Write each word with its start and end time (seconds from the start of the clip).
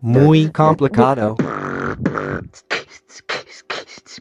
Muy 0.00 0.50
complicado. 0.52 1.36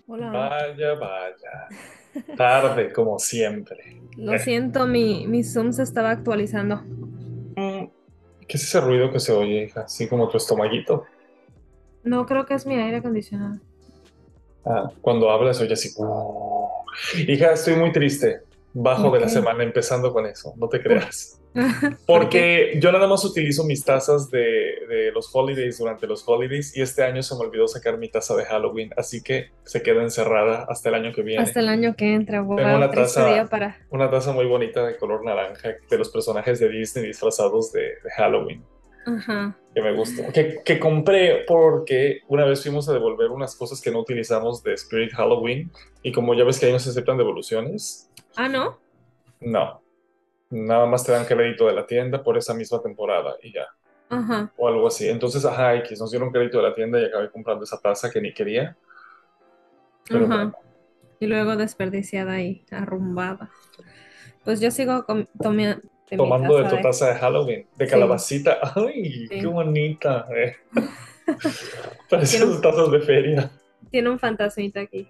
Hola. 0.07 0.31
Vaya, 0.31 0.93
vaya. 0.95 2.35
Tarde, 2.35 2.91
como 2.93 3.19
siempre. 3.19 3.77
Lo 4.17 4.37
siento, 4.37 4.85
mi, 4.85 5.27
mi 5.27 5.43
Zoom 5.43 5.71
se 5.71 5.83
estaba 5.83 6.11
actualizando. 6.11 6.83
Mm, 7.55 7.85
¿Qué 8.47 8.57
es 8.57 8.63
ese 8.63 8.81
ruido 8.81 9.11
que 9.11 9.19
se 9.19 9.31
oye, 9.31 9.65
hija? 9.65 9.81
Así 9.81 10.07
como 10.07 10.27
tu 10.27 10.37
estomaguito. 10.37 11.05
No 12.03 12.25
creo 12.25 12.45
que 12.45 12.53
es 12.55 12.65
mi 12.65 12.75
aire 12.75 12.97
acondicionado. 12.97 13.59
Ah, 14.65 14.91
cuando 15.01 15.29
hablas 15.31 15.61
oye 15.61 15.73
así. 15.73 15.89
Hija, 17.27 17.53
estoy 17.53 17.75
muy 17.75 17.91
triste. 17.91 18.41
Bajo 18.73 19.09
¿Por 19.09 19.13
de 19.13 19.21
la 19.21 19.29
semana, 19.29 19.63
empezando 19.63 20.13
con 20.13 20.25
eso. 20.27 20.53
No 20.57 20.67
te 20.69 20.81
creas. 20.81 21.41
Porque 22.05 22.77
yo 22.79 22.91
nada 22.91 23.07
más 23.07 23.25
utilizo 23.25 23.63
mis 23.63 23.83
tazas 23.83 24.29
de, 24.29 24.39
de 24.87 25.11
los 25.11 25.29
holidays 25.33 25.79
durante 25.79 26.05
los 26.05 26.23
holidays 26.27 26.77
y 26.77 26.81
este 26.81 27.03
año 27.03 27.23
se 27.23 27.33
me 27.35 27.41
olvidó 27.41 27.67
sacar 27.67 27.97
mi 27.97 28.09
taza 28.09 28.35
de 28.35 28.45
Halloween, 28.45 28.91
así 28.95 29.23
que 29.23 29.49
se 29.63 29.81
queda 29.81 30.03
encerrada 30.03 30.65
hasta 30.69 30.89
el 30.89 30.95
año 30.95 31.11
que 31.13 31.23
viene. 31.23 31.41
Hasta 31.41 31.59
el 31.59 31.69
año 31.69 31.95
que 31.95 32.13
entra, 32.13 32.41
wow, 32.41 32.57
Tengo 32.57 32.75
una 32.75 32.91
taza- 32.91 33.47
para... 33.49 33.77
Una 33.89 34.09
taza 34.11 34.31
muy 34.31 34.45
bonita 34.45 34.85
de 34.85 34.97
color 34.97 35.25
naranja 35.25 35.69
de 35.89 35.97
los 35.97 36.09
personajes 36.09 36.59
de 36.59 36.69
Disney 36.69 37.07
disfrazados 37.07 37.71
de, 37.71 37.81
de 37.81 38.11
Halloween, 38.15 38.63
Ajá. 39.05 39.57
que 39.73 39.81
me 39.81 39.93
gusta. 39.95 40.31
Que, 40.31 40.59
que 40.63 40.79
compré 40.79 41.45
porque 41.47 42.19
una 42.27 42.45
vez 42.45 42.61
fuimos 42.61 42.87
a 42.89 42.93
devolver 42.93 43.31
unas 43.31 43.55
cosas 43.55 43.81
que 43.81 43.89
no 43.91 43.99
utilizamos 43.99 44.61
de 44.63 44.73
Spirit 44.73 45.13
Halloween 45.13 45.71
y 46.03 46.11
como 46.11 46.33
ya 46.35 46.43
ves 46.43 46.59
que 46.59 46.67
ahí 46.67 46.71
no 46.71 46.79
se 46.79 46.91
aceptan 46.91 47.17
devoluciones, 47.17 48.08
Ah, 48.41 48.47
¿no? 48.47 48.79
no. 49.41 49.81
Nada 50.49 50.85
más 50.85 51.03
te 51.03 51.11
dan 51.11 51.25
crédito 51.25 51.67
de 51.67 51.73
la 51.73 51.85
tienda 51.85 52.23
por 52.23 52.37
esa 52.37 52.53
misma 52.53 52.81
temporada 52.81 53.35
y 53.43 53.51
ya. 53.53 53.67
Ajá. 54.11 54.51
o 54.57 54.67
algo 54.67 54.87
así. 54.87 55.07
Entonces, 55.09 55.43
ajá, 55.45 55.75
X, 55.75 55.99
nos 55.99 56.09
dieron 56.09 56.31
crédito 56.31 56.57
de 56.57 56.63
la 56.69 56.73
tienda 56.73 56.99
y 56.99 57.05
acabé 57.05 57.29
comprando 57.29 57.63
esa 57.65 57.79
taza 57.79 58.09
que 58.09 58.19
ni 58.21 58.33
quería. 58.33 58.75
Pero 60.07 60.25
Ajá. 60.25 60.35
bueno, 60.35 60.53
Y 61.19 61.27
luego 61.27 61.55
desperdiciada 61.57 62.41
y 62.41 62.65
arrumbada. 62.71 63.51
Pues 64.45 64.61
yo 64.61 64.71
sigo 64.71 65.05
mi 65.51 65.67
tomando 66.17 66.57
de 66.57 66.69
tu 66.69 66.81
taza 66.81 67.09
de 67.13 67.15
Halloween, 67.19 67.67
de 67.75 67.85
Sí. 67.85 67.91
calabacita. 67.91 68.57
¡Ay, 68.73 69.27
Sí. 69.27 69.39
qué 69.41 69.45
bonita! 69.45 70.25
eh. 70.33 70.55
Parecen 72.09 72.61
tazas 72.61 72.89
de 72.89 73.01
feria. 73.01 73.51
Tiene 73.91 74.09
un 74.09 74.17
fantasmita 74.17 74.79
aquí. 74.79 75.07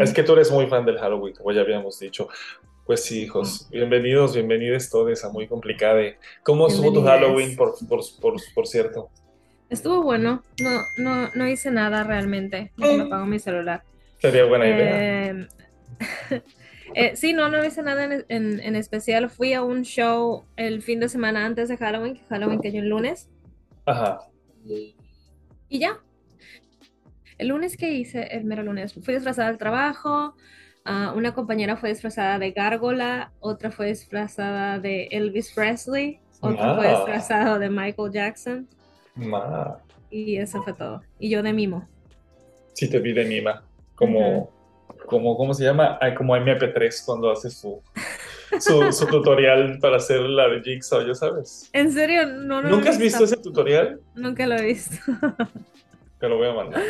Es 0.00 0.12
que 0.12 0.22
tú 0.22 0.32
eres 0.32 0.50
muy 0.50 0.66
fan 0.66 0.84
del 0.84 0.98
Halloween, 0.98 1.34
como 1.34 1.52
ya 1.52 1.60
habíamos 1.60 1.98
dicho. 1.98 2.28
Pues 2.86 3.02
sí, 3.04 3.22
hijos, 3.22 3.68
bienvenidos, 3.70 4.34
bienvenidos 4.34 4.90
todos 4.90 5.24
a 5.24 5.30
Muy 5.30 5.46
Complicada. 5.48 6.02
¿Cómo 6.42 6.66
estuvo 6.68 6.92
tu. 6.92 7.02
Halloween, 7.02 7.56
por, 7.56 7.74
por, 7.88 8.00
por, 8.20 8.34
por 8.54 8.66
cierto? 8.66 9.08
Estuvo 9.70 10.02
bueno. 10.02 10.42
No, 10.60 10.82
no, 10.98 11.30
no 11.34 11.48
hice 11.48 11.70
nada 11.70 12.04
realmente. 12.04 12.72
No 12.76 12.86
se 12.86 12.96
me 12.98 13.02
apagó 13.04 13.24
mi 13.26 13.38
celular. 13.38 13.82
Sería 14.18 14.44
buena 14.44 14.66
idea. 14.66 15.30
Eh, 15.30 15.48
eh, 16.94 17.16
sí, 17.16 17.32
no, 17.32 17.48
no 17.48 17.64
hice 17.64 17.82
nada 17.82 18.04
en, 18.04 18.24
en- 18.28 18.60
en 18.60 18.76
especial. 18.76 19.30
Fui 19.30 19.54
a 19.54 19.62
un 19.62 19.82
show 19.84 20.44
el 20.56 20.82
fin 20.82 21.00
de 21.00 21.08
semana 21.08 21.46
antes 21.46 21.68
de 21.70 21.76
Halloween, 21.78 22.16
que 22.16 22.24
Halloween 22.28 22.60
cayó 22.60 22.80
el 22.80 22.88
lunes, 22.88 23.28
Ajá. 23.86 24.20
y, 24.66 24.94
y 25.70 25.78
ya. 25.78 25.98
El 27.38 27.48
lunes 27.48 27.76
que 27.76 27.92
hice, 27.92 28.28
el 28.36 28.44
mero 28.44 28.62
lunes, 28.62 28.94
fui 28.94 29.14
disfrazada 29.14 29.48
al 29.48 29.58
trabajo. 29.58 30.34
ah, 30.84 31.12
una 31.16 31.34
compañera 31.34 31.76
fue 31.76 31.88
disfrazada 31.90 32.38
de 32.38 32.52
gárgola, 32.52 33.32
otra 33.40 33.70
fue 33.70 33.86
disfrazada 33.86 34.78
de 34.78 35.08
Elvis 35.10 35.52
Presley, 35.54 36.20
otra 36.40 36.74
fue 36.74 36.88
disfrazada 36.88 37.58
de 37.58 37.70
Michael 37.70 38.12
Jackson, 38.12 38.68
y 40.10 40.36
eso 40.36 40.62
fue 40.62 40.72
todo. 40.72 41.02
Y 41.18 41.30
yo 41.30 41.42
de 41.42 41.52
mimo. 41.52 41.88
Sí 42.72 42.88
te 42.88 42.98
vi 42.98 43.12
de 43.12 43.24
Mima, 43.24 43.62
como, 43.94 44.50
como, 45.06 45.36
¿cómo 45.36 45.54
se 45.54 45.64
llama? 45.64 45.96
Ay, 46.00 46.14
como 46.14 46.36
MP3 46.36 47.04
cuando 47.04 47.30
hace 47.30 47.50
su, 47.50 47.80
su, 48.60 48.92
su 48.92 49.06
tutorial 49.06 49.78
para 49.80 49.96
hacer 49.96 50.20
la 50.20 50.48
de 50.48 50.60
Jigsaw, 50.60 51.06
ya 51.06 51.14
sabes. 51.14 51.70
En 51.72 51.92
serio, 51.92 52.26
no, 52.26 52.60
no 52.60 52.62
lo 52.62 52.70
¿Nunca 52.70 52.90
has 52.90 52.98
visto 52.98 53.24
ese 53.24 53.36
tutorial? 53.36 54.00
Nunca 54.14 54.46
lo 54.46 54.56
he 54.56 54.64
visto. 54.64 54.96
Te 56.18 56.28
lo 56.28 56.36
voy 56.38 56.48
a 56.48 56.52
mandar. 56.52 56.82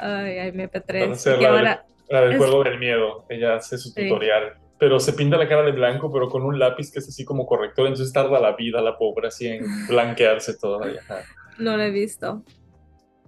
Ay, 0.00 0.38
ay, 0.38 0.50
Para 0.52 0.64
MP3. 0.64 1.10
hacer 1.12 1.36
Que 1.38 1.42
la, 1.44 1.48
ahora, 1.50 1.84
de- 2.08 2.14
la 2.14 2.20
del 2.22 2.32
es- 2.32 2.38
juego 2.38 2.64
del 2.64 2.78
miedo. 2.78 3.24
Ella 3.28 3.54
hace 3.56 3.78
su 3.78 3.90
Sí. 3.90 4.02
tutorial. 4.08 4.54
Pero 4.78 4.98
se 4.98 5.12
pinta 5.12 5.36
la 5.36 5.46
cara 5.46 5.62
de 5.62 5.72
blanco, 5.72 6.10
pero 6.10 6.28
con 6.30 6.42
un 6.42 6.58
lápiz 6.58 6.90
que 6.90 7.00
es 7.00 7.08
así 7.08 7.24
como 7.24 7.44
corrector. 7.46 7.86
Entonces 7.86 8.12
tarda 8.14 8.40
la 8.40 8.56
vida 8.56 8.80
la 8.80 8.96
pobre 8.96 9.28
así 9.28 9.46
en 9.48 9.60
blanquearse 9.88 10.56
toda. 10.58 10.86
Ajá. 10.86 11.22
no 11.58 11.76
lo 11.76 11.82
he 11.82 11.90
visto. 11.90 12.42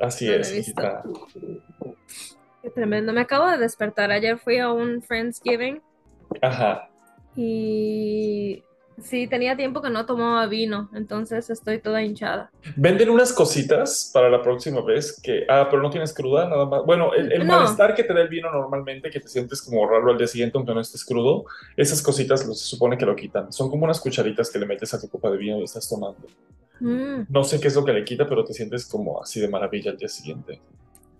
Así 0.01 0.27
No 0.27 0.33
es, 0.33 0.57
hijita. 0.57 1.03
Qué 2.63 2.71
tremendo. 2.71 3.13
Me 3.13 3.21
acabo 3.21 3.51
de 3.51 3.59
despertar. 3.59 4.11
Ayer 4.11 4.39
fui 4.39 4.59
a 4.59 4.71
un 4.73 5.03
Friendsgiving 5.03 5.83
Ajá. 6.41 6.89
y 7.37 8.63
sí, 9.03 9.27
tenía 9.29 9.57
tiempo 9.57 9.83
que 9.83 9.91
no 9.91 10.07
tomaba 10.07 10.47
vino, 10.47 10.91
entonces 10.95 11.51
estoy 11.51 11.81
toda 11.81 12.03
hinchada. 12.03 12.51
Venden 12.77 13.11
unas 13.11 13.33
cositas 13.33 14.11
para 14.15 14.31
la 14.31 14.41
próxima 14.41 14.83
vez 14.85 15.21
que, 15.21 15.45
ah, 15.49 15.67
pero 15.69 15.83
no 15.83 15.91
tienes 15.91 16.15
cruda, 16.15 16.49
nada 16.49 16.65
más. 16.67 16.85
Bueno, 16.85 17.13
el, 17.13 17.33
el 17.33 17.45
No. 17.45 17.47
malestar 17.47 17.93
que 17.95 18.05
te 18.05 18.15
da 18.15 18.21
el 18.23 18.29
vino 18.29 18.51
normalmente, 18.53 19.11
que 19.11 19.19
te 19.21 19.27
sientes 19.29 19.63
como 19.63 19.85
raro 19.89 20.11
al 20.13 20.19
día 20.19 20.29
siguiente 20.29 20.57
aunque 20.59 20.73
no 20.73 20.81
estés 20.81 21.05
crudo, 21.05 21.45
esas 21.77 22.01
cositas 22.03 22.47
lo- 22.47 22.55
se 22.55 22.65
supone 22.67 22.97
que 22.97 23.05
lo 23.07 23.17
quitan. 23.17 23.53
Son 23.53 23.69
como 23.69 23.85
unas 23.85 24.01
cucharitas 24.01 24.51
que 24.51 24.61
le 24.61 24.67
metes 24.67 24.95
a 24.95 25.01
tu 25.01 25.09
copa 25.09 25.31
de 25.31 25.39
vino 25.39 25.59
y 25.59 25.65
estás 25.65 25.89
tomando. 25.89 26.31
Mm, 26.81 27.27
No 27.29 27.43
sé 27.45 27.61
qué 27.61 27.69
es 27.69 27.75
lo 27.75 27.85
que 27.85 27.93
le 27.93 28.05
quita, 28.05 28.29
pero 28.29 28.45
te 28.45 28.55
sientes 28.55 28.87
como 28.89 29.21
así 29.23 29.41
de 29.41 29.49
maravilla 29.49 29.91
al 29.91 29.97
día 29.99 30.09
siguiente. 30.09 30.63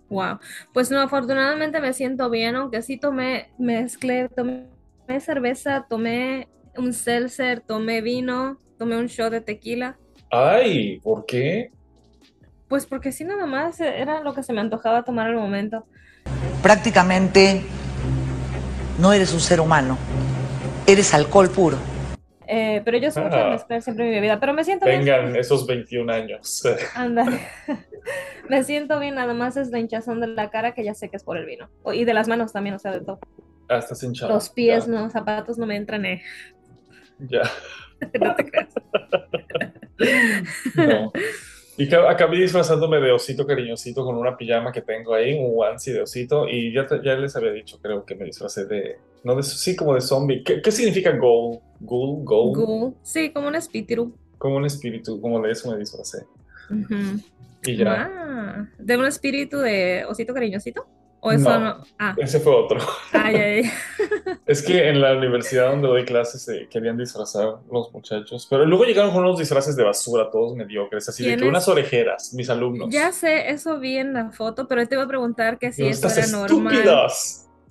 wow. 0.09 0.39
Pues 0.73 0.91
no, 0.91 1.01
afortunadamente 1.01 1.79
me 1.81 1.93
siento 1.93 2.29
bien, 2.29 2.55
aunque 2.55 2.81
sí 2.81 2.97
tomé, 2.99 3.51
mezclé, 3.57 4.29
tomé 4.29 4.69
cerveza, 5.19 5.85
tomé 5.89 6.47
un 6.77 6.93
seltzer, 6.93 7.61
tomé 7.61 8.01
vino, 8.01 8.57
tomé 8.77 8.97
un 8.97 9.07
shot 9.07 9.31
de 9.31 9.41
tequila. 9.41 9.97
Ay, 10.31 10.99
¿por 11.01 11.25
qué? 11.25 11.71
Pues 12.67 12.85
porque 12.85 13.11
sí, 13.11 13.23
nada 13.23 13.45
más 13.45 13.79
era 13.79 14.21
lo 14.21 14.33
que 14.33 14.41
se 14.43 14.53
me 14.53 14.61
antojaba 14.61 15.03
tomar 15.03 15.27
al 15.27 15.35
momento. 15.35 15.85
prácticamente 16.63 17.61
no 18.99 19.11
eres 19.11 19.33
un 19.33 19.39
ser 19.41 19.59
humano, 19.59 19.97
eres 20.87 21.13
alcohol 21.13 21.49
puro. 21.49 21.77
Eh, 22.47 22.81
pero 22.85 22.97
yo 22.97 23.11
soy 23.11 23.23
Ah. 23.31 23.49
mezclar 23.51 23.81
siempre 23.81 24.05
mi 24.05 24.11
bebida, 24.11 24.39
pero 24.39 24.53
me 24.53 24.63
siento 24.63 24.85
bien. 24.85 24.99
Tengan 25.03 25.35
esos 25.35 25.65
21 25.67 26.09
años. 26.09 26.61
Ándale. 26.95 27.39
Me 28.49 28.61
siento 28.65 28.99
bien, 28.99 29.15
nada 29.15 29.33
más 29.33 29.55
es 29.55 29.69
la 29.69 29.79
hinchazón 29.79 30.19
de 30.19 30.27
la 30.27 30.49
cara 30.49 30.73
que 30.73 30.83
ya 30.83 30.93
sé 30.93 31.07
que 31.09 31.15
es 31.15 31.23
por 31.23 31.37
el 31.37 31.45
vino. 31.45 31.69
Y 31.93 32.03
de 32.03 32.13
las 32.13 32.27
manos 32.27 32.51
también, 32.51 32.75
o 32.75 32.79
sea, 32.79 32.91
de 32.91 32.99
todo. 32.99 33.19
Ah, 33.69 33.77
estás 33.77 34.03
hinchada. 34.03 34.33
Los 34.33 34.49
pies, 34.49 34.85
Ya, 34.87 34.91
no, 34.91 35.09
zapatos 35.09 35.57
no 35.57 35.65
me 35.65 35.77
entran, 35.77 36.03
eh. 36.05 36.21
Ya. 37.19 37.41
No 38.19 38.35
te 38.35 38.45
creas. 38.49 38.73
No. 40.75 41.11
Y 41.77 41.87
ca- 41.89 42.09
acabé 42.11 42.37
disfrazándome 42.37 42.99
de 42.99 43.11
osito 43.11 43.47
cariñosito 43.47 44.03
con 44.03 44.15
una 44.15 44.37
pijama 44.37 44.71
que 44.71 44.81
tengo 44.81 45.13
ahí, 45.15 45.33
un 45.39 45.53
onesie 45.57 45.93
de 45.93 46.01
osito, 46.01 46.47
y 46.47 46.73
ya, 46.73 46.85
ya 47.03 47.15
les 47.15 47.35
había 47.35 47.51
dicho, 47.51 47.79
creo 47.81 48.05
que 48.05 48.15
me 48.15 48.25
disfracé 48.25 48.65
de, 48.65 48.97
no 49.23 49.35
de, 49.35 49.43
sí, 49.43 49.75
como 49.75 49.95
de 49.95 50.01
zombie. 50.01 50.43
¿Qué, 50.43 50.61
qué 50.61 50.71
significa 50.71 51.11
ghoul? 51.15 51.59
Ghoul, 51.79 52.23
ghoul, 52.23 52.53
Ghoul. 52.55 52.93
Sí, 53.01 53.31
como 53.31 53.47
un 53.47 53.55
espíritu. 53.55 54.13
como 54.37 54.57
un 54.57 54.65
espíritu, 54.65 55.19
como 55.21 55.41
de 55.41 55.51
eso 55.51 55.71
me 55.71 55.77
disfracé. 55.79 56.25
Y 57.65 57.77
ya, 57.77 58.09
Ah, 58.11 58.67
¿de 58.77 58.97
un 58.97 59.05
espíritu 59.05 59.57
de 59.59 60.05
osito 60.07 60.33
cariñosito? 60.33 60.85
¿O 61.25 61.31
eso 61.31 61.49
No. 61.49 61.59
no? 61.77 61.83
Ah, 61.97 62.13
ese 62.17 62.39
fue 62.41 62.53
otro. 62.53 62.79
ay, 63.13 63.35
ay. 63.35 63.71
Es 64.45 64.61
que 64.61 64.89
en 64.89 64.99
la 64.99 65.15
universidad 65.15 65.69
donde 65.71 65.87
doy 65.87 66.03
clases 66.03 66.41
se 66.43 66.67
querían 66.67 66.97
disfrazar 66.97 67.55
los 67.71 67.93
muchachos, 67.93 68.45
pero 68.49 68.65
luego 68.65 68.83
llegaron 68.83 69.11
con 69.13 69.23
unos 69.23 69.39
disfraces 69.39 69.75
de 69.77 69.83
basura, 69.83 70.29
todos 70.29 70.55
mediocres, 70.55 71.07
así 71.07 71.23
de 71.25 71.37
que 71.37 71.45
unas 71.45 71.67
orejeras, 71.69 72.33
mis 72.33 72.49
alumnos. 72.49 72.89
Ya 72.91 73.11
sé, 73.13 73.49
eso 73.51 73.79
vi 73.79 73.97
en 73.97 74.13
la 74.13 74.31
foto, 74.31 74.67
pero 74.67 74.85
te 74.85 74.95
iba 74.95 75.03
a 75.03 75.07
preguntar 75.07 75.57
que 75.59 75.71
si 75.71 75.85
eso 75.87 76.07
era 76.09 76.27
normal. 76.27 76.75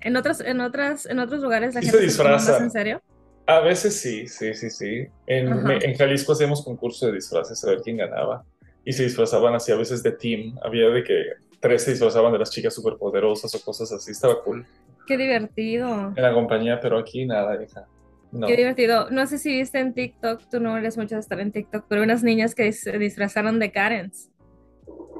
En 0.00 0.16
otras, 0.16 0.40
en 0.40 0.60
otras, 0.62 1.06
en 1.06 1.18
otros 1.18 1.40
lugares 1.42 1.74
la 1.74 1.80
Sí 1.82 1.86
gente 1.88 1.98
se 2.00 2.04
disfrazan. 2.06 2.62
en 2.64 2.70
serio. 2.70 3.02
A 3.46 3.60
veces 3.60 4.00
sí, 4.00 4.26
sí, 4.28 4.54
sí, 4.54 4.70
sí. 4.70 5.06
En, 5.26 5.62
me- 5.62 5.76
en 5.76 5.94
Jalisco 5.94 6.32
hacíamos 6.32 6.64
concurso 6.64 7.06
de 7.06 7.12
disfraces 7.12 7.62
a 7.64 7.68
ver 7.70 7.80
quién 7.82 7.98
ganaba. 7.98 8.44
Y 8.84 8.92
se 8.94 9.04
disfrazaban 9.04 9.54
así 9.54 9.70
a 9.72 9.76
veces 9.76 10.02
de 10.02 10.12
team. 10.12 10.56
Había 10.64 10.88
de 10.88 11.04
que 11.04 11.22
tres 11.62 11.84
se 11.84 11.92
disfrazaban 11.92 12.32
de 12.32 12.38
las 12.40 12.50
chicas 12.50 12.74
superpoderosas 12.74 13.54
o 13.54 13.64
cosas 13.64 13.90
así. 13.92 14.10
Estaba 14.10 14.42
cool 14.42 14.66
Qué 15.06 15.16
divertido. 15.16 16.12
en 16.14 16.22
la 16.22 16.34
compañía, 16.34 16.78
pero 16.80 16.98
aquí 16.98 17.24
nada, 17.24 17.60
hija. 17.62 17.86
No. 18.32 18.46
Qué 18.46 18.56
divertido. 18.56 19.08
No 19.10 19.26
sé 19.26 19.38
si 19.38 19.52
viste 19.52 19.78
en 19.78 19.94
TikTok, 19.94 20.42
tú 20.50 20.58
no 20.60 20.76
eres 20.76 20.96
mucho 20.98 21.14
de 21.14 21.20
estar 21.20 21.38
en 21.40 21.52
TikTok, 21.52 21.84
pero 21.88 22.02
unas 22.02 22.22
niñas 22.22 22.54
que 22.54 22.70
se 22.72 22.98
disfrazaron 22.98 23.58
de 23.58 23.70
Karens, 23.72 24.30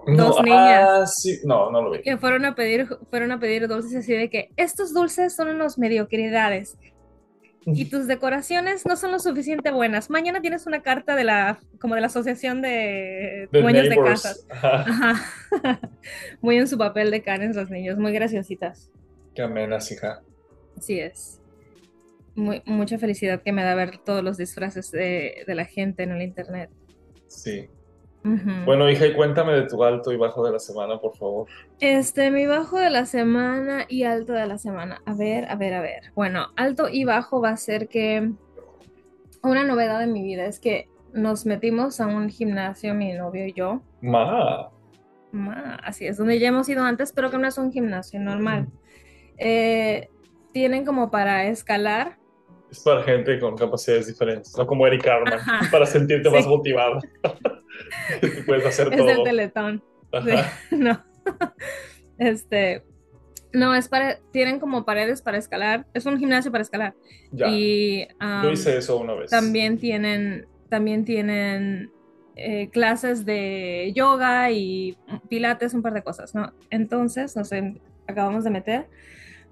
No, 0.06 0.26
dos 0.28 0.42
niñas. 0.42 0.88
ah, 0.90 1.06
sí. 1.06 1.38
No, 1.44 1.70
no 1.70 1.82
lo 1.82 1.90
vi. 1.92 2.02
que 2.02 2.16
fueron 2.16 2.44
a 2.44 2.54
pedir, 2.54 2.88
fueron 3.10 3.30
a 3.32 3.38
pedir 3.38 3.68
dulces 3.68 3.94
así 3.96 4.12
de 4.14 4.28
que 4.30 4.48
estos 4.56 4.92
dulces 4.94 5.34
son 5.36 5.48
unos 5.48 5.78
mediocridades. 5.78 6.76
Y 7.67 7.85
tus 7.87 8.06
decoraciones 8.06 8.85
no 8.87 8.97
son 8.97 9.12
lo 9.12 9.19
suficiente 9.19 9.70
buenas. 9.70 10.11
Mañana 10.11 10.41
tienes 10.41 10.67
una 10.67 10.82
carta 10.82 11.14
de 11.14 11.25
la, 11.25 11.61
como 11.79 11.94
de 11.94 12.00
la 12.00 12.09
asociación 12.09 12.62
de 12.62 13.49
The 13.53 13.61
dueños 13.61 13.88
de 13.88 13.97
casas. 13.97 14.47
Ajá. 14.50 15.20
Muy 16.41 16.56
en 16.56 16.67
su 16.67 16.76
papel 16.76 17.11
de 17.11 17.23
Karen 17.23 17.55
los 17.55 17.70
niños, 17.70 17.99
muy 17.99 18.12
graciositas. 18.12 18.91
Qué 19.35 19.43
amenas, 19.43 19.91
hija. 19.93 20.23
Así 20.76 20.99
es. 20.99 21.41
Muy, 22.35 22.62
mucha 22.64 22.99
felicidad 22.99 23.43
que 23.43 23.53
me 23.53 23.62
da 23.62 23.75
ver 23.75 23.99
todos 23.99 24.25
los 24.25 24.37
disfraces 24.37 24.91
de, 24.91 25.44
de 25.47 25.55
la 25.55 25.64
gente 25.64 26.03
en 26.03 26.12
el 26.12 26.23
internet. 26.23 26.70
Sí. 27.29 27.69
Bueno, 28.64 28.88
hija, 28.88 29.06
y 29.06 29.14
cuéntame 29.14 29.52
de 29.52 29.66
tu 29.66 29.82
alto 29.82 30.12
y 30.12 30.16
bajo 30.16 30.44
de 30.44 30.52
la 30.52 30.58
semana, 30.58 30.98
por 30.98 31.16
favor. 31.16 31.48
Este, 31.80 32.30
mi 32.30 32.46
bajo 32.46 32.78
de 32.78 32.90
la 32.90 33.04
semana 33.04 33.84
y 33.88 34.04
alto 34.04 34.32
de 34.32 34.46
la 34.46 34.58
semana. 34.58 35.02
A 35.06 35.14
ver, 35.14 35.50
a 35.50 35.56
ver, 35.56 35.74
a 35.74 35.80
ver. 35.80 36.12
Bueno, 36.14 36.46
alto 36.56 36.88
y 36.88 37.04
bajo 37.04 37.40
va 37.40 37.50
a 37.50 37.56
ser 37.56 37.88
que 37.88 38.30
una 39.42 39.64
novedad 39.64 40.02
en 40.02 40.12
mi 40.12 40.22
vida 40.22 40.46
es 40.46 40.60
que 40.60 40.88
nos 41.12 41.46
metimos 41.46 42.00
a 42.00 42.06
un 42.06 42.28
gimnasio, 42.28 42.94
mi 42.94 43.12
novio 43.12 43.46
y 43.46 43.52
yo. 43.52 43.82
Ma. 44.00 44.70
Ma, 45.32 45.80
así 45.82 46.06
es, 46.06 46.16
donde 46.16 46.38
ya 46.38 46.48
hemos 46.48 46.68
ido 46.68 46.84
antes, 46.84 47.12
pero 47.12 47.30
que 47.30 47.38
no 47.38 47.48
es 47.48 47.58
un 47.58 47.72
gimnasio 47.72 48.20
normal. 48.20 48.68
Eh, 49.38 50.08
tienen 50.52 50.84
como 50.84 51.10
para 51.10 51.46
escalar. 51.46 52.18
Es 52.72 52.80
para 52.80 53.02
gente 53.04 53.38
con 53.38 53.54
capacidades 53.56 54.06
diferentes, 54.06 54.56
no 54.56 54.66
como 54.66 54.86
Eric 54.86 55.04
Carmen, 55.04 55.34
Ajá. 55.34 55.69
para 55.70 55.84
sentirte 55.86 56.28
Sí. 56.30 56.34
más 56.34 56.46
tú 58.20 58.28
puedes 58.46 58.64
hacer 58.66 58.88
Es 58.92 58.96
todo. 58.96 59.22
Teletón. 59.22 59.84
Sí, 60.24 60.30
Ajá. 60.30 60.58
no. 60.70 61.04
Este, 62.19 62.82
no, 63.52 63.74
es 63.74 63.88
para, 63.88 64.19
tienen 64.32 64.58
como 64.58 64.84
paredes 64.86 65.20
para 65.20 65.36
escalar. 65.36 65.86
Es 65.92 66.06
un 66.06 66.19
gimnasio 66.19 66.50
para 66.50 66.62
escalar. 66.62 66.94
Ya. 67.30 67.48
Y 67.50 68.08
Yo 68.42 68.50
hice 68.50 68.78
eso 68.78 68.96
una 68.96 69.12
vez. 69.14 69.30
también 69.30 69.78
tienen, 69.78 70.46
también 70.70 71.04
tienen 71.04 71.90
eh, 72.36 72.70
clases 72.70 73.26
de 73.26 73.92
yoga 73.94 74.50
y 74.50 74.96
pilates, 75.28 75.75
un 75.75 75.82
par 75.82 75.92
de 75.92 76.02
cosas, 76.02 76.34
¿no? 76.34 76.52
Entonces, 76.70 77.36
no 77.36 77.44
sé, 77.44 77.75
acabamos 78.06 78.44
de 78.44 78.50
meter. 78.50 78.86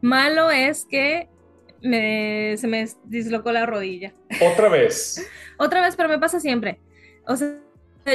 Malo 0.00 0.50
es 0.50 0.86
que 0.86 1.28
me- 1.82 2.56
se 2.56 2.66
me 2.68 2.86
dislocó 3.04 3.52
la 3.52 3.66
rodilla. 3.66 4.12
Otra 4.52 4.68
vez. 4.68 5.26
Otra 5.58 5.80
vez, 5.82 5.96
pero 5.96 6.08
me 6.08 6.18
pasa 6.18 6.40
siempre. 6.40 6.78
O 7.26 7.36
sea, 7.36 7.54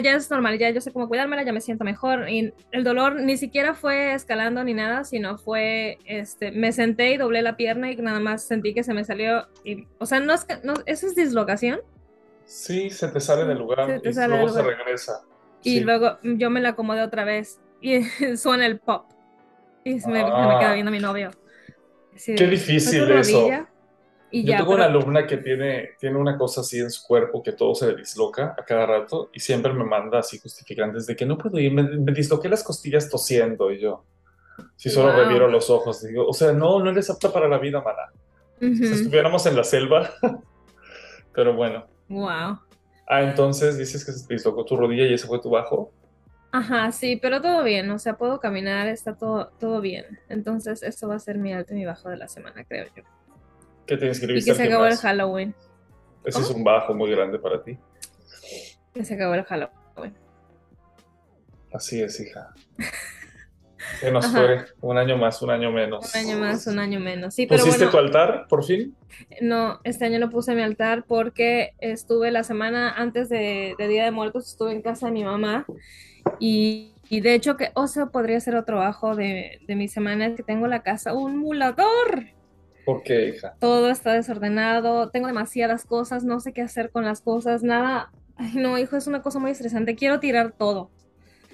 ya 0.04 0.16
es 0.16 0.30
normal, 0.32 0.58
ya 0.58 0.70
yo 0.72 0.82
sé 0.82 0.92
cómo 0.92 1.08
cuidármela, 1.08 1.44
ya 1.44 1.54
me 1.54 1.62
siento 1.62 1.84
mejor. 1.84 2.28
Y 2.30 2.54
el 2.72 2.84
dolor 2.84 3.16
ni 3.22 3.38
siquiera 3.38 3.74
fue 3.76 4.14
escalando 4.14 4.64
ni 4.64 4.74
nada, 4.74 5.04
sino 5.04 5.38
fue, 5.38 6.00
este, 6.06 6.52
me 6.52 6.72
senté 6.72 7.12
y 7.12 7.18
doblé 7.18 7.42
la 7.44 7.56
pierna 7.56 7.92
y 7.92 7.96
nada 7.98 8.20
más 8.20 8.44
sentí 8.44 8.74
que 8.74 8.84
se 8.84 8.94
me 8.94 9.04
salió. 9.04 9.48
Y, 9.64 9.88
o 10.00 10.06
sea, 10.06 10.20
no 10.20 10.34
es 10.34 10.46
no, 10.64 10.74
eso 10.86 11.08
es 11.08 11.16
dislocación. 11.16 11.80
Sí, 12.46 12.90
se 12.90 13.08
te 13.08 13.20
sale 13.20 13.46
del 13.46 13.58
lugar 13.60 14.02
y 14.04 14.14
luego 14.28 14.50
se 14.50 14.62
regresa. 14.62 15.22
Y 15.64 15.80
Sí. 15.80 15.80
luego 15.82 16.18
yo 16.24 16.50
me 16.50 16.62
la 16.62 16.70
acomodé 16.70 17.02
otra 17.02 17.24
vez 17.26 17.60
y 17.82 18.02
suena 18.38 18.66
el 18.66 18.80
pop. 18.80 19.06
Y 19.84 20.00
se 20.00 20.10
me, 20.10 20.20
se 20.20 20.26
me 20.26 20.32
Ah. 20.32 20.58
queda 20.60 20.74
viendo 20.74 20.92
mi 20.92 21.00
novio. 21.00 21.32
Qué 22.24 22.48
difícil 22.48 23.10
eso. 23.12 23.50
Y 24.32 24.44
Yo 24.44 24.52
ya, 24.52 24.58
tengo 24.58 24.72
pero- 24.72 24.84
una 24.84 24.86
alumna 24.86 25.28
que 25.28 25.38
tiene, 25.38 25.90
tiene 26.00 26.18
una 26.18 26.38
cosa 26.38 26.62
así 26.62 26.80
en 26.80 26.90
su 26.92 27.06
cuerpo 27.08 27.42
que 27.44 27.52
todo 27.54 27.74
se 27.76 27.96
disloca 27.96 28.56
a 28.58 28.66
cada 28.66 28.86
rato 28.86 29.30
y 29.34 29.40
siempre 29.40 29.72
me 29.74 29.84
manda 29.86 30.20
así 30.20 30.40
justificantes 30.40 31.06
de 31.06 31.16
que 31.16 31.26
no 31.26 31.38
puedo 31.38 31.58
ir, 31.60 31.72
me, 31.72 31.84
me 31.84 32.12
disloqué 32.12 32.50
las 32.50 32.64
costillas 32.64 33.10
tosiendo 33.10 33.72
y 33.72 33.80
yo. 33.80 34.04
Si 34.76 34.90
solo 34.90 35.14
Wow. 35.14 35.22
reviro 35.24 35.48
los 35.48 35.70
ojos, 35.70 36.02
digo, 36.04 36.28
o 36.28 36.34
sea, 36.34 36.52
no, 36.54 36.80
no 36.80 36.90
eres 36.90 37.10
apta 37.10 37.32
para 37.32 37.48
la 37.48 37.60
vida, 37.60 37.82
mana. 37.82 38.12
Si 38.60 38.84
estuviéramos 38.84 39.46
en 39.46 39.56
la 39.56 39.64
selva, 39.64 40.10
pero 41.34 41.54
bueno. 41.56 41.86
Wow. 42.10 42.60
Ah, 43.08 43.22
entonces 43.22 43.78
dices 43.78 44.04
que 44.06 44.12
se 44.12 44.28
te 44.28 44.34
dislocó 44.34 44.66
tu 44.66 44.76
rodilla 44.76 45.06
y 45.06 45.14
ese 45.14 45.28
fue 45.28 45.40
tu 45.40 45.50
bajo. 45.50 45.92
Ajá, 46.52 46.92
sí, 46.92 47.18
pero 47.22 47.42
todo 47.42 47.64
bien, 47.64 47.90
o 47.92 48.00
sea, 48.00 48.18
puedo 48.18 48.40
caminar, 48.40 48.88
está 48.88 49.16
todo, 49.16 49.52
todo 49.60 49.82
bien. 49.82 50.06
Entonces, 50.30 50.84
esto 50.84 51.08
va 51.10 51.16
a 51.16 51.20
ser 51.20 51.38
mi 51.38 51.52
alto 51.54 51.74
y 51.74 51.78
mi 51.78 51.86
bajo 51.86 52.10
de 52.10 52.18
la 52.18 52.28
semana, 52.30 52.64
creo 52.64 52.86
yo. 52.96 53.04
Que 53.86 53.98
te 53.98 54.06
Y 54.06 54.10
inscribiste 54.10 54.48
que 54.48 54.52
al 54.52 54.58
se 54.58 54.64
acabó 54.64 54.86
el. 54.86 54.96
Halloween. 54.96 55.56
Ese 56.24 56.40
es 56.42 56.50
un 56.50 56.64
bajo 56.64 56.94
muy 56.94 57.12
grande 57.12 57.38
para 57.40 57.62
ti. 57.62 57.78
Que 58.94 59.04
se 59.04 59.16
acabó 59.16 59.34
el 59.36 59.44
Halloween. 59.44 60.16
Así 61.74 62.02
es, 62.02 62.20
hija. 62.20 62.54
Se 64.00 64.12
nos 64.12 64.26
Ajá. 64.26 64.40
fue 64.40 64.66
un 64.82 64.98
año 64.98 65.16
más, 65.18 65.42
un 65.42 65.52
año 65.52 65.72
menos. 65.72 66.14
Un 66.16 66.20
año 66.20 66.38
más, 66.40 66.66
un 66.68 66.80
año 66.80 67.00
menos. 67.00 67.36
Sí, 67.36 67.46
pero 67.46 67.64
¿Pusiste 67.64 67.86
bueno, 67.86 67.92
tu 67.92 67.98
altar, 68.00 68.46
por 68.50 68.64
fin? 68.64 68.96
no, 69.42 69.80
este 69.84 70.06
año 70.06 70.18
no 70.20 70.30
puse 70.32 70.56
mi 70.56 70.64
altar 70.64 71.06
porque 71.08 71.74
estuve 71.80 72.32
la 72.32 72.44
semana 72.44 72.92
antes 72.92 73.30
de, 73.30 73.76
de 73.78 73.88
Día 73.88 74.04
de 74.04 74.12
Muertos, 74.12 74.48
estuve 74.48 74.72
en 74.72 74.82
casa 74.82 75.06
de 75.08 75.12
mi 75.12 75.24
mamá 75.24 75.66
y, 76.40 76.94
y 77.10 77.22
de 77.22 77.34
hecho 77.34 77.58
que, 77.58 77.72
o 77.76 77.88
sea, 77.88 78.08
podría 78.08 78.40
ser 78.40 78.56
otro 78.56 78.78
bajo 78.78 79.16
de, 79.16 79.60
de 79.68 79.76
mi 79.76 79.88
semana, 79.88 80.28
es 80.28 80.36
que 80.36 80.44
tengo 80.44 80.68
la 80.68 80.82
casa 80.84 81.14
un 81.14 81.38
mulador. 81.38 82.26
¿Por 82.86 83.02
qué, 83.02 83.30
hija? 83.30 83.56
todo 83.60 83.90
está 83.90 84.14
desordenado, 84.14 85.10
tengo 85.10 85.26
demasiadas 85.28 85.86
cosas, 85.86 86.24
no 86.24 86.40
sé 86.40 86.54
qué 86.54 86.62
hacer 86.62 86.92
con 86.92 87.04
las 87.04 87.22
cosas, 87.22 87.64
nada. 87.64 88.12
Ay, 88.38 88.52
no, 88.56 88.78
hijo, 88.78 88.96
es 88.96 89.08
una 89.08 89.22
cosa 89.22 89.40
muy 89.40 89.52
estresante. 89.52 89.96
Quiero 89.96 90.20
tirar 90.20 90.52
todo. 90.52 90.92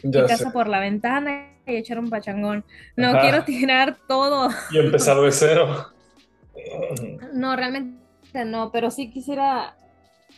Ya 0.04 0.24
Mi 0.24 0.28
sé. 0.28 0.34
casa 0.34 0.52
por 0.52 0.68
la 0.68 0.80
ventana 0.80 1.48
y 1.68 1.76
echar 1.76 2.00
un 2.00 2.10
pachangón. 2.10 2.66
No, 2.98 3.10
Ajá. 3.10 3.22
quiero 3.22 3.44
tirar 3.46 3.98
todo. 4.08 4.50
Y 4.72 4.80
empezar 4.80 5.22
de 5.22 5.32
cero. 5.32 5.88
No, 7.34 7.56
realmente 7.56 8.00
no, 8.46 8.72
pero 8.72 8.92
sí 8.92 9.10
quisiera. 9.12 9.76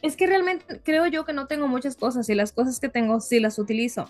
Es 0.01 0.15
que 0.17 0.27
realmente 0.27 0.81
creo 0.83 1.07
yo 1.07 1.25
que 1.25 1.33
no 1.33 1.47
tengo 1.47 1.67
muchas 1.67 1.95
cosas 1.95 2.27
y 2.29 2.35
las 2.35 2.51
cosas 2.51 2.79
que 2.79 2.89
tengo 2.89 3.19
sí 3.21 3.39
las 3.39 3.57
utilizo. 3.57 4.09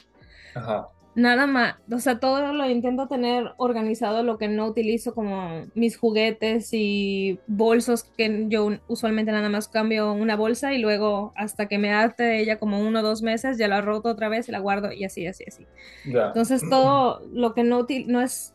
Ajá. 0.56 0.90
Nada 1.16 1.46
más, 1.46 1.76
o 1.92 2.00
sea, 2.00 2.20
todo 2.20 2.54
lo 2.54 2.68
intento 2.68 3.08
tener 3.08 3.54
organizado, 3.58 4.24
lo 4.24 4.40
que 4.40 4.48
no 4.48 4.66
utilizo 4.66 5.14
como 5.14 5.68
mis 5.76 5.96
juguetes 5.96 6.70
y 6.72 7.40
bolsos 7.46 8.04
que 8.18 8.46
yo 8.50 8.70
usualmente 8.88 9.32
nada 9.32 9.48
más 9.48 9.68
cambio 9.68 10.12
una 10.14 10.36
bolsa 10.36 10.74
y 10.74 10.80
luego 10.80 11.32
hasta 11.36 11.68
que 11.68 11.78
me 11.78 11.92
arte 11.94 12.24
de 12.24 12.40
ella 12.42 12.58
como 12.58 12.80
uno 12.82 13.02
o 13.02 13.04
dos 13.04 13.22
meses 13.22 13.60
ya 13.60 13.68
la 13.68 13.82
roto 13.82 14.10
otra 14.10 14.28
vez 14.28 14.50
y 14.50 14.52
la 14.52 14.58
guardo 14.60 14.92
y 14.92 15.04
así, 15.04 15.28
así, 15.28 15.44
así. 15.48 15.68
Ya. 16.06 16.34
Entonces 16.34 16.62
todo 16.70 17.22
lo 17.32 17.54
que 17.54 17.64
no, 17.64 17.82
util- 17.88 18.08
no 18.08 18.22
es 18.22 18.54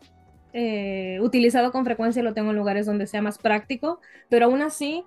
eh, 0.53 1.19
utilizado 1.23 1.73
con 1.73 1.85
frecuencia 1.85 2.23
lo 2.25 2.35
tengo 2.35 2.51
en 2.51 2.57
lugares 2.57 2.87
donde 2.87 3.07
sea 3.07 3.23
más 3.23 3.39
práctico, 3.39 4.01
pero 4.31 4.47
aún 4.47 4.63
así, 4.63 5.05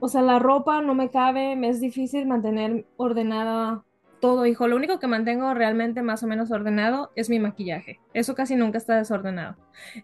o 0.00 0.08
sea, 0.08 0.22
la 0.22 0.38
ropa 0.38 0.80
no 0.82 0.94
me 0.94 1.10
cabe, 1.10 1.56
me 1.56 1.68
es 1.68 1.80
difícil 1.80 2.26
mantener 2.26 2.86
ordenada 2.96 3.84
todo, 4.22 4.46
hijo. 4.46 4.68
Lo 4.68 4.76
único 4.76 5.00
que 5.00 5.08
mantengo 5.08 5.52
realmente 5.52 6.00
más 6.00 6.22
o 6.22 6.28
menos 6.28 6.52
ordenado 6.52 7.10
es 7.16 7.28
mi 7.28 7.40
maquillaje. 7.40 7.98
Eso 8.14 8.36
casi 8.36 8.54
nunca 8.54 8.78
está 8.78 8.96
desordenado. 8.96 9.56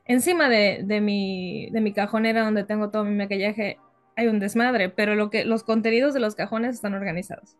Encima 0.04 0.48
de, 0.48 0.80
de 0.84 1.00
mi, 1.00 1.70
de 1.70 1.80
mi 1.80 1.92
cajonera 1.92 2.42
donde 2.44 2.64
tengo 2.64 2.90
todo 2.90 3.04
mi 3.04 3.14
maquillaje 3.14 3.78
hay 4.16 4.26
un 4.26 4.40
desmadre, 4.40 4.88
pero 4.88 5.14
lo 5.14 5.30
que, 5.30 5.44
los 5.44 5.62
contenidos 5.62 6.12
de 6.14 6.18
los 6.20 6.34
cajones 6.34 6.74
están 6.74 6.94
organizados. 6.94 7.56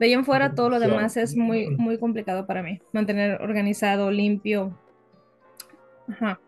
De 0.00 0.06
ahí 0.06 0.12
en 0.12 0.24
fuera 0.24 0.56
todo 0.56 0.68
lo 0.68 0.80
demás 0.80 1.16
es 1.16 1.36
muy, 1.36 1.68
muy 1.76 1.96
complicado 1.98 2.44
para 2.44 2.62
mí. 2.64 2.80
Mantener 2.92 3.40
organizado, 3.40 4.10
limpio. 4.10 4.76
Ajá. 6.08 6.40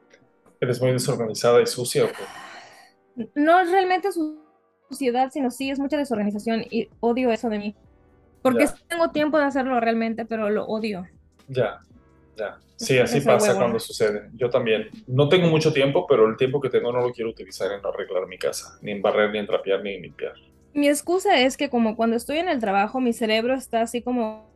¿Eres 0.61 0.81
muy 0.83 0.91
desorganizada 0.91 1.63
y 1.63 1.67
sucia 1.67 2.05
o 2.05 2.09
qué? 2.09 3.29
No 3.37 3.61
es 3.61 3.71
realmente 3.71 4.11
su- 4.11 4.43
suciedad, 4.89 5.31
sino 5.31 5.51
sí 5.53 5.71
es 5.71 5.79
mucha 5.79 5.97
desorganización 5.97 6.65
y 6.69 6.89
odio 6.99 7.31
eso 7.31 7.49
de 7.49 7.59
mí. 7.59 7.77
Porque 8.43 8.65
Ya. 8.67 8.75
tengo 8.89 9.11
tiempo 9.11 9.39
de 9.39 9.45
hacerlo 9.45 9.79
realmente, 9.81 10.25
pero 10.25 10.51
lo 10.51 10.65
odio. 10.67 11.07
Ya, 11.49 11.81
ya. 12.37 12.59
Sí, 12.77 12.99
así 12.99 13.21
pasa 13.21 13.55
cuando 13.57 13.79
sucede. 13.79 14.29
Yo 14.35 14.51
también. 14.51 14.89
No 15.07 15.29
tengo 15.29 15.47
mucho 15.49 15.73
tiempo, 15.73 16.07
pero 16.09 16.29
el 16.29 16.37
tiempo 16.37 16.61
que 16.61 16.69
tengo 16.69 16.91
no 16.93 17.01
lo 17.01 17.13
quiero 17.13 17.31
utilizar 17.31 17.71
en 17.73 17.85
arreglar 17.87 18.27
mi 18.27 18.39
casa, 18.39 18.77
ni 18.83 18.91
en 18.93 19.01
barrer, 19.03 19.31
ni 19.31 19.39
en 19.39 19.47
trapear, 19.47 19.83
ni 19.85 19.95
en 19.95 20.03
limpiar. 20.03 20.33
Mi 20.75 20.89
excusa 20.89 21.39
es 21.39 21.57
que 21.57 21.69
como 21.71 21.95
cuando 21.97 22.17
estoy 22.17 22.39
en 22.39 22.49
el 22.49 22.59
trabajo, 22.59 22.99
mi 23.01 23.13
cerebro 23.13 23.55
está 23.55 23.83
así 23.83 24.03
como 24.03 24.51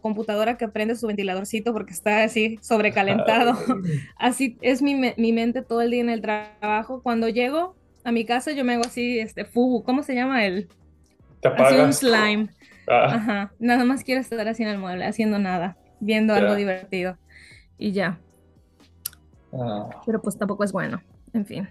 computadora 0.00 0.56
que 0.56 0.68
prende 0.68 0.96
su 0.96 1.06
ventiladorcito 1.06 1.72
porque 1.72 1.92
está 1.92 2.22
así 2.24 2.58
sobrecalentado. 2.62 3.52
Así 4.16 4.56
es 4.62 4.80
mi, 4.80 4.94
mi 4.94 5.32
mente 5.32 5.62
todo 5.62 5.82
el 5.82 5.90
día 5.90 6.00
en 6.00 6.10
el 6.10 6.22
tra- 6.22 6.58
trabajo. 6.60 7.02
Cuando 7.02 7.28
llego 7.28 7.74
a 8.04 8.12
mi 8.12 8.24
casa, 8.24 8.52
yo 8.52 8.64
me 8.64 8.74
hago 8.74 8.84
así, 8.86 9.18
este, 9.18 9.44
fubu, 9.44 9.82
¿cómo 9.84 10.02
se 10.02 10.14
llama 10.14 10.46
el? 10.46 10.68
Te 11.40 11.48
Así 11.48 11.74
un 11.74 11.80
apagas. 11.80 11.98
slime. 11.98 12.48
Ah, 12.88 13.16
Ajá. 13.16 13.52
Nada 13.58 13.84
más 13.84 14.04
quiero 14.04 14.20
estar 14.20 14.46
así 14.48 14.62
en 14.62 14.68
el 14.70 14.78
mueble, 14.78 15.04
haciendo 15.06 15.38
nada, 15.38 15.78
viendo 16.00 16.34
algo 16.34 16.54
divertido. 16.54 17.18
Y 17.78 17.92
ya. 17.92 18.20
ah, 19.52 19.90
Pero 20.04 20.20
pues 20.22 20.38
tampoco 20.38 20.64
es 20.64 20.72
bueno. 20.72 21.02
En 21.32 21.46
fin. 21.46 21.68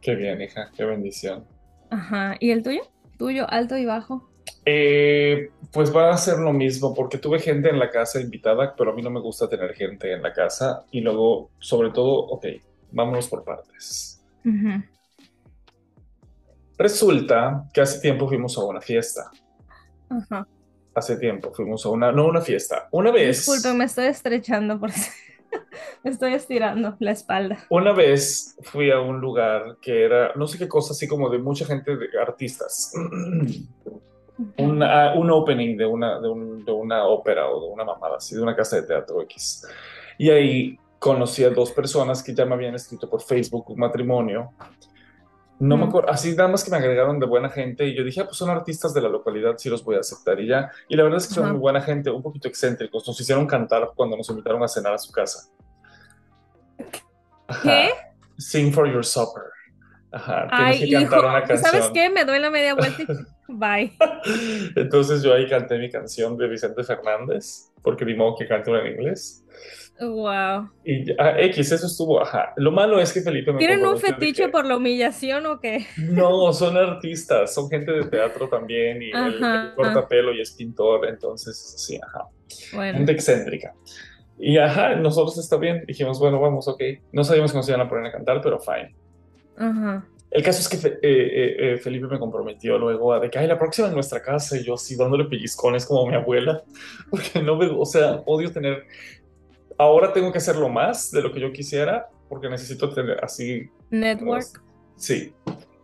qué 0.00 0.14
bien, 0.14 0.40
hija, 0.42 0.70
qué 0.76 0.84
bendición. 0.84 1.46
Ajá. 1.90 2.36
¿Y 2.40 2.50
el 2.50 2.62
tuyo? 2.62 2.82
Tuyo, 3.18 3.46
alto 3.50 3.76
y 3.76 3.86
bajo. 3.86 4.30
Eh, 4.66 5.50
pues 5.72 5.94
va 5.94 6.10
a 6.12 6.16
ser 6.18 6.38
lo 6.38 6.52
mismo, 6.52 6.94
porque 6.94 7.18
tuve 7.18 7.38
gente 7.38 7.68
en 7.68 7.78
la 7.78 7.90
casa 7.90 8.20
invitada, 8.20 8.74
pero 8.76 8.92
a 8.92 8.94
mí 8.94 9.02
no 9.02 9.10
me 9.10 9.20
gusta 9.20 9.48
tener 9.48 9.74
gente 9.74 10.12
en 10.12 10.22
la 10.22 10.32
casa. 10.32 10.84
Y 10.90 11.00
luego, 11.00 11.50
sobre 11.58 11.90
todo, 11.90 12.26
ok, 12.28 12.46
vámonos 12.90 13.28
por 13.28 13.44
partes. 13.44 14.24
Resulta 16.78 17.68
que 17.72 17.80
hace 17.80 18.00
tiempo 18.00 18.28
fuimos 18.28 18.56
a 18.58 18.64
una 18.64 18.80
fiesta. 18.80 19.30
Ajá. 20.08 20.46
Hace 20.94 21.16
tiempo 21.16 21.52
fuimos 21.52 21.84
a 21.86 21.88
una, 21.88 22.12
no 22.12 22.26
una 22.26 22.40
fiesta, 22.40 22.88
una 22.92 23.10
vez. 23.10 23.38
Disculpe, 23.46 23.76
me 23.76 23.84
estoy 23.84 24.06
estrechando 24.06 24.78
por 24.78 24.90
me 26.04 26.10
estoy 26.10 26.34
estirando 26.34 26.96
la 27.00 27.10
espalda. 27.10 27.58
Una 27.70 27.92
vez 27.92 28.56
fui 28.62 28.90
a 28.90 29.00
un 29.00 29.20
lugar 29.20 29.78
que 29.82 30.04
era, 30.04 30.32
no 30.36 30.46
sé 30.46 30.56
qué 30.58 30.68
cosa, 30.68 30.92
así 30.92 31.08
como 31.08 31.28
de 31.30 31.38
mucha 31.38 31.64
gente, 31.64 31.96
de 31.96 32.06
artistas. 32.20 32.92
Una- 34.58 35.14
un 35.14 35.30
opening 35.30 35.76
de 35.76 35.86
una, 35.86 36.20
de, 36.20 36.28
un- 36.28 36.64
de 36.64 36.72
una 36.72 37.04
ópera 37.06 37.48
o 37.48 37.60
de 37.66 37.72
una 37.72 37.84
mamada, 37.84 38.16
así, 38.16 38.34
de 38.34 38.42
una 38.42 38.54
casa 38.56 38.76
de 38.76 38.82
teatro 38.82 39.20
X. 39.22 39.66
Y 40.18 40.30
ahí 40.30 40.78
conocí 40.98 41.44
a 41.44 41.50
dos 41.50 41.70
personas 41.72 42.22
que 42.22 42.34
ya 42.34 42.44
me 42.44 42.54
habían 42.54 42.74
escrito 42.74 43.08
por 43.08 43.20
Facebook 43.22 43.70
un 43.70 43.78
matrimonio. 43.78 44.52
No 45.64 45.78
me 45.78 45.84
acuerdo, 45.84 46.10
así 46.10 46.36
nada 46.36 46.50
más 46.50 46.62
que 46.62 46.70
me 46.70 46.76
agregaron 46.76 47.18
de 47.18 47.24
buena 47.24 47.48
gente 47.48 47.86
y 47.86 47.96
yo 47.96 48.04
dije, 48.04 48.20
ah, 48.20 48.24
pues 48.24 48.36
son 48.36 48.50
artistas 48.50 48.92
de 48.92 49.00
la 49.00 49.08
localidad, 49.08 49.54
sí 49.56 49.70
los 49.70 49.82
voy 49.82 49.96
a 49.96 50.00
aceptar 50.00 50.38
y 50.38 50.46
ya. 50.46 50.70
Y 50.88 50.96
la 50.96 51.04
verdad 51.04 51.16
es 51.18 51.26
que 51.26 51.34
son 51.34 51.52
muy 51.52 51.58
buena 51.58 51.80
gente, 51.80 52.10
un 52.10 52.22
poquito 52.22 52.48
excéntricos. 52.48 53.06
Nos 53.08 53.18
hicieron 53.18 53.46
cantar 53.46 53.92
cuando 53.96 54.14
nos 54.14 54.28
invitaron 54.28 54.62
a 54.62 54.68
cenar 54.68 54.92
a 54.92 54.98
su 54.98 55.10
casa. 55.10 55.48
Ajá. 57.48 57.62
¿Qué? 57.62 57.90
Sing 58.36 58.74
for 58.74 58.86
your 58.86 59.02
supper. 59.02 59.53
Ajá, 60.14 60.46
tienes 60.48 60.74
Ay, 60.74 60.78
que 60.80 60.86
hijo, 60.86 61.10
cantar 61.10 61.24
una 61.24 61.42
canción. 61.44 61.58
¿sabes 61.72 61.90
qué? 61.92 62.08
Me 62.08 62.24
doy 62.24 62.38
la 62.38 62.50
media 62.50 62.74
vuelta 62.74 63.02
y 63.02 63.06
bye. 63.48 63.92
Entonces 64.76 65.22
yo 65.22 65.34
ahí 65.34 65.48
canté 65.48 65.76
mi 65.78 65.90
canción 65.90 66.36
de 66.36 66.48
Vicente 66.48 66.84
Fernández, 66.84 67.72
porque 67.82 68.04
ni 68.04 68.14
modo 68.14 68.36
que 68.36 68.46
cante 68.46 68.70
una 68.70 68.80
en 68.80 68.92
inglés. 68.92 69.44
Wow. 70.00 70.70
Y 70.84 71.10
ah, 71.20 71.34
X, 71.38 71.72
eso 71.72 71.86
estuvo, 71.86 72.20
ajá. 72.20 72.52
Lo 72.56 72.72
malo 72.72 72.98
es 73.00 73.12
que 73.12 73.20
Felipe 73.20 73.52
me 73.52 73.58
¿Tienen 73.58 73.84
un 73.86 73.98
fetiche 73.98 74.44
que- 74.44 74.48
por 74.48 74.66
la 74.66 74.76
humillación 74.76 75.46
o 75.46 75.60
qué? 75.60 75.86
No, 75.98 76.52
son 76.52 76.76
artistas, 76.76 77.54
son 77.54 77.68
gente 77.70 77.92
de 77.92 78.04
teatro 78.04 78.48
también 78.48 79.00
y 79.02 79.12
Ajá. 79.12 79.26
él 79.68 79.74
corta 79.76 80.08
pelo 80.08 80.32
y 80.32 80.40
es 80.40 80.52
pintor, 80.52 81.06
entonces 81.08 81.74
sí, 81.78 81.98
ajá. 82.04 82.24
Bueno, 82.72 82.98
Gente 82.98 83.12
excéntrica. 83.12 83.72
Y 84.38 84.58
ajá, 84.58 84.96
nosotros 84.96 85.38
está 85.38 85.56
bien, 85.56 85.84
dijimos, 85.86 86.18
bueno, 86.18 86.40
vamos, 86.40 86.66
ok. 86.66 86.82
No 87.12 87.22
sabíamos 87.22 87.52
que 87.52 87.58
nos 87.58 87.68
iban 87.68 87.80
a 87.82 87.88
poner 87.88 88.06
a 88.06 88.12
cantar, 88.12 88.40
pero 88.42 88.58
fine. 88.58 88.94
Ajá. 89.56 90.06
El 90.34 90.42
caso 90.42 90.58
es 90.58 90.68
que 90.68 90.88
eh, 90.88 90.98
eh, 91.00 91.56
eh, 91.58 91.76
Felipe 91.78 92.08
me 92.08 92.18
comprometió 92.18 92.76
luego 92.76 93.12
a 93.12 93.20
de 93.20 93.30
que, 93.30 93.38
ay, 93.38 93.46
la 93.46 93.56
próxima 93.56 93.86
en 93.86 93.94
nuestra 93.94 94.20
casa, 94.20 94.56
y 94.56 94.64
yo 94.64 94.74
así 94.74 94.96
dándole 94.96 95.26
pellizcones 95.26 95.86
como 95.86 96.04
mi 96.08 96.16
abuela, 96.16 96.60
porque 97.10 97.40
no 97.40 97.54
me, 97.54 97.66
o 97.66 97.84
sea, 97.86 98.20
odio 98.26 98.50
tener, 98.50 98.84
ahora 99.78 100.12
tengo 100.12 100.32
que 100.32 100.38
hacerlo 100.38 100.68
más 100.68 101.12
de 101.12 101.22
lo 101.22 101.32
que 101.32 101.38
yo 101.38 101.52
quisiera, 101.52 102.08
porque 102.28 102.48
necesito 102.48 102.92
tener 102.92 103.24
así, 103.24 103.70
Network. 103.90 104.60
sí, 104.96 105.32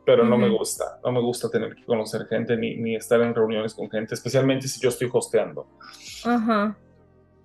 pero 0.04 0.24
no 0.24 0.36
me 0.36 0.48
gusta, 0.48 0.98
no 1.04 1.12
me 1.12 1.20
gusta 1.20 1.48
tener 1.48 1.76
que 1.76 1.84
conocer 1.84 2.26
gente 2.26 2.56
ni, 2.56 2.74
ni 2.74 2.96
estar 2.96 3.20
en 3.20 3.32
reuniones 3.32 3.72
con 3.72 3.88
gente, 3.88 4.16
especialmente 4.16 4.66
si 4.66 4.80
yo 4.80 4.88
estoy 4.88 5.08
hosteando. 5.12 5.68
Ajá. 6.24 6.76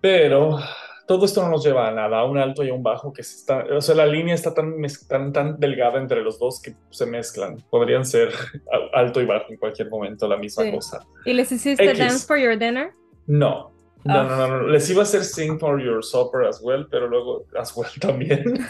Pero 0.02 0.58
todo 1.08 1.26
esto 1.26 1.42
no 1.44 1.50
nos 1.50 1.64
lleva 1.64 1.88
a 1.88 1.92
nada, 1.92 2.20
a 2.20 2.26
un 2.26 2.38
alto 2.38 2.64
y 2.64 2.70
a 2.70 2.74
un 2.74 2.84
bajo 2.84 3.14
que 3.14 3.24
se 3.24 3.38
está, 3.38 3.66
o 3.76 3.82
sea, 3.82 3.96
la 3.96 4.06
línea 4.06 4.34
está 4.34 4.54
tan, 4.54 4.76
tan, 5.08 5.34
tan 5.34 5.60
delgada 5.60 6.00
entre 6.00 6.22
los 6.24 6.40
dos 6.40 6.62
que 6.62 6.76
se 6.90 7.06
mezclan. 7.06 7.58
Podrían 7.70 8.06
ser 8.06 8.30
alto 8.94 9.22
y 9.22 9.26
bajo 9.26 9.46
en 9.50 9.58
cualquier 9.58 9.90
momento 9.90 10.28
la 10.28 10.38
misma 10.38 10.64
Sí. 10.64 10.72
cosa. 10.72 11.06
¿Y 11.26 11.34
les 11.34 11.52
hiciste 11.52 11.84
X. 11.84 12.00
dance 12.00 12.26
for 12.28 12.38
your 12.38 12.58
dinner? 12.58 12.92
No. 13.28 13.72
No, 14.04 14.20
Ah. 14.20 14.24
no, 14.24 14.38
no, 14.38 14.48
no. 14.62 14.68
Les 14.68 14.88
iba 14.92 15.02
a 15.02 15.04
hacer 15.04 15.24
sing 15.24 15.58
for 15.60 15.82
your 15.82 16.04
supper 16.04 16.46
as 16.46 16.60
well, 16.62 16.88
pero 16.90 17.08
luego 17.08 17.46
as 17.60 17.76
well 17.76 17.90
también. 18.00 18.44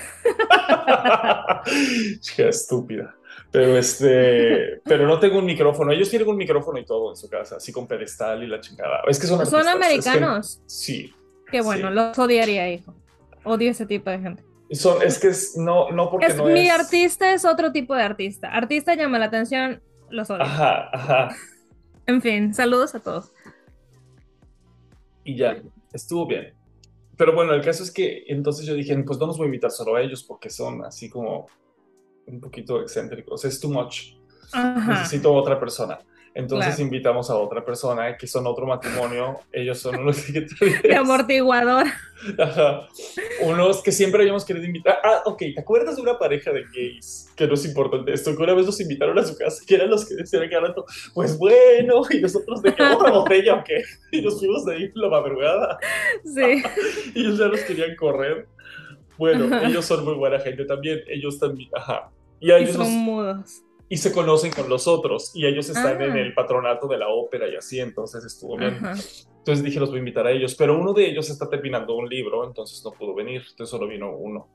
Chica 2.22 2.50
estúpida. 2.50 3.16
Pero 3.52 3.78
este, 3.78 4.82
pero 4.84 5.08
no 5.08 5.20
tengo 5.20 5.40
un 5.40 5.46
micrófono. 5.46 5.92
Ellos 5.92 6.10
tienen 6.10 6.28
un 6.28 6.36
micrófono 6.38 6.80
y 6.80 6.86
todo 6.86 7.12
en 7.12 7.16
su 7.16 7.30
casa, 7.30 7.58
así 7.58 7.72
con 7.72 7.88
pedestal 7.88 8.44
y 8.44 8.48
la 8.48 8.60
chingada. 8.60 9.02
Es 9.08 9.20
que 9.20 9.28
son 9.28 9.46
Son 9.46 9.68
artistas, 9.68 9.92
es 9.92 10.04
que- 10.04 10.10
americanos. 10.10 10.62
sí, 10.66 11.14
Qué 11.52 11.62
bueno, 11.62 11.90
Sí. 11.90 11.94
los 11.96 12.18
odiaría, 12.20 12.72
hijo. 12.72 12.94
Odio 13.44 13.72
ese 13.72 13.86
tipo 13.86 14.10
de 14.10 14.20
gente. 14.20 14.44
Son, 14.72 15.02
es 15.04 15.20
que 15.20 15.28
es, 15.28 15.56
no, 15.58 15.92
no 15.92 16.10
porque 16.10 16.26
Es, 16.26 16.36
no 16.38 16.46
mi 16.46 16.68
es. 16.68 16.72
artista 16.74 17.34
es 17.34 17.46
otro 17.46 17.72
tipo 17.72 17.94
de 17.96 18.02
artista. 18.02 18.48
Artista 18.50 18.96
llama 18.96 19.20
la 19.20 19.26
atención, 19.26 19.82
los 20.10 20.30
odio. 20.30 20.42
Ajá, 20.44 20.90
ajá. 20.92 21.36
En 22.08 22.22
fin, 22.22 22.54
saludos 22.54 22.96
a 22.96 23.00
todos. 23.00 23.32
Y 25.24 25.36
ya, 25.38 25.62
estuvo 25.94 26.26
bien. 26.28 26.54
Pero 27.18 27.34
bueno, 27.34 27.54
el 27.54 27.62
caso 27.64 27.84
es 27.84 27.92
que 27.92 28.24
entonces 28.28 28.66
yo 28.66 28.74
dije, 28.74 28.96
pues 29.04 29.18
no 29.20 29.28
nos 29.28 29.38
voy 29.38 29.46
a 29.46 29.48
invitar 29.48 29.72
solo 29.72 29.96
a 29.96 30.02
ellos 30.02 30.24
porque 30.24 30.50
son 30.50 30.84
así 30.84 31.10
como 31.10 31.48
un 32.28 32.42
poquito 32.42 32.82
excéntricos. 32.82 33.46
Es 33.46 33.60
too 33.60 33.70
much. 33.70 34.14
Ajá. 34.52 34.94
Necesito 35.00 35.34
otra 35.34 35.60
persona. 35.60 36.00
Entonces 36.38 36.76
Claro. 36.76 36.84
invitamos 36.84 37.30
a 37.30 37.36
otra 37.38 37.64
persona 37.64 38.18
que 38.18 38.28
son 38.28 38.46
otro 38.46 38.68
matrimonio. 38.68 39.40
Ellos 39.54 39.80
son 39.80 39.96
unos 39.96 40.18
De 40.84 40.96
amortiguador. 40.96 41.86
Ajá. 42.38 42.88
Unos 43.42 43.82
que 43.82 43.92
siempre 43.94 44.20
habíamos 44.22 44.44
querido 44.44 44.66
invitar. 44.66 45.00
Ah, 45.02 45.22
ok, 45.26 45.38
¿te 45.56 45.62
acuerdas 45.62 45.96
de 45.96 46.02
una 46.02 46.20
pareja 46.20 46.52
de 46.52 46.64
gays? 46.76 47.32
Que 47.38 47.48
no 47.48 47.54
es 47.54 47.66
importante 47.66 48.12
esto, 48.12 48.36
que 48.36 48.44
una 48.44 48.54
vez 48.54 48.66
nos 48.66 48.80
invitaron 48.82 49.18
a 49.18 49.24
su 49.24 49.38
casa, 49.38 49.64
que 49.66 49.76
eran 49.76 49.90
los 49.90 50.06
que 50.08 50.16
decían 50.16 50.50
que 50.50 50.60
rato, 50.60 50.86
pues 51.14 51.38
bueno, 51.38 52.02
y 52.10 52.20
nosotros 52.20 52.62
de 52.62 52.74
que 52.76 52.84
otra 52.84 53.12
botella 53.12 53.56
o 53.56 53.64
qué, 53.64 53.84
y 54.12 54.22
nos 54.22 54.38
fuimos 54.40 54.66
de 54.66 54.76
ahí 54.76 54.92
la 54.94 55.08
madrugada, 55.10 55.78
Sí. 56.26 56.64
y 57.16 57.22
ellos 57.22 57.38
ya 57.40 57.48
nos 57.48 57.62
querían 57.62 57.96
correr. 57.96 58.48
Bueno, 59.18 59.46
Ajá. 59.56 59.68
ellos 59.68 59.86
son 59.86 60.04
muy 60.04 60.16
buena 60.16 60.40
gente 60.40 60.66
también, 60.66 61.00
ellos 61.08 61.40
también, 61.40 61.70
ajá. 61.74 62.10
Y, 62.42 62.52
Y 62.52 62.68
son 62.68 62.80
nos- 62.80 62.90
mudos. 62.90 63.62
Y 63.90 63.98
se 63.98 64.12
conocen 64.12 64.52
con 64.52 64.68
los 64.70 64.88
otros, 64.88 65.32
y 65.36 65.46
ellos 65.46 65.70
están 65.70 66.02
Ah. 66.02 66.06
en 66.06 66.18
el 66.18 66.34
patronato 66.34 66.88
de 66.88 66.98
la 66.98 67.08
ópera 67.10 67.48
y 67.48 67.56
así, 67.56 67.80
entonces 67.80 68.24
estuvo 68.26 68.58
bien. 68.58 68.76
Ajá. 68.76 68.94
Entonces 69.38 69.64
dije, 69.64 69.80
los 69.80 69.90
voy 69.90 69.98
a 69.98 70.00
invitar 70.00 70.26
a 70.26 70.32
ellos, 70.32 70.56
pero 70.56 70.78
uno 70.80 70.92
de 70.94 71.08
ellos 71.08 71.30
está 71.30 71.48
terminando 71.50 71.96
un 71.96 72.10
libro, 72.10 72.46
entonces 72.48 72.82
no 72.84 72.92
pudo 72.92 73.14
venir, 73.14 73.42
entonces 73.48 73.70
solo 73.70 73.88
vino 73.88 74.12
uno. 74.16 74.48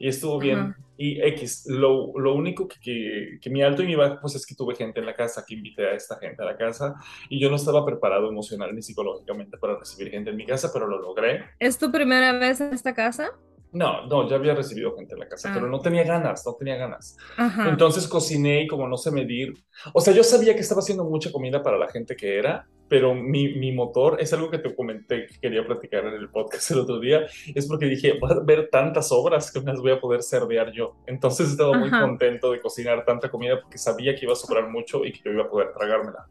Y 0.00 0.06
estuvo 0.06 0.38
bien. 0.38 0.58
Ajá. 0.58 0.78
Y 0.96 1.20
X, 1.20 1.64
lo, 1.66 2.12
lo 2.16 2.34
único 2.34 2.68
que, 2.68 2.76
que, 2.80 3.38
que 3.40 3.50
mi 3.50 3.62
alto 3.62 3.82
y 3.82 3.86
mi 3.86 3.96
bajo, 3.96 4.18
pues 4.20 4.36
es 4.36 4.46
que 4.46 4.54
tuve 4.54 4.76
gente 4.76 5.00
en 5.00 5.06
la 5.06 5.14
casa, 5.14 5.44
que 5.46 5.54
invité 5.54 5.86
a 5.88 5.92
esta 5.94 6.16
gente 6.18 6.40
a 6.42 6.46
la 6.46 6.56
casa, 6.56 6.94
y 7.28 7.40
yo 7.40 7.50
no 7.50 7.56
estaba 7.56 7.84
preparado 7.84 8.28
emocional 8.28 8.72
ni 8.74 8.82
psicológicamente 8.82 9.58
para 9.58 9.76
recibir 9.76 10.10
gente 10.12 10.30
en 10.30 10.36
mi 10.36 10.46
casa, 10.46 10.70
pero 10.72 10.86
lo 10.86 11.00
logré. 11.00 11.44
¿Es 11.58 11.78
tu 11.78 11.90
primera 11.90 12.32
vez 12.38 12.60
en 12.60 12.72
esta 12.72 12.94
casa? 12.94 13.30
No, 13.72 14.06
no, 14.06 14.28
ya 14.28 14.36
había 14.36 14.54
recibido 14.54 14.96
gente 14.96 15.12
en 15.14 15.20
la 15.20 15.28
casa, 15.28 15.50
Ah. 15.50 15.52
pero 15.54 15.68
no 15.68 15.80
tenía 15.80 16.02
ganas, 16.04 16.44
no 16.46 16.54
tenía 16.54 16.76
ganas. 16.76 17.16
Ajá. 17.36 17.68
Entonces 17.68 18.08
cociné 18.08 18.62
y 18.62 18.66
como 18.66 18.88
no 18.88 18.96
sé 18.96 19.10
medir, 19.10 19.52
o 19.92 20.00
sea, 20.00 20.14
yo 20.14 20.24
sabía 20.24 20.54
que 20.54 20.60
estaba 20.60 20.80
haciendo 20.80 21.04
mucha 21.04 21.30
comida 21.30 21.62
para 21.62 21.76
la 21.78 21.88
gente 21.88 22.16
que 22.16 22.38
era, 22.38 22.66
pero 22.88 23.14
mi, 23.14 23.54
mi 23.56 23.70
motor 23.72 24.16
es 24.20 24.32
algo 24.32 24.50
que 24.50 24.58
te 24.58 24.74
comenté 24.74 25.26
que 25.26 25.38
quería 25.38 25.66
platicar 25.66 26.06
en 26.06 26.14
el 26.14 26.30
podcast 26.30 26.70
el 26.70 26.78
otro 26.80 26.98
día, 26.98 27.26
es 27.54 27.66
porque 27.66 27.84
dije, 27.84 28.18
va 28.18 28.30
a 28.30 28.40
haber 28.40 28.70
tantas 28.70 29.12
obras 29.12 29.52
que 29.52 29.60
me 29.60 29.72
las 29.72 29.80
voy 29.80 29.92
a 29.92 30.00
poder 30.00 30.22
servear 30.22 30.72
yo. 30.72 30.94
Entonces 31.06 31.50
estaba 31.50 31.76
muy 31.76 31.90
contento 31.90 32.50
de 32.52 32.60
cocinar 32.60 33.04
tanta 33.04 33.30
comida 33.30 33.60
porque 33.60 33.76
sabía 33.76 34.14
que 34.14 34.24
iba 34.24 34.32
a 34.32 34.36
sobrar 34.36 34.68
mucho 34.70 35.04
y 35.04 35.12
que 35.12 35.20
yo 35.24 35.32
iba 35.32 35.44
a 35.44 35.48
poder 35.50 35.72
tragármela. 35.76 36.26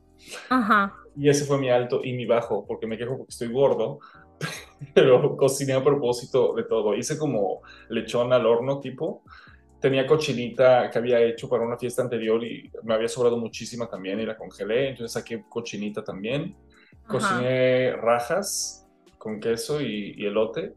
Ajá. 0.49 0.95
Y 1.15 1.29
ese 1.29 1.45
fue 1.45 1.59
mi 1.59 1.69
alto 1.69 2.01
y 2.03 2.13
mi 2.13 2.25
bajo, 2.25 2.65
porque 2.65 2.87
me 2.87 2.97
quejo 2.97 3.17
porque 3.17 3.29
estoy 3.29 3.49
gordo, 3.49 3.99
pero 4.93 5.35
cociné 5.37 5.73
a 5.73 5.83
propósito 5.83 6.53
de 6.53 6.63
todo. 6.63 6.95
Hice 6.95 7.17
como 7.17 7.61
lechón 7.89 8.31
al 8.33 8.45
horno 8.45 8.79
tipo. 8.79 9.23
Tenía 9.79 10.07
cochinita 10.07 10.89
que 10.89 10.97
había 10.97 11.21
hecho 11.21 11.47
para 11.47 11.63
una 11.63 11.77
fiesta 11.77 12.01
anterior 12.01 12.43
y 12.43 12.71
me 12.83 12.95
había 12.95 13.07
sobrado 13.07 13.37
muchísima 13.37 13.87
también 13.87 14.19
y 14.19 14.25
la 14.25 14.35
congelé, 14.35 14.89
entonces 14.89 15.11
saqué 15.13 15.43
cochinita 15.47 16.03
también. 16.03 16.55
Ajá. 17.05 17.07
Cociné 17.07 17.91
rajas 17.95 18.87
con 19.19 19.39
queso 19.39 19.79
y, 19.81 20.15
y 20.17 20.25
elote 20.25 20.73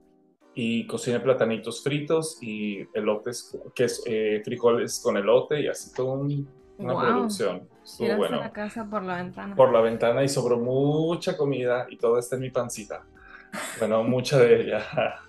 y 0.55 0.87
cociné 0.87 1.19
platanitos 1.21 1.83
fritos 1.83 2.39
y 2.43 2.81
elotes, 2.93 3.57
que 3.75 3.85
es 3.85 4.03
eh, 4.07 4.43
frijoles 4.45 5.01
con 5.03 5.17
elote 5.17 5.61
y 5.63 5.69
así 5.69 5.95
todo 5.95 6.13
un- 6.13 6.49
una 6.77 6.93
Wow. 6.95 7.03
producción. 7.03 7.69
Estuvo 7.85 8.17
bueno 8.17 8.39
la 8.41 8.53
casa 8.53 8.87
por 8.89 9.03
la 9.03 9.17
ventana. 9.17 9.55
por 9.57 9.73
la 9.73 9.81
ventana 9.81 10.23
y 10.25 10.29
sobró 10.29 10.59
mucha 10.59 11.37
comida 11.37 11.87
y 11.91 11.97
toda 11.99 12.21
está 12.21 12.37
en 12.37 12.43
mi 12.43 12.51
pancita. 12.51 13.05
Bueno, 13.79 14.03
mucha 14.05 14.39
de 14.39 14.63
ella. 14.63 14.87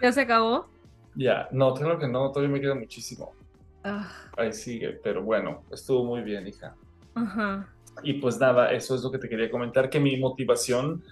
¿Ya 0.00 0.12
se 0.12 0.22
acabó? 0.22 0.68
ya, 1.14 1.48
no, 1.52 1.74
creo 1.74 1.98
que 1.98 2.08
no, 2.08 2.30
todavía 2.32 2.52
me 2.54 2.60
queda 2.60 2.74
muchísimo. 2.74 3.36
Ah, 3.84 4.10
Ahí 4.36 4.52
sigue, 4.52 4.92
pero 5.02 5.22
bueno, 5.22 5.64
estuvo 5.70 6.04
muy 6.04 6.22
bien, 6.22 6.46
hija. 6.46 6.74
Ajá. 7.14 7.68
Y 8.02 8.14
pues 8.14 8.38
nada, 8.38 8.72
eso 8.72 8.94
es 8.94 9.02
lo 9.02 9.10
que 9.10 9.18
te 9.18 9.28
quería 9.28 9.50
comentar, 9.50 9.90
que 9.90 10.00
mi 10.00 10.16
motivación, 10.18 11.02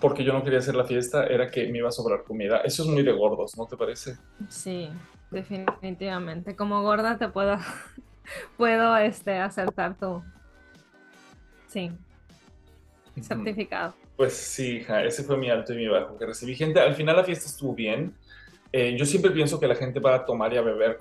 porque 0.00 0.24
yo 0.24 0.32
no 0.32 0.42
quería 0.44 0.58
hacer 0.58 0.74
la 0.74 0.84
fiesta, 0.84 1.26
era 1.26 1.50
que 1.50 1.66
me 1.70 1.78
iba 1.78 1.88
a 1.88 1.92
sobrar 1.92 2.24
comida. 2.24 2.58
Eso 2.64 2.82
es 2.82 2.88
muy 2.88 3.02
de 3.02 3.12
gordos, 3.12 3.56
¿no 3.56 3.66
te 3.66 3.76
parece? 3.76 4.16
Sí, 4.48 4.90
definitivamente. 5.30 6.54
Como 6.56 6.82
gorda 6.82 7.18
te 7.18 7.28
puedo, 7.28 7.56
puedo 8.56 8.96
este, 8.98 9.38
acertar 9.38 9.96
tu 9.96 10.22
sí, 11.68 11.90
certificado. 13.20 13.94
Pues 14.20 14.34
sí, 14.34 14.76
hija, 14.76 15.02
ese 15.02 15.24
fue 15.24 15.38
mi 15.38 15.48
alto 15.48 15.72
y 15.72 15.76
mi 15.76 15.88
bajo, 15.88 16.18
que 16.18 16.26
recibí 16.26 16.54
gente. 16.54 16.78
Al 16.78 16.94
final 16.94 17.16
la 17.16 17.24
fiesta 17.24 17.46
estuvo 17.46 17.74
bien, 17.74 18.14
eh, 18.70 18.94
yo 18.94 19.06
siempre 19.06 19.30
pienso 19.30 19.58
que 19.58 19.66
la 19.66 19.74
gente 19.74 19.98
va 19.98 20.14
a 20.14 20.26
tomar 20.26 20.52
y 20.52 20.58
a 20.58 20.60
beber 20.60 20.98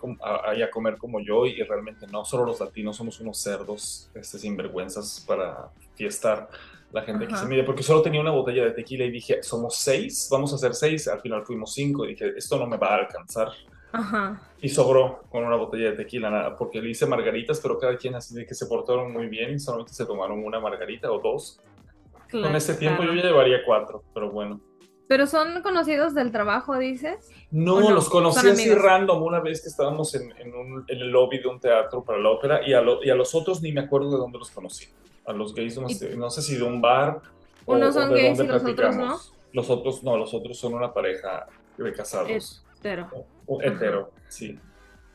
y 0.55 0.61
a 0.61 0.71
comer 0.71 0.95
como 0.97 1.19
yo 1.19 1.45
y 1.45 1.61
realmente 1.63 2.07
no, 2.07 2.23
solo 2.23 2.45
los 2.45 2.61
latinos 2.61 2.95
somos 2.95 3.19
unos 3.19 3.37
cerdos 3.37 4.09
este, 4.15 4.39
sinvergüenzas 4.39 5.25
para 5.27 5.67
fiestar 5.95 6.47
la 6.93 7.01
gente 7.01 7.27
que 7.27 7.35
se 7.35 7.45
mide, 7.45 7.65
porque 7.65 7.83
solo 7.83 8.01
tenía 8.01 8.21
una 8.21 8.31
botella 8.31 8.63
de 8.63 8.71
tequila 8.71 9.03
y 9.03 9.11
dije, 9.11 9.43
somos 9.43 9.75
seis, 9.75 10.29
vamos 10.31 10.53
a 10.53 10.55
hacer 10.55 10.73
seis, 10.73 11.09
al 11.09 11.19
final 11.19 11.45
fuimos 11.45 11.73
cinco 11.73 12.05
y 12.05 12.11
dije, 12.13 12.31
esto 12.37 12.57
no 12.57 12.67
me 12.67 12.77
va 12.77 12.87
a 12.87 12.95
alcanzar. 12.99 13.49
Ajá. 13.91 14.49
Y 14.61 14.69
sobró 14.69 15.23
con 15.29 15.43
una 15.43 15.57
botella 15.57 15.91
de 15.91 15.97
tequila, 15.97 16.29
nada, 16.29 16.55
porque 16.55 16.81
le 16.81 16.91
hice 16.91 17.05
margaritas, 17.05 17.59
pero 17.59 17.77
cada 17.77 17.97
quien 17.97 18.15
así 18.15 18.33
de 18.33 18.45
que 18.45 18.55
se 18.55 18.65
portaron 18.65 19.11
muy 19.11 19.27
bien 19.27 19.55
y 19.55 19.59
solamente 19.59 19.91
se 19.91 20.05
tomaron 20.05 20.41
una 20.41 20.61
margarita 20.61 21.11
o 21.11 21.19
dos. 21.19 21.59
Con 22.31 22.55
este 22.55 22.73
tiempo 22.75 23.03
yo 23.03 23.13
llevaría 23.13 23.63
cuatro, 23.65 24.03
pero 24.13 24.31
bueno. 24.31 24.61
¿Pero 25.07 25.25
son 25.25 25.63
conocidos 25.63 26.13
del 26.13 26.31
trabajo, 26.31 26.77
dices? 26.77 27.31
No, 27.49 27.89
los 27.89 28.09
conocí 28.09 28.47
así 28.47 28.71
random 28.73 29.23
una 29.23 29.39
vez 29.39 29.61
que 29.61 29.69
estábamos 29.69 30.13
en, 30.13 30.31
el 30.87 31.09
lobby 31.09 31.39
de 31.39 31.47
un 31.47 31.59
teatro 31.59 32.03
para 32.03 32.19
la 32.19 32.29
ópera 32.29 32.61
y 32.67 32.73
a, 32.73 32.83
y 33.03 33.09
a 33.09 33.15
los 33.15 33.33
otros 33.33 33.61
ni 33.63 33.71
me 33.71 33.81
acuerdo 33.81 34.11
de 34.11 34.17
dónde 34.17 34.37
los 34.37 34.51
conocí 34.51 34.85
a 35.25 35.33
los 35.33 35.53
gays, 35.53 35.77
no 35.77 36.29
sé, 36.29 36.41
si 36.41 36.55
de 36.55 36.63
un 36.63 36.81
bar. 36.81 37.21
Unos 37.65 37.93
son 37.93 38.11
gays 38.11 38.39
y 38.39 38.47
los 38.47 38.63
otros 38.63 38.95
no. 38.95 39.19
Los 39.51 39.69
otros 39.69 40.03
no, 40.03 40.17
los 40.17 40.33
otros 40.33 40.57
son 40.57 40.73
una 40.73 40.93
pareja 40.93 41.47
de 41.77 41.93
casados. 41.93 42.63
Hetero. 42.79 43.09
hetero, 43.61 44.11
sí. 44.27 44.59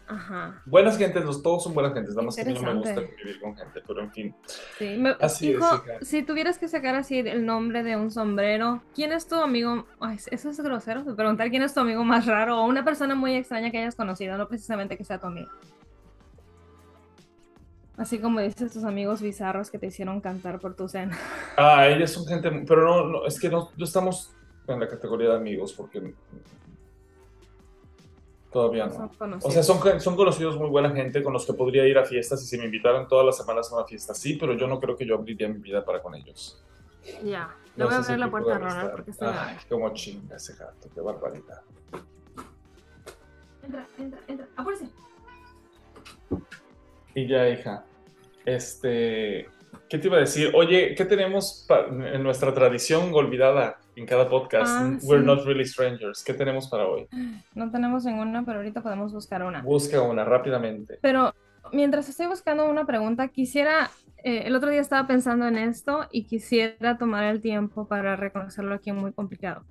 Ajá. 0.06 0.62
Buenas 0.66 0.98
gentes, 0.98 1.24
los, 1.24 1.42
todos 1.42 1.64
son 1.64 1.72
buenas 1.72 1.94
gentes, 1.94 2.14
nada 2.14 2.26
más 2.26 2.36
que 2.36 2.42
a 2.42 2.44
mí 2.44 2.52
no 2.54 2.62
me 2.62 2.74
gusta 2.74 2.94
convivir 2.94 3.40
con 3.40 3.56
gente, 3.56 3.82
pero 3.86 4.02
en 4.02 4.12
fin. 4.12 4.34
Sí, 4.78 5.02
así 5.20 5.50
hijo, 5.50 5.82
si 6.02 6.22
tuvieras 6.22 6.58
que 6.58 6.68
sacar 6.68 6.94
así 6.94 7.20
el 7.20 7.46
nombre 7.46 7.82
de 7.82 7.96
un 7.96 8.10
sombrero, 8.10 8.82
¿quién 8.94 9.12
es 9.12 9.26
tu 9.26 9.36
amigo? 9.36 9.86
Ay, 10.00 10.18
eso 10.30 10.50
es 10.50 10.60
grosero, 10.60 11.04
de 11.04 11.14
preguntar 11.14 11.48
quién 11.48 11.62
es 11.62 11.72
tu 11.72 11.80
amigo 11.80 12.04
más 12.04 12.26
raro 12.26 12.60
o 12.60 12.66
una 12.66 12.84
persona 12.84 13.14
muy 13.14 13.34
extraña 13.34 13.70
que 13.70 13.78
hayas 13.78 13.94
conocido, 13.94 14.36
no 14.36 14.46
precisamente 14.46 14.98
que 14.98 15.04
sea 15.04 15.18
tu 15.18 15.26
amigo. 15.26 15.50
Así 17.96 18.18
como 18.18 18.40
dices 18.40 18.72
tus 18.72 18.84
amigos 18.84 19.22
bizarros 19.22 19.70
que 19.70 19.78
te 19.78 19.86
hicieron 19.86 20.20
cantar 20.20 20.58
por 20.58 20.74
tu 20.74 20.88
cena. 20.88 21.16
Ah, 21.56 21.86
ellos 21.86 22.10
son 22.10 22.26
gente, 22.26 22.50
pero 22.66 23.08
no, 23.08 23.26
es 23.26 23.38
que 23.38 23.48
no, 23.48 23.70
estamos 23.78 24.32
en 24.66 24.80
la 24.80 24.88
categoría 24.88 25.30
de 25.30 25.36
amigos 25.36 25.72
porque 25.72 26.12
todavía 28.54 28.86
no. 28.86 29.10
o 29.42 29.50
sea, 29.50 29.64
son, 29.64 30.00
son 30.00 30.14
conocidos 30.14 30.56
muy 30.56 30.68
buena 30.68 30.90
gente 30.90 31.24
con 31.24 31.32
los 31.32 31.44
que 31.44 31.54
podría 31.54 31.84
ir 31.88 31.98
a 31.98 32.04
fiestas 32.04 32.40
y 32.44 32.46
si 32.46 32.56
me 32.56 32.66
invitaran 32.66 33.08
todas 33.08 33.26
las 33.26 33.36
semanas 33.36 33.70
a 33.72 33.74
una 33.74 33.84
fiesta, 33.84 34.14
sí, 34.14 34.34
pero 34.38 34.54
yo 34.54 34.68
no 34.68 34.78
creo 34.78 34.96
que 34.96 35.04
yo 35.04 35.16
abriría 35.16 35.48
mi 35.48 35.58
vida 35.58 35.84
para 35.84 36.00
con 36.00 36.14
ellos. 36.14 36.62
Ya, 37.24 37.52
le 37.74 37.84
voy 37.84 37.94
a 37.94 37.96
abrir 37.96 38.18
la 38.20 38.30
puerta 38.30 38.54
a 38.54 38.58
Ronald 38.58 38.90
porque 38.92 39.10
está 39.10 39.48
Ay, 39.48 39.56
cómo 39.68 39.92
chinga 39.92 40.36
ese 40.36 40.54
gato, 40.54 40.88
qué 40.94 41.00
barbaridad. 41.00 41.62
Entra, 43.64 43.88
entra, 43.98 44.20
entra, 44.28 44.48
apúrese. 44.56 44.88
Y 47.16 47.26
ya, 47.26 47.48
hija, 47.48 47.84
este, 48.44 49.48
¿qué 49.88 49.98
te 49.98 50.06
iba 50.06 50.16
a 50.18 50.20
decir? 50.20 50.52
Oye, 50.54 50.94
¿qué 50.94 51.04
tenemos 51.04 51.66
en 51.68 52.22
nuestra 52.22 52.54
tradición 52.54 53.12
olvidada 53.12 53.80
en 53.96 54.06
cada 54.06 54.28
podcast? 54.28 54.72
Ah, 54.74 54.98
We're 55.02 55.24
not 55.24 55.44
really 55.44 55.64
strangers. 55.64 56.22
¿Qué 56.24 56.34
tenemos 56.34 56.68
para 56.68 56.86
hoy? 56.86 57.06
No 57.54 57.70
tenemos 57.70 58.04
ninguna, 58.04 58.44
pero 58.44 58.58
ahorita 58.58 58.82
podemos 58.82 59.12
buscar 59.12 59.42
una. 59.42 59.62
Busca 59.62 60.00
una 60.02 60.24
rápidamente. 60.24 60.98
Pero 61.00 61.34
mientras 61.72 62.08
estoy 62.08 62.26
buscando 62.26 62.68
una 62.68 62.86
pregunta, 62.86 63.28
quisiera, 63.28 63.90
eh, 64.22 64.42
el 64.46 64.54
otro 64.54 64.70
día 64.70 64.80
estaba 64.80 65.06
pensando 65.06 65.46
en 65.46 65.58
esto 65.58 66.06
y 66.10 66.24
quisiera 66.24 66.98
tomar 66.98 67.24
el 67.24 67.40
tiempo 67.40 67.86
para 67.86 68.16
reconocerlo 68.16 68.74
aquí 68.74 68.92
muy 68.92 69.12
complicado. 69.12 69.64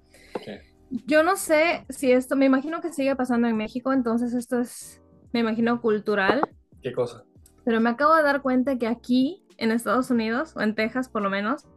Yo 0.89 1.23
no 1.23 1.35
sé 1.35 1.85
si 1.89 2.11
esto, 2.11 2.35
me 2.35 2.45
imagino 2.45 2.81
que 2.81 2.91
sigue 2.91 3.15
pasando 3.15 3.47
en 3.47 3.57
México, 3.57 3.93
entonces 3.93 4.33
esto 4.33 4.59
es, 4.59 5.01
me 5.31 5.39
imagino, 5.39 5.81
cultural. 5.81 6.41
¿Qué 6.81 6.93
cosa? 6.93 7.23
Pero 7.65 7.79
me 7.79 7.89
acabo 7.89 8.15
de 8.15 8.23
dar 8.23 8.41
cuenta 8.41 8.77
que 8.77 8.87
aquí, 8.87 9.43
en 9.57 9.71
Estados 9.71 10.11
Unidos, 10.11 10.55
o 10.55 10.61
en 10.61 10.75
Texas 10.75 11.09
por 11.09 11.21
lo 11.21 11.29
menos, 11.29 11.67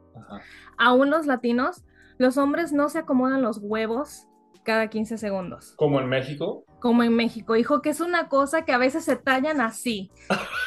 a 0.76 0.92
unos 0.92 1.26
latinos, 1.26 1.84
los 2.18 2.37
hombres 2.38 2.73
no 2.73 2.88
se 2.88 2.99
acomodan 2.99 3.42
los 3.42 3.58
huevos 3.61 4.28
cada 4.66 4.88
15 4.88 5.16
segundos. 5.16 5.74
¿Como 5.76 6.00
en 6.00 6.09
México? 6.09 6.64
Como 6.81 7.02
en 7.02 7.14
México, 7.14 7.57
hijo, 7.57 7.81
que 7.81 7.90
es 7.90 8.00
una 8.00 8.29
cosa 8.29 8.64
que 8.64 8.72
a 8.72 8.79
veces 8.79 9.05
se 9.05 9.16
tallan 9.16 9.61
así. 9.61 10.11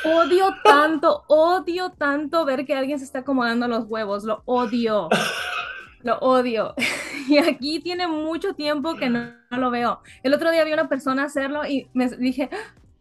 Odio 0.05 0.55
tanto, 0.63 1.23
odio 1.27 1.91
tanto 1.91 2.45
ver 2.45 2.65
que 2.65 2.73
alguien 2.73 2.97
se 2.97 3.05
está 3.05 3.19
acomodando 3.19 3.67
los 3.67 3.85
huevos, 3.85 4.23
lo 4.23 4.41
odio. 4.45 5.09
Lo 6.01 6.17
odio. 6.19 6.73
Y 7.29 7.37
aquí 7.37 7.79
tiene 7.79 8.07
mucho 8.07 8.55
tiempo 8.55 8.95
que 8.95 9.07
no, 9.07 9.33
no, 9.51 9.57
lo 9.57 9.69
veo. 9.69 10.01
El 10.23 10.33
otro 10.33 10.49
día 10.49 10.63
vi 10.63 10.71
a 10.71 10.73
una 10.73 10.89
persona 10.89 11.25
hacerlo 11.25 11.63
y 11.63 11.87
me 11.93 12.09
dije, 12.09 12.49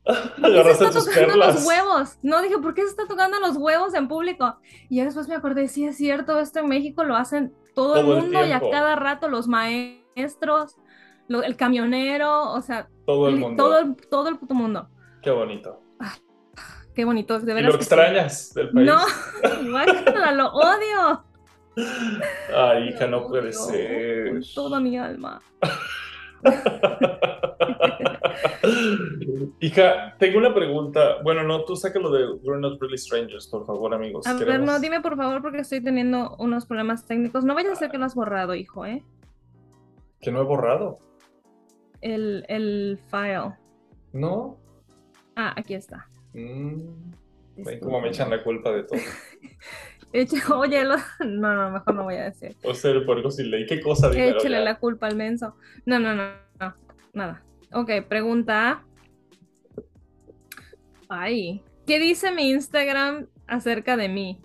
¿Por 0.05 0.53
qué 0.53 0.75
se 0.75 0.85
está 0.85 1.01
tocando 1.01 1.37
los 1.37 1.67
huevos? 1.67 2.19
No, 2.23 2.43
dije, 2.43 2.59
¿por 2.59 2.75
qué 2.75 2.83
se 2.83 2.89
está 2.89 3.07
tocando 3.07 3.41
los 3.41 3.57
huevos 3.57 3.95
en 3.95 4.07
público? 4.07 4.59
Y 4.91 5.01
después 5.01 5.29
me 5.29 5.35
acordé, 5.35 5.69
sí, 5.69 5.87
es 5.87 5.97
cierto, 5.97 6.39
esto 6.41 6.59
en 6.59 6.69
México 6.69 7.05
lo 7.05 7.17
hacen 7.17 7.55
todo, 7.79 8.01
el 8.01 8.07
mundo 8.07 8.45
y 8.45 8.51
a 8.51 8.61
cada 8.61 8.97
rato 8.97 9.29
los 9.29 9.47
maestros, 9.47 10.77
el 11.29 11.57
camionero, 11.57 12.53
o 12.53 12.61
sea, 12.61 12.89
todo 13.07 13.29
el 13.29 13.37
mundo. 13.37 13.63
Todo, 13.63 13.97
todo 14.11 14.29
el 14.29 14.37
puto 14.37 14.55
mundo. 14.55 14.89
Qué 15.23 15.31
bonito. 15.31 15.81
Ah, 16.01 16.15
qué 16.93 17.05
bonito, 17.05 17.39
de 17.39 17.55
veras. 17.55 17.71
¿Y 17.71 17.73
lo 17.73 17.79
extrañas 17.79 18.53
del 18.55 18.71
país? 18.71 18.87
No, 18.87 18.99
igual 19.63 19.87
lo 20.37 20.49
odio. 20.49 21.25
Ay, 22.57 22.89
hija, 22.89 23.07
no 23.07 23.29
puede 23.29 23.53
ser. 23.53 24.31
Con 24.31 24.43
toda 24.55 24.81
mi 24.81 24.99
alma. 24.99 25.41
Hija, 29.61 30.17
tengo 30.19 30.39
una 30.39 30.55
pregunta. 30.55 31.23
Bueno, 31.23 31.43
no, 31.43 31.65
tú 31.65 31.75
lo 32.01 32.11
de 32.11 32.33
We're 32.43 32.61
Not 32.61 32.81
Really 32.81 32.99
Strangers, 32.99 33.47
por 33.49 33.67
favor, 33.67 33.95
amigos. 33.95 34.27
A 34.27 34.35
ver, 34.35 34.61
no, 34.61 34.79
dime 34.79 35.01
por 35.01 35.17
favor, 35.17 35.43
porque 35.43 35.59
estoy 35.59 35.83
teniendo 35.83 36.37
unos 36.39 36.67
problemas 36.67 37.07
técnicos. 37.07 37.45
No 37.45 37.55
vayas 37.55 37.73
a 37.73 37.77
ser 37.77 37.91
que 37.91 37.99
lo 37.99 38.05
has 38.05 38.15
borrado, 38.15 38.55
hijo, 38.55 38.87
¿eh? 38.87 39.03
¿Que 40.21 40.31
no 40.31 40.41
he 40.41 40.45
borrado? 40.45 40.99
El, 42.01 42.45
el 42.49 42.99
file. 43.11 43.57
¿No? 44.13 44.59
Ah, 45.37 45.55
aquí 45.57 45.75
está. 45.75 46.09
Mm, 46.35 46.81
como 47.81 48.01
me 48.01 48.09
echan 48.09 48.31
la 48.31 48.43
culpa 48.43 48.73
de 48.73 48.85
todo. 48.85 48.99
Oye, 50.55 50.85
no, 50.85 50.97
no, 51.25 51.71
mejor 51.71 51.95
no 51.95 52.05
voy 52.05 52.17
a 52.17 52.25
decir. 52.25 52.57
O 52.63 52.75
sea, 52.75 52.93
por 53.05 53.19
algo 53.19 53.31
sin 53.31 53.51
ley. 53.51 53.67
¿Qué 53.67 53.81
cosa? 53.81 54.11
Échale 54.11 54.61
la 54.63 54.79
culpa 54.79 55.07
al 55.07 55.17
menso. 55.17 55.57
No, 55.85 55.99
no, 55.99 56.15
no, 56.15 56.31
no, 56.59 56.75
nada. 57.13 57.43
Ok, 57.73 57.91
pregunta. 58.09 58.85
Ay, 61.09 61.63
¿qué 61.87 61.99
dice 61.99 62.33
mi 62.33 62.51
Instagram 62.51 63.27
acerca 63.47 63.97
de 63.97 64.09
mí? 64.09 64.41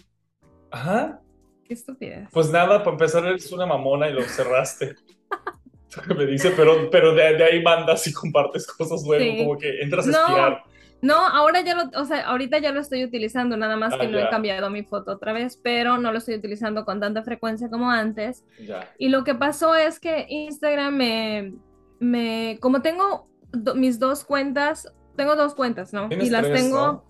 Ajá. 0.72 1.22
Qué 1.66 1.74
estupidez. 1.74 2.30
Pues 2.32 2.50
nada, 2.50 2.80
para 2.80 2.92
empezar 2.92 3.26
eres 3.26 3.52
una 3.52 3.66
mamona 3.66 4.10
y 4.10 4.14
lo 4.14 4.22
cerraste. 4.24 4.96
me 6.18 6.26
dice, 6.26 6.52
pero, 6.56 6.90
pero 6.90 7.14
de, 7.14 7.44
ahí 7.44 7.62
mandas 7.62 8.08
y 8.08 8.14
compartes 8.14 8.68
cosas 8.68 9.04
luego, 9.06 9.38
como 9.44 9.58
que 9.58 9.82
entras 9.82 10.08
a 10.08 10.12
espiar. 10.12 10.64
No, 11.04 11.18
ahora 11.18 11.60
ya 11.60 11.76
lo, 11.76 11.90
o 12.00 12.06
sea, 12.06 12.22
ahorita 12.28 12.60
ya 12.60 12.72
lo 12.72 12.80
estoy 12.80 13.04
utilizando, 13.04 13.58
nada 13.58 13.76
más 13.76 13.94
que 13.98 14.06
ah, 14.06 14.10
no 14.10 14.18
he 14.18 14.30
cambiado 14.30 14.70
mi 14.70 14.84
foto 14.84 15.12
otra 15.12 15.34
vez, 15.34 15.60
pero 15.62 15.98
no 15.98 16.14
lo 16.14 16.20
estoy 16.20 16.36
utilizando 16.36 16.86
con 16.86 17.02
tanta 17.02 17.24
frecuencia 17.24 17.70
como 17.70 17.92
antes. 17.92 18.46
Ya. 18.66 18.90
Y 18.98 19.10
lo 19.10 19.26
que 19.26 19.36
pasó 19.36 19.76
es 19.76 20.00
que 20.00 20.26
Instagram 20.30 20.96
me, 20.96 21.54
me 22.00 22.58
como 22.62 22.82
tengo 22.82 23.28
mis 23.76 24.00
dos 24.00 24.24
cuentas, 24.24 24.94
tengo 25.18 25.36
dos 25.36 25.56
cuentas, 25.56 25.92
¿no? 25.92 26.08
Y 26.10 26.30
las 26.30 26.50
tengo, 26.50 27.04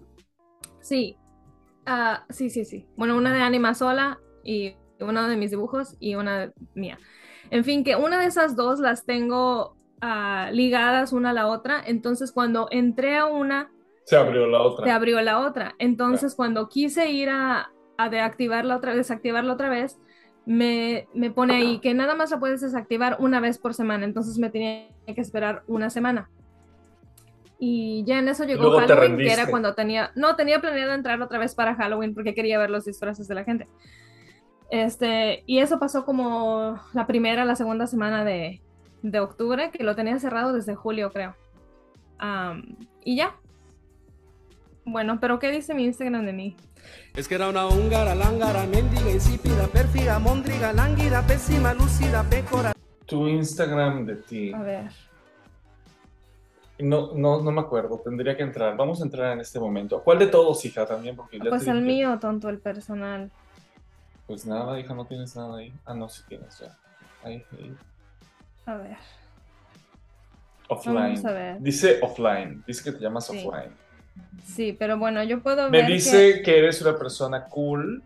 sí, 0.81 1.15
uh, 1.85 2.17
sí, 2.33 2.49
sí, 2.49 2.65
sí. 2.65 2.87
Bueno, 2.97 3.15
una 3.15 3.31
de 3.31 3.41
Anima 3.41 3.75
sola 3.75 4.19
y 4.43 4.75
una 4.99 5.29
de 5.29 5.37
mis 5.37 5.51
dibujos 5.51 5.97
y 5.99 6.15
una 6.15 6.51
mía. 6.73 6.97
En 7.51 7.63
fin, 7.63 7.83
que 7.83 7.95
una 7.95 8.17
de 8.17 8.25
esas 8.25 8.55
dos 8.55 8.79
las 8.79 9.05
tengo 9.05 9.77
uh, 10.01 10.51
ligadas 10.51 11.13
una 11.13 11.29
a 11.29 11.33
la 11.33 11.45
otra, 11.45 11.79
entonces 11.85 12.31
cuando 12.31 12.67
entré 12.71 13.17
a 13.17 13.27
una 13.27 13.69
se 14.05 14.15
abrió 14.15 14.47
la 14.47 14.61
otra. 14.61 14.85
Se 14.85 14.91
abrió 14.91 15.21
la 15.21 15.39
otra. 15.39 15.75
Entonces, 15.79 16.35
cuando 16.35 16.69
quise 16.69 17.09
ir 17.11 17.29
a, 17.29 17.71
a 17.97 18.09
deactivarla 18.09 18.75
otra 18.75 18.91
vez, 18.91 19.07
desactivarla 19.07 19.53
otra 19.53 19.69
vez, 19.69 19.99
me, 20.45 21.07
me, 21.13 21.31
pone 21.31 21.55
ahí 21.55 21.79
que 21.79 21.93
nada 21.93 22.15
más 22.15 22.31
la 22.31 22.39
puedes 22.39 22.61
desactivar 22.61 23.17
una 23.19 23.39
vez 23.39 23.57
por 23.57 23.73
semana. 23.73 24.05
Entonces 24.05 24.37
me 24.37 24.49
tenía 24.49 24.89
que 25.05 25.21
esperar 25.21 25.63
una 25.67 25.89
semana. 25.89 26.29
Y 27.59 28.03
ya 28.05 28.19
en 28.19 28.27
eso 28.27 28.43
llegó 28.43 28.77
Halloween, 28.77 29.17
que 29.17 29.31
era 29.31 29.47
cuando 29.47 29.73
tenía. 29.73 30.11
No, 30.15 30.35
tenía 30.35 30.59
planeado 30.59 30.93
entrar 30.93 31.21
otra 31.21 31.39
vez 31.39 31.55
para 31.55 31.75
Halloween 31.75 32.13
porque 32.13 32.35
quería 32.35 32.59
ver 32.59 32.69
los 32.69 32.83
disfraces 32.83 33.27
de 33.27 33.35
la 33.35 33.45
gente. 33.45 33.67
Este, 34.69 35.43
y 35.45 35.59
eso 35.59 35.79
pasó 35.79 36.03
como 36.03 36.77
la 36.93 37.07
primera, 37.07 37.45
la 37.45 37.55
segunda 37.55 37.87
semana 37.87 38.25
de, 38.25 38.61
de 39.01 39.19
octubre, 39.19 39.71
que 39.71 39.83
lo 39.83 39.95
tenía 39.95 40.19
cerrado 40.19 40.51
desde 40.51 40.75
julio, 40.75 41.11
creo. 41.11 41.35
y 43.05 43.15
ya, 43.15 43.35
bueno, 44.85 45.19
pero 45.19 45.39
¿qué 45.39 45.51
dice 45.51 45.73
mi 45.73 45.85
Instagram 45.85 46.25
de 46.25 46.33
mí? 46.33 46.57
Es 47.15 47.27
que 47.27 47.35
era 47.35 47.49
una 47.49 47.67
húngara, 47.67 48.15
lángara, 48.15 48.65
mendiga, 48.65 49.09
insípida, 49.11 49.67
pérfiga, 49.67 50.19
móndriga, 50.19 50.73
lánguida, 50.73 51.21
pésima, 51.25 51.73
lúcida, 51.73 52.23
pécora. 52.23 52.73
Tu 53.05 53.27
Instagram 53.27 54.05
de 54.05 54.15
ti. 54.17 54.53
A 54.53 54.61
ver. 54.61 54.91
No, 56.79 57.13
no, 57.13 57.41
no 57.41 57.51
me 57.51 57.61
acuerdo, 57.61 58.01
tendría 58.03 58.35
que 58.35 58.43
entrar. 58.43 58.75
Vamos 58.75 58.99
a 59.01 59.05
entrar 59.05 59.31
en 59.33 59.39
este 59.41 59.59
momento. 59.59 60.01
¿Cuál 60.03 60.19
de 60.19 60.27
todos, 60.27 60.65
hija, 60.65 60.85
también? 60.85 61.15
Porque 61.15 61.37
ya 61.37 61.49
Pues 61.49 61.63
te 61.65 61.69
el 61.71 61.77
dije- 61.83 61.87
mío, 61.87 62.17
tonto, 62.19 62.49
el 62.49 62.59
personal. 62.59 63.31
Pues 64.25 64.45
nada, 64.45 64.79
hija, 64.79 64.93
no 64.95 65.05
tienes 65.05 65.35
nada 65.35 65.57
ahí. 65.59 65.73
Ah, 65.85 65.93
no, 65.93 66.09
sí 66.09 66.23
tienes 66.27 66.57
ya. 66.59 66.75
Ahí, 67.23 67.43
ahí. 67.53 67.77
A 68.65 68.75
ver. 68.75 68.97
Offline. 70.69 70.95
Vamos 70.95 71.25
a 71.25 71.31
ver. 71.31 71.61
Dice 71.61 71.99
offline. 72.01 72.63
Dice 72.65 72.83
que 72.83 72.97
te 72.97 73.03
llamas 73.03 73.27
Sí. 73.27 73.37
offline. 73.45 73.71
Sí, 74.43 74.73
pero 74.73 74.97
bueno, 74.97 75.23
yo 75.23 75.41
puedo 75.41 75.69
Me 75.69 75.83
ver 75.83 75.87
dice 75.87 76.41
que... 76.43 76.59
eres 76.59 76.81
una 76.81 76.97
persona 76.97 77.47
cool, 77.49 78.03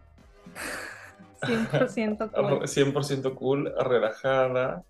que 1.46 1.54
100% 1.88 2.32
cool. 2.32 2.68
100% 2.68 3.36
cool, 3.36 3.74
relajada. 3.80 4.84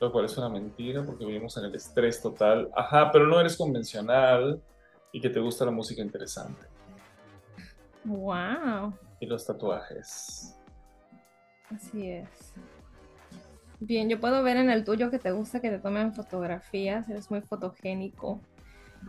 Lo 0.00 0.12
cual 0.12 0.26
es 0.26 0.36
una 0.38 0.48
mentira 0.50 1.04
porque 1.04 1.24
vivimos 1.24 1.56
en 1.56 1.64
el 1.66 1.74
estrés 1.74 2.20
total. 2.20 2.70
Ajá, 2.76 3.10
pero 3.12 3.26
no 3.26 3.40
eres 3.40 3.56
convencional 3.56 4.62
y 5.12 5.20
que 5.20 5.30
te 5.30 5.40
gusta 5.40 5.64
la 5.64 5.70
música 5.70 6.02
interesante. 6.02 6.66
Wow, 8.04 8.94
Y 9.20 9.26
los 9.26 9.44
tatuajes. 9.46 10.56
así 11.70 12.10
es. 12.10 12.54
Bien, 13.78 14.08
yo 14.08 14.20
puedo 14.20 14.42
ver 14.42 14.56
en 14.58 14.70
el 14.70 14.84
tuyo 14.84 15.10
que 15.10 15.18
te 15.18 15.32
gusta 15.32 15.60
que 15.60 15.70
te 15.70 15.78
tomen 15.78 16.14
fotografías, 16.14 17.08
eres 17.08 17.30
muy 17.30 17.40
fotogénico. 17.42 18.40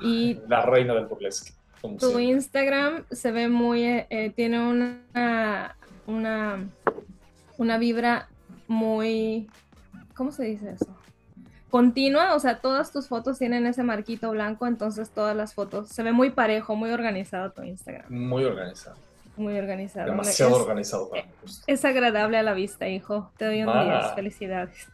Y 0.02 0.40
La 0.48 0.62
reina 0.66 0.94
del 0.94 1.06
burlesque. 1.08 1.52
Tu. 2.00 2.20
Instagram 2.20 3.06
se 3.12 3.32
ve 3.32 3.48
muy, 3.50 3.84
eh, 3.84 4.08
eh, 4.10 4.32
tiene 4.36 4.60
una, 4.68 5.76
una, 6.08 6.68
una 7.58 7.78
vibra 7.78 8.28
muy, 8.68 9.48
¿cómo 10.16 10.32
se 10.32 10.44
dice 10.46 10.72
eso? 10.72 10.88
Continua, 11.70 12.34
o 12.34 12.40
sea, 12.40 12.60
todas 12.60 12.92
tus 12.92 13.08
fotos 13.08 13.38
tienen 13.38 13.68
ese 13.68 13.84
marquito 13.84 14.32
blanco, 14.32 14.66
entonces 14.68 15.10
todas 15.12 15.36
las 15.36 15.54
fotos, 15.54 15.90
se 15.90 16.02
ve 16.02 16.12
muy 16.14 16.30
parejo, 16.32 16.76
muy 16.76 16.90
organizado 16.92 17.52
tu 17.52 17.62
Instagram, 17.62 18.06
Muy 18.12 18.44
organizado. 18.44 18.98
muy 19.36 19.58
organizado. 19.58 20.10
Demasiado 20.10 20.56
es, 20.56 20.62
organizado 20.62 21.10
para 21.10 21.26
gusto. 21.42 21.64
es 21.68 21.86
agradable 21.86 22.38
a 22.38 22.44
la 22.44 22.54
vista, 22.54 22.88
hijo. 22.90 23.32
Te 23.38 23.46
doy 23.46 23.62
un 23.64 23.70
Ah. 23.70 24.02
10, 24.02 24.16
felicidades. 24.16 24.88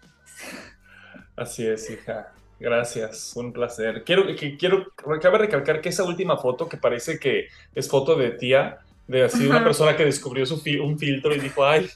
Así 1.35 1.65
es, 1.65 1.89
hija. 1.89 2.31
Gracias, 2.63 3.33
un 3.35 3.51
placer. 3.51 4.05
Quiero, 4.05 4.25
que, 4.37 4.55
quiero, 4.55 4.87
cabe 5.21 5.37
recalcar 5.37 5.81
que 5.81 5.89
esa 5.89 6.05
última 6.05 6.37
foto 6.37 6.69
que 6.69 6.77
parece 6.77 7.19
que 7.19 7.47
es 7.75 7.89
foto 7.89 8.15
de 8.15 8.31
tía, 8.31 8.79
de 9.05 9.23
así 9.23 9.45
una 9.45 9.61
persona 9.65 9.97
que 9.97 10.05
descubrió 10.05 10.45
su 10.45 10.61
fi- 10.61 10.79
un 10.79 10.97
filtro 10.97 11.35
y 11.35 11.39
dijo, 11.41 11.65
ay, 11.65 11.89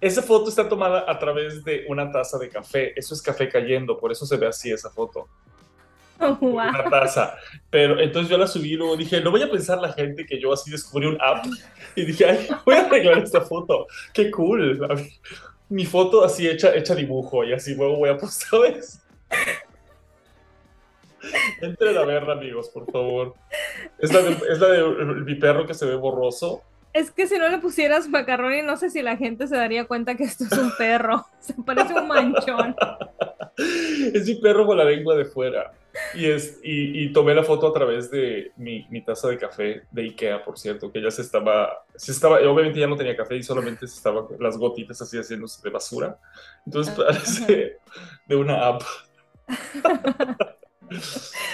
esa 0.00 0.22
foto 0.22 0.50
está 0.50 0.68
tomada 0.68 1.04
a 1.08 1.18
través 1.18 1.64
de 1.64 1.84
una 1.88 2.12
taza 2.12 2.38
de 2.38 2.48
café. 2.48 2.92
Eso 2.96 3.12
es 3.12 3.20
café 3.20 3.48
cayendo, 3.48 3.98
por 3.98 4.12
eso 4.12 4.24
se 4.24 4.36
ve 4.36 4.46
así 4.46 4.70
esa 4.70 4.88
foto. 4.88 5.26
Wow. 6.20 6.38
Una 6.40 6.88
taza. 6.88 7.34
Pero 7.68 7.98
entonces 7.98 8.30
yo 8.30 8.38
la 8.38 8.46
subí 8.46 8.74
y 8.74 8.76
luego 8.76 8.96
dije, 8.96 9.20
no 9.20 9.32
voy 9.32 9.42
a 9.42 9.50
pensar 9.50 9.78
la 9.80 9.92
gente 9.92 10.24
que 10.24 10.38
yo 10.40 10.52
así 10.52 10.70
descubrí 10.70 11.08
un 11.08 11.18
app. 11.20 11.44
Y 11.96 12.04
dije, 12.04 12.24
ay, 12.24 12.48
voy 12.64 12.76
a 12.76 12.82
arreglar 12.82 13.18
esta 13.18 13.40
foto. 13.40 13.88
Qué 14.12 14.30
cool. 14.30 14.78
Mi 15.68 15.84
foto 15.84 16.24
así 16.24 16.46
hecha, 16.46 16.72
hecha 16.72 16.94
dibujo 16.94 17.42
y 17.42 17.52
así 17.52 17.74
luego 17.74 17.96
voy 17.96 18.10
a 18.10 18.16
postar 18.16 18.64
eso. 18.76 19.00
Entren 21.60 21.96
a 21.96 22.04
verla, 22.04 22.34
amigos, 22.34 22.68
por 22.68 22.90
favor. 22.90 23.34
Es 23.98 24.12
la, 24.12 24.22
de, 24.22 24.32
es 24.50 24.58
la 24.60 24.68
de 24.68 24.84
mi 25.24 25.34
perro 25.34 25.66
que 25.66 25.74
se 25.74 25.86
ve 25.86 25.96
borroso. 25.96 26.62
Es 26.92 27.10
que 27.10 27.26
si 27.26 27.38
no 27.38 27.48
le 27.48 27.58
pusieras 27.58 28.08
macarrón, 28.08 28.64
no 28.64 28.76
sé 28.76 28.90
si 28.90 29.02
la 29.02 29.16
gente 29.16 29.46
se 29.46 29.56
daría 29.56 29.86
cuenta 29.86 30.14
que 30.14 30.24
esto 30.24 30.44
es 30.44 30.52
un 30.52 30.72
perro. 30.78 31.26
Se 31.40 31.54
parece 31.54 31.92
un 31.94 32.08
manchón. 32.08 32.74
Es 34.14 34.26
mi 34.26 34.36
perro 34.36 34.66
con 34.66 34.78
la 34.78 34.84
lengua 34.84 35.14
de 35.14 35.26
fuera. 35.26 35.72
Y, 36.14 36.26
es, 36.26 36.58
y, 36.62 37.04
y 37.04 37.12
tomé 37.12 37.34
la 37.34 37.42
foto 37.42 37.66
a 37.68 37.72
través 37.72 38.10
de 38.10 38.52
mi, 38.56 38.86
mi 38.90 39.02
taza 39.02 39.28
de 39.28 39.38
café 39.38 39.82
de 39.90 40.02
Ikea, 40.02 40.44
por 40.44 40.58
cierto, 40.58 40.92
que 40.92 41.00
ya 41.02 41.10
se 41.10 41.22
estaba, 41.22 41.84
se 41.94 42.12
estaba, 42.12 42.36
obviamente 42.36 42.80
ya 42.80 42.86
no 42.86 42.96
tenía 42.96 43.16
café 43.16 43.36
y 43.36 43.42
solamente 43.42 43.86
se 43.86 43.96
estaban 43.96 44.24
las 44.38 44.58
gotitas 44.58 45.00
así 45.00 45.16
haciéndose 45.18 45.62
de 45.62 45.70
basura. 45.70 46.18
Entonces 46.66 46.94
Ah, 46.98 47.04
parece 47.06 47.78
de 48.26 48.36
una 48.36 48.66
app. 48.66 48.82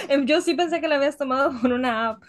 Em, 0.09 0.25
Yo 0.25 0.41
sí 0.41 0.53
pensé 0.55 0.79
que 0.81 0.87
la 0.87 0.95
habías 0.95 1.17
tomado 1.17 1.51
por 1.61 1.71
una 1.71 2.09
app. 2.09 2.23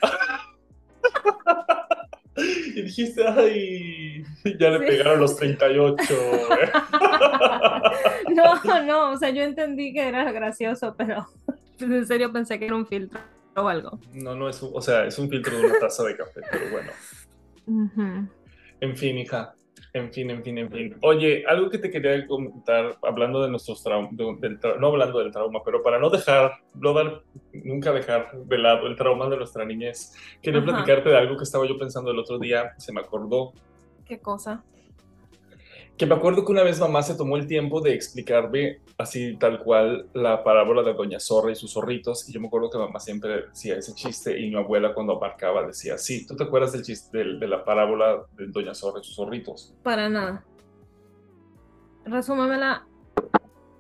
Y 2.37 2.83
dijiste, 2.83 3.25
ay, 3.27 4.25
ya 4.59 4.71
le 4.71 4.79
Sí. 4.81 4.87
pegaron 4.87 5.21
los 5.21 5.37
38. 5.37 5.97
¿eh? 6.13 6.73
No, 8.35 8.83
no, 8.83 9.13
o 9.13 9.17
sea, 9.17 9.31
yo 9.31 9.43
entendí 9.43 9.93
que 9.93 10.09
era 10.09 10.33
gracioso, 10.33 10.95
pero 10.97 11.27
en 11.79 12.07
serio 12.07 12.33
pensé 12.33 12.59
que 12.59 12.67
era 12.67 12.75
un 12.75 12.87
filtro 12.87 13.21
o 13.55 13.69
algo. 13.69 14.01
No, 14.13 14.35
no 14.35 14.49
es 14.49 14.61
un, 14.63 14.71
o 14.75 14.81
sea, 14.83 15.05
es 15.05 15.17
un 15.19 15.29
filtro 15.31 15.57
de 15.57 15.67
una 15.67 15.79
taza 15.79 16.03
de 16.05 16.17
café, 16.17 16.41
pero 16.51 16.71
bueno. 16.71 16.91
En 18.81 18.97
fin, 18.97 19.17
hija. 19.19 19.55
En 19.95 20.13
fin, 20.13 20.29
en 20.29 20.43
fin, 20.43 20.59
en 20.59 20.71
fin. 20.71 20.97
Oye, 21.03 21.45
algo 21.47 21.71
que 21.71 21.79
te 21.79 21.89
quería 21.89 22.27
comentar, 22.27 22.99
hablando 23.03 23.41
de 23.41 23.49
nuestros 23.49 23.81
traumas, 23.81 24.11
no 24.13 24.87
hablando 24.89 25.21
del 25.21 25.31
trauma, 25.31 25.61
pero 25.65 25.83
para 25.83 26.01
no 26.01 26.11
dejar, 26.11 26.51
no 26.75 26.93
dar, 26.93 27.23
nunca 27.53 27.93
dejar 27.93 28.33
de 28.33 28.59
lado 28.59 28.89
el 28.89 28.97
trauma 28.97 29.29
de 29.29 29.37
nuestra 29.37 29.65
niñez, 29.65 30.13
quería 30.43 30.59
Ajá. 30.61 30.73
platicarte 30.73 31.11
de 31.11 31.17
algo 31.17 31.37
que 31.37 31.45
estaba 31.45 31.65
yo 31.65 31.79
pensando 31.79 32.11
el 32.11 32.19
otro 32.19 32.41
día, 32.41 32.73
se 32.77 32.93
me 32.93 33.01
acordó, 33.01 33.53
¿Qué 34.05 34.19
cosa? 34.19 34.63
Que 35.97 36.07
me 36.07 36.15
acuerdo 36.17 36.45
que 36.45 36.51
una 36.51 36.65
vez 36.65 36.81
mamá 36.81 37.03
se 37.03 37.15
tomó 37.15 37.37
el 37.37 37.47
tiempo 37.47 37.81
de 37.81 37.95
explicarme 37.95 38.81
así 38.99 39.37
tal 39.37 39.63
cual 39.63 40.09
la 40.13 40.43
parábola 40.43 40.83
de 40.83 40.93
Doña 40.93 41.21
Zorra 41.21 41.53
y 41.53 41.55
sus 41.55 41.73
zorritos, 41.73 42.29
y 42.29 42.33
yo 42.33 42.41
me 42.41 42.49
acuerdo 42.49 42.69
que 42.71 42.79
mamá 42.79 42.99
siempre 42.99 43.43
decía 43.49 43.77
ese 43.77 43.95
chiste 43.95 44.39
y 44.41 44.51
mi 44.51 44.57
abuela 44.57 44.93
cuando 44.93 45.13
abarcaba 45.15 45.65
decía, 45.67 45.97
sí, 45.97 46.27
¿tú 46.27 46.35
te 46.37 46.45
acuerdas 46.45 46.73
del 46.73 46.83
chiste 46.83 47.17
de, 47.19 47.47
la 47.47 47.65
parábola 47.65 48.25
de 48.37 48.47
Doña 48.49 48.75
Zorra 48.75 49.01
y 49.01 49.05
sus 49.05 49.15
zorritos? 49.15 49.73
Para 49.85 50.09
nada. 50.09 50.45
Resúmamela 52.05 52.87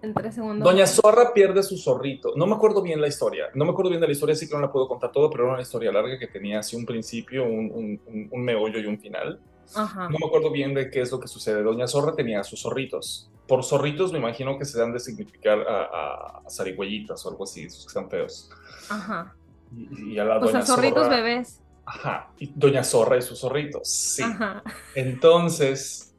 en 0.03 0.14
tres 0.14 0.37
segundos. 0.37 0.64
Doña 0.70 0.87
Zorra 0.87 1.33
pierde 1.35 1.62
su 1.64 1.77
zorrito. 1.77 2.35
No 2.37 2.46
me 2.46 2.55
acuerdo 2.55 2.81
bien 2.81 3.00
la 3.00 3.09
historia. 3.09 3.46
No 3.55 3.64
me 3.64 3.72
acuerdo 3.72 3.90
bien 3.90 4.00
de 4.00 4.07
la 4.07 4.12
historia, 4.12 4.35
así 4.35 4.46
que 4.48 4.55
no 4.55 4.61
la 4.61 4.70
puedo 4.70 4.87
contar 4.87 5.11
todo, 5.12 5.31
pero 5.31 5.44
era 5.44 5.55
una 5.55 5.62
historia 5.62 5.90
larga 5.90 6.18
que 6.18 6.27
tenía 6.29 6.61
así 6.61 6.77
un 6.77 6.87
principio, 6.87 7.44
un- 7.44 8.29
un 8.31 8.44
meollo 8.44 8.79
y 8.79 8.87
un 8.87 8.98
final. 9.00 9.40
Ajá. 9.74 10.09
No 10.09 10.18
me 10.18 10.27
acuerdo 10.27 10.50
bien 10.50 10.74
de 10.74 10.90
qué 10.90 11.00
es 11.00 11.11
lo 11.12 11.20
que 11.20 11.29
sucede. 11.29 11.62
Doña 11.62 11.87
Zorra 11.87 12.14
tenía 12.14 12.42
sus 12.44 12.62
zorritos. 12.62 13.31
Por 13.46 13.62
zorritos 13.64 14.12
me 14.12 14.18
imagino 14.18 14.59
que 14.59 14.64
se 14.64 14.79
dan 14.79 14.92
de 14.92 15.00
significar 15.00 15.61
a, 15.61 15.83
a, 15.83 16.42
a 16.46 16.50
zarigüeyitas 16.50 17.24
o 17.27 17.31
algo 17.31 17.44
así, 17.44 17.64
esos 17.64 17.85
que 17.85 17.88
están 17.88 18.09
feos. 18.09 18.50
Ajá. 18.88 19.35
Y, 19.77 20.12
y 20.14 20.18
a 20.18 20.24
la 20.24 20.38
sea, 20.40 20.46
Doña 20.53 20.62
zorritos 20.66 21.05
Zorra- 21.05 21.16
bebés. 21.16 21.61
Ajá. 21.87 22.31
Y 22.38 22.50
Doña 22.55 22.83
Zorra 22.85 23.16
y 23.18 23.22
sus 23.22 23.40
zorritos. 23.40 23.88
Sí. 23.88 24.22
Ajá. 24.22 24.62
Entonces, 24.94 26.14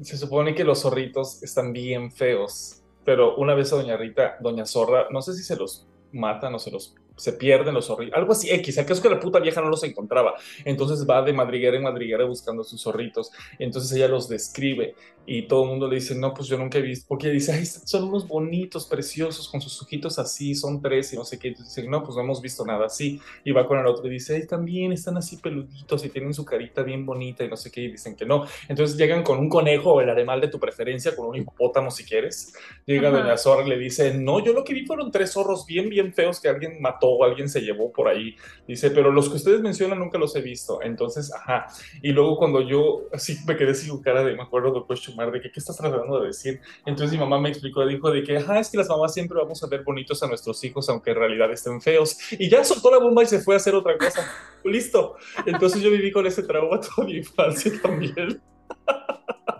se 0.00 0.16
supone 0.16 0.54
que 0.54 0.64
los 0.64 0.82
zorritos 0.82 1.42
están 1.42 1.72
bien 1.72 2.10
feos, 2.10 2.82
pero 3.04 3.36
una 3.36 3.54
vez 3.54 3.72
a 3.72 3.76
Doña 3.76 3.96
Rita, 3.96 4.36
Doña 4.40 4.64
Zorra, 4.66 5.06
no 5.10 5.20
sé 5.22 5.34
si 5.34 5.42
se 5.42 5.56
los 5.56 5.86
matan 6.12 6.54
o 6.54 6.58
se 6.58 6.70
los 6.70 6.94
se 7.16 7.32
pierden 7.32 7.74
los 7.74 7.86
zorritos, 7.86 8.16
algo 8.16 8.32
así 8.32 8.50
X, 8.50 8.78
el 8.78 8.84
caso 8.84 8.94
es 8.94 9.00
que 9.00 9.08
la 9.08 9.20
puta 9.20 9.38
vieja 9.38 9.60
no 9.60 9.68
los 9.68 9.82
encontraba, 9.84 10.34
entonces 10.64 11.06
va 11.08 11.22
de 11.22 11.32
madriguera 11.32 11.76
en 11.76 11.82
madriguera 11.82 12.24
buscando 12.24 12.62
a 12.62 12.64
sus 12.64 12.82
zorritos, 12.82 13.30
entonces 13.58 13.92
ella 13.92 14.08
los 14.08 14.28
describe 14.28 14.94
y 15.26 15.48
todo 15.48 15.64
el 15.64 15.70
mundo 15.70 15.88
le 15.88 15.94
dice, 15.96 16.14
no, 16.14 16.34
pues 16.34 16.48
yo 16.48 16.58
nunca 16.58 16.78
he 16.78 16.82
visto, 16.82 17.06
porque 17.08 17.28
ella 17.28 17.34
dice, 17.34 17.52
ay, 17.52 17.64
son 17.64 18.04
unos 18.04 18.28
bonitos, 18.28 18.86
preciosos, 18.86 19.48
con 19.48 19.60
sus 19.60 19.80
ojitos 19.80 20.18
así, 20.18 20.54
son 20.54 20.82
tres 20.82 21.12
y 21.12 21.16
no 21.16 21.24
sé 21.24 21.38
qué, 21.38 21.48
entonces 21.48 21.74
dice, 21.74 21.88
no, 21.88 22.02
pues 22.02 22.16
no 22.16 22.22
hemos 22.22 22.42
visto 22.42 22.64
nada 22.66 22.86
así, 22.86 23.20
y 23.42 23.52
va 23.52 23.66
con 23.66 23.78
el 23.78 23.86
otro 23.86 24.06
y 24.06 24.10
dice, 24.10 24.36
ay, 24.36 24.46
también 24.46 24.92
están 24.92 25.16
así 25.16 25.38
peluditos 25.38 26.04
y 26.04 26.10
tienen 26.10 26.34
su 26.34 26.44
carita 26.44 26.82
bien 26.82 27.06
bonita 27.06 27.42
y 27.42 27.48
no 27.48 27.56
sé 27.56 27.70
qué, 27.70 27.82
y 27.82 27.92
dicen 27.92 28.16
que 28.16 28.26
no. 28.26 28.44
Entonces 28.68 28.96
llegan 28.96 29.22
con 29.22 29.38
un 29.38 29.48
conejo 29.48 29.94
o 29.94 30.00
el 30.00 30.10
animal 30.10 30.40
de 30.40 30.48
tu 30.48 30.58
preferencia, 30.60 31.16
con 31.16 31.26
un 31.26 31.36
hipopótamo 31.36 31.90
si 31.90 32.04
quieres. 32.04 32.52
Llega 32.84 33.08
Ajá. 33.08 33.18
Doña 33.18 33.36
Zorra 33.38 33.66
y 33.66 33.70
le 33.70 33.78
dice, 33.78 34.14
no, 34.14 34.44
yo 34.44 34.52
lo 34.52 34.64
que 34.64 34.74
vi 34.74 34.84
fueron 34.84 35.10
tres 35.10 35.32
zorros 35.32 35.64
bien, 35.66 35.88
bien 35.88 36.12
feos 36.12 36.40
que 36.40 36.48
alguien 36.48 36.80
mató 36.80 37.03
o 37.04 37.24
alguien 37.24 37.48
se 37.48 37.60
llevó 37.60 37.92
por 37.92 38.08
ahí. 38.08 38.36
Dice, 38.66 38.90
pero 38.90 39.10
los 39.10 39.28
que 39.28 39.36
ustedes 39.36 39.60
mencionan 39.60 39.98
nunca 39.98 40.18
los 40.18 40.34
he 40.36 40.40
visto. 40.40 40.80
Entonces, 40.82 41.32
ajá. 41.32 41.66
Y 42.02 42.12
luego 42.12 42.36
cuando 42.36 42.60
yo 42.60 43.02
así 43.12 43.36
me 43.46 43.56
quedé 43.56 43.74
sin 43.74 44.00
cara 44.02 44.24
de, 44.24 44.34
me 44.34 44.42
acuerdo 44.42 44.72
de 44.72 44.86
question 44.88 45.16
mark, 45.16 45.32
de 45.32 45.40
que, 45.40 45.50
¿qué 45.50 45.60
estás 45.60 45.76
tratando 45.76 46.20
de 46.20 46.28
decir? 46.28 46.60
Entonces 46.84 47.12
mi 47.12 47.18
mamá 47.18 47.40
me 47.40 47.48
explicó, 47.48 47.86
dijo 47.86 48.10
de 48.10 48.22
que, 48.22 48.36
ajá, 48.38 48.60
es 48.60 48.70
que 48.70 48.78
las 48.78 48.88
mamás 48.88 49.14
siempre 49.14 49.38
vamos 49.38 49.62
a 49.62 49.66
ver 49.66 49.82
bonitos 49.82 50.22
a 50.22 50.26
nuestros 50.26 50.62
hijos, 50.64 50.88
aunque 50.88 51.10
en 51.10 51.16
realidad 51.16 51.50
estén 51.52 51.80
feos. 51.80 52.16
Y 52.32 52.48
ya 52.48 52.64
soltó 52.64 52.90
la 52.90 52.98
bomba 52.98 53.22
y 53.22 53.26
se 53.26 53.40
fue 53.40 53.54
a 53.54 53.58
hacer 53.58 53.74
otra 53.74 53.96
cosa. 53.96 54.20
Listo. 54.64 55.16
Entonces 55.46 55.82
yo 55.82 55.90
viví 55.90 56.10
con 56.10 56.26
ese 56.26 56.42
trauma 56.42 56.80
toda 56.80 57.06
mi 57.06 57.16
infancia 57.16 57.72
también. 57.82 58.40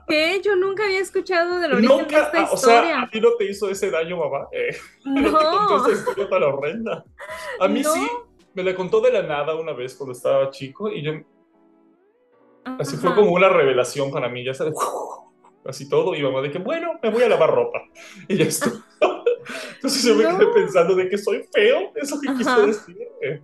¿Qué? 0.08 0.40
Yo 0.44 0.56
nunca 0.56 0.84
había 0.84 1.00
escuchado 1.00 1.58
del 1.60 1.72
origen 1.74 1.96
de 1.96 2.02
Nunca, 2.02 2.22
esta 2.24 2.40
ah, 2.42 2.48
o 2.52 2.56
sea, 2.56 2.74
historia. 2.76 3.02
a 3.02 3.10
ti 3.10 3.20
no 3.20 3.28
te 3.38 3.44
hizo 3.50 3.68
ese 3.70 3.90
daño, 3.90 4.18
mamá. 4.18 4.48
Eh, 4.52 4.76
no 5.04 5.14
te 5.24 5.30
contó 5.30 5.78
no. 5.78 5.86
esa 5.86 5.92
historia 5.98 6.28
tan 6.28 6.42
horrenda. 6.42 7.04
A 7.60 7.68
mí 7.68 7.82
No. 7.82 7.92
sí, 7.94 8.06
me 8.54 8.62
la 8.62 8.74
contó 8.74 9.00
de 9.00 9.12
la 9.12 9.22
nada 9.22 9.54
una 9.54 9.72
vez 9.72 9.94
cuando 9.94 10.12
estaba 10.12 10.50
chico 10.50 10.90
y 10.90 11.02
yo, 11.02 11.12
así 12.78 12.96
fue 12.96 13.14
como 13.14 13.32
una 13.32 13.48
revelación 13.48 14.10
para 14.10 14.28
mí, 14.28 14.44
ya 14.44 14.54
sabes, 14.54 14.74
así 15.64 15.88
todo, 15.88 16.14
y 16.14 16.22
mamá 16.22 16.40
de 16.42 16.50
que, 16.50 16.58
bueno, 16.58 16.98
me 17.02 17.10
voy 17.10 17.22
a 17.22 17.28
lavar 17.28 17.50
ropa. 17.54 17.82
Y 18.28 18.36
ya 18.36 18.44
estuvo. 18.44 18.76
Entonces 19.74 20.02
yo 20.04 20.14
me 20.14 20.24
quedé 20.24 20.46
pensando 20.54 20.94
de 20.94 21.08
que 21.10 21.18
soy 21.18 21.44
feo, 21.52 21.92
es 21.96 22.10
lo 22.10 22.18
que 22.20 22.34
quiso 22.34 22.66
decir. 22.66 22.96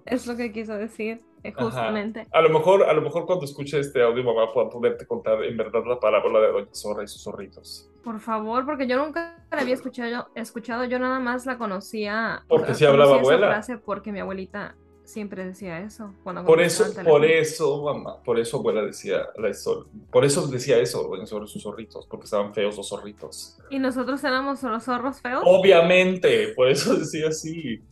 Es 0.06 0.26
lo 0.26 0.36
que 0.36 0.50
quiso 0.52 0.74
decir, 0.74 1.20
eh, 1.42 1.52
justamente. 1.52 2.26
A 2.32 2.40
lo 2.40 2.50
mejor, 2.50 2.82
a 2.84 2.92
lo 2.92 3.02
mejor 3.02 3.26
cuando 3.26 3.44
escuche 3.44 3.78
este 3.80 4.02
audio 4.02 4.22
mamá 4.24 4.52
pueda 4.52 4.68
poderte 4.68 5.06
contar 5.06 5.42
en 5.44 5.56
verdad 5.56 5.82
la 5.86 5.98
parábola 5.98 6.40
de 6.40 6.52
Doña 6.52 6.74
Zorra 6.74 7.02
y 7.04 7.08
sus 7.08 7.22
zorritos. 7.22 7.88
Por 8.04 8.18
favor, 8.20 8.64
porque 8.64 8.86
yo 8.86 8.96
nunca 8.96 9.36
la 9.50 9.60
había 9.60 9.74
escuchado, 9.74 10.28
escuchado, 10.34 10.84
yo 10.84 10.98
nada 10.98 11.20
más 11.20 11.46
la 11.46 11.58
conocía. 11.58 12.42
Porque 12.48 12.74
sí 12.74 12.84
hablaba 12.84 13.16
abuela. 13.16 13.48
frase 13.48 13.78
porque 13.78 14.10
mi 14.12 14.20
abuelita 14.20 14.74
siempre 15.04 15.44
decía 15.44 15.80
eso. 15.80 16.14
Cuando 16.22 16.44
Por 16.44 16.60
eso, 16.60 16.84
por 17.04 17.24
eso, 17.24 17.82
mamá, 17.82 18.22
por 18.22 18.38
eso 18.38 18.58
abuela 18.58 18.82
decía 18.82 19.26
la 19.36 19.48
histor- 19.48 19.86
por 20.10 20.24
eso 20.24 20.46
decía 20.46 20.78
eso 20.78 21.02
Doña 21.02 21.26
Zorra 21.26 21.44
y 21.44 21.48
sus 21.48 21.62
zorritos, 21.62 22.06
porque 22.06 22.24
estaban 22.24 22.54
feos 22.54 22.76
los 22.76 22.88
zorritos. 22.88 23.58
Y 23.70 23.78
nosotros 23.80 24.22
éramos 24.24 24.62
los 24.62 24.84
zorros 24.84 25.20
feos. 25.20 25.42
Obviamente, 25.44 26.52
por 26.54 26.68
eso 26.68 26.94
decía 26.94 27.28
así, 27.28 27.82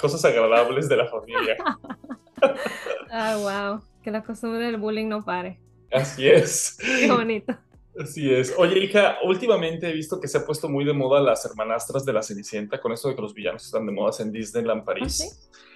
cosas 0.00 0.24
agradables 0.24 0.88
de 0.88 0.96
la 0.96 1.06
familia. 1.06 1.56
Ah, 3.10 3.36
wow. 3.36 3.80
Que 4.02 4.10
la 4.10 4.22
costumbre 4.22 4.64
del 4.64 4.76
bullying 4.76 5.06
no 5.08 5.24
pare. 5.24 5.58
Así 5.92 6.28
es. 6.28 6.78
Qué 6.80 7.10
bonito. 7.10 7.56
Así 8.00 8.32
es. 8.32 8.54
Oye, 8.56 8.78
hija, 8.78 9.16
últimamente 9.24 9.88
he 9.90 9.92
visto 9.92 10.20
que 10.20 10.28
se 10.28 10.38
ha 10.38 10.46
puesto 10.46 10.68
muy 10.68 10.84
de 10.84 10.92
moda 10.92 11.20
las 11.20 11.44
hermanastras 11.44 12.04
de 12.04 12.12
la 12.12 12.22
Cenicienta, 12.22 12.80
con 12.80 12.92
esto 12.92 13.08
de 13.08 13.16
que 13.16 13.22
los 13.22 13.34
villanos 13.34 13.64
están 13.66 13.84
de 13.84 13.92
moda 13.92 14.12
en 14.20 14.30
Disneyland 14.32 14.84
París. 14.84 15.20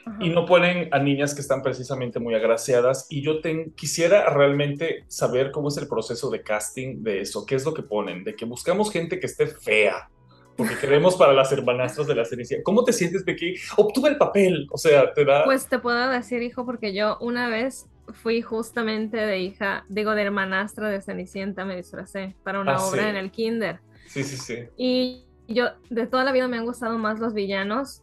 ¿Ah, 0.06 0.16
sí? 0.20 0.26
Y 0.26 0.30
no 0.30 0.46
ponen 0.46 0.88
a 0.92 0.98
niñas 1.00 1.34
que 1.34 1.40
están 1.40 1.62
precisamente 1.62 2.20
muy 2.20 2.34
agraciadas. 2.34 3.06
Y 3.10 3.22
yo 3.22 3.40
ten- 3.40 3.72
quisiera 3.72 4.30
realmente 4.30 5.04
saber 5.08 5.50
cómo 5.50 5.68
es 5.68 5.76
el 5.78 5.88
proceso 5.88 6.30
de 6.30 6.42
casting 6.42 7.02
de 7.02 7.20
eso. 7.22 7.44
¿Qué 7.46 7.56
es 7.56 7.64
lo 7.64 7.74
que 7.74 7.82
ponen? 7.82 8.22
De 8.22 8.36
que 8.36 8.44
buscamos 8.44 8.92
gente 8.92 9.18
que 9.18 9.26
esté 9.26 9.46
fea. 9.48 10.08
Porque 10.56 10.76
queremos 10.78 11.16
para 11.16 11.32
las 11.32 11.50
hermanastras 11.52 12.06
de 12.06 12.14
la 12.14 12.24
Cenicienta. 12.24 12.62
¿Cómo 12.62 12.84
te 12.84 12.92
sientes 12.92 13.24
de 13.24 13.34
que 13.34 13.54
obtuve 13.76 14.10
el 14.10 14.16
papel? 14.18 14.66
O 14.70 14.78
sea, 14.78 15.12
te 15.12 15.24
da... 15.24 15.44
Pues 15.44 15.68
te 15.68 15.78
puedo 15.78 16.08
decir, 16.10 16.42
hijo, 16.42 16.64
porque 16.64 16.94
yo 16.94 17.18
una 17.20 17.48
vez 17.48 17.88
fui 18.22 18.40
justamente 18.42 19.16
de 19.16 19.38
hija, 19.40 19.84
digo, 19.88 20.14
de 20.14 20.22
hermanastra 20.22 20.88
de 20.90 21.00
Cenicienta, 21.02 21.64
me 21.64 21.76
disfracé 21.76 22.36
para 22.44 22.60
una 22.60 22.74
Ah, 22.76 22.84
obra 22.84 23.02
sí. 23.04 23.08
en 23.08 23.16
el 23.16 23.30
kinder. 23.30 23.80
Sí, 24.06 24.22
sí, 24.22 24.36
sí. 24.36 24.58
Y 24.76 25.24
yo, 25.48 25.66
de 25.90 26.06
toda 26.06 26.22
la 26.24 26.30
vida 26.32 26.46
me 26.46 26.56
han 26.58 26.64
gustado 26.66 26.98
más 26.98 27.18
los 27.18 27.34
villanos 27.34 28.02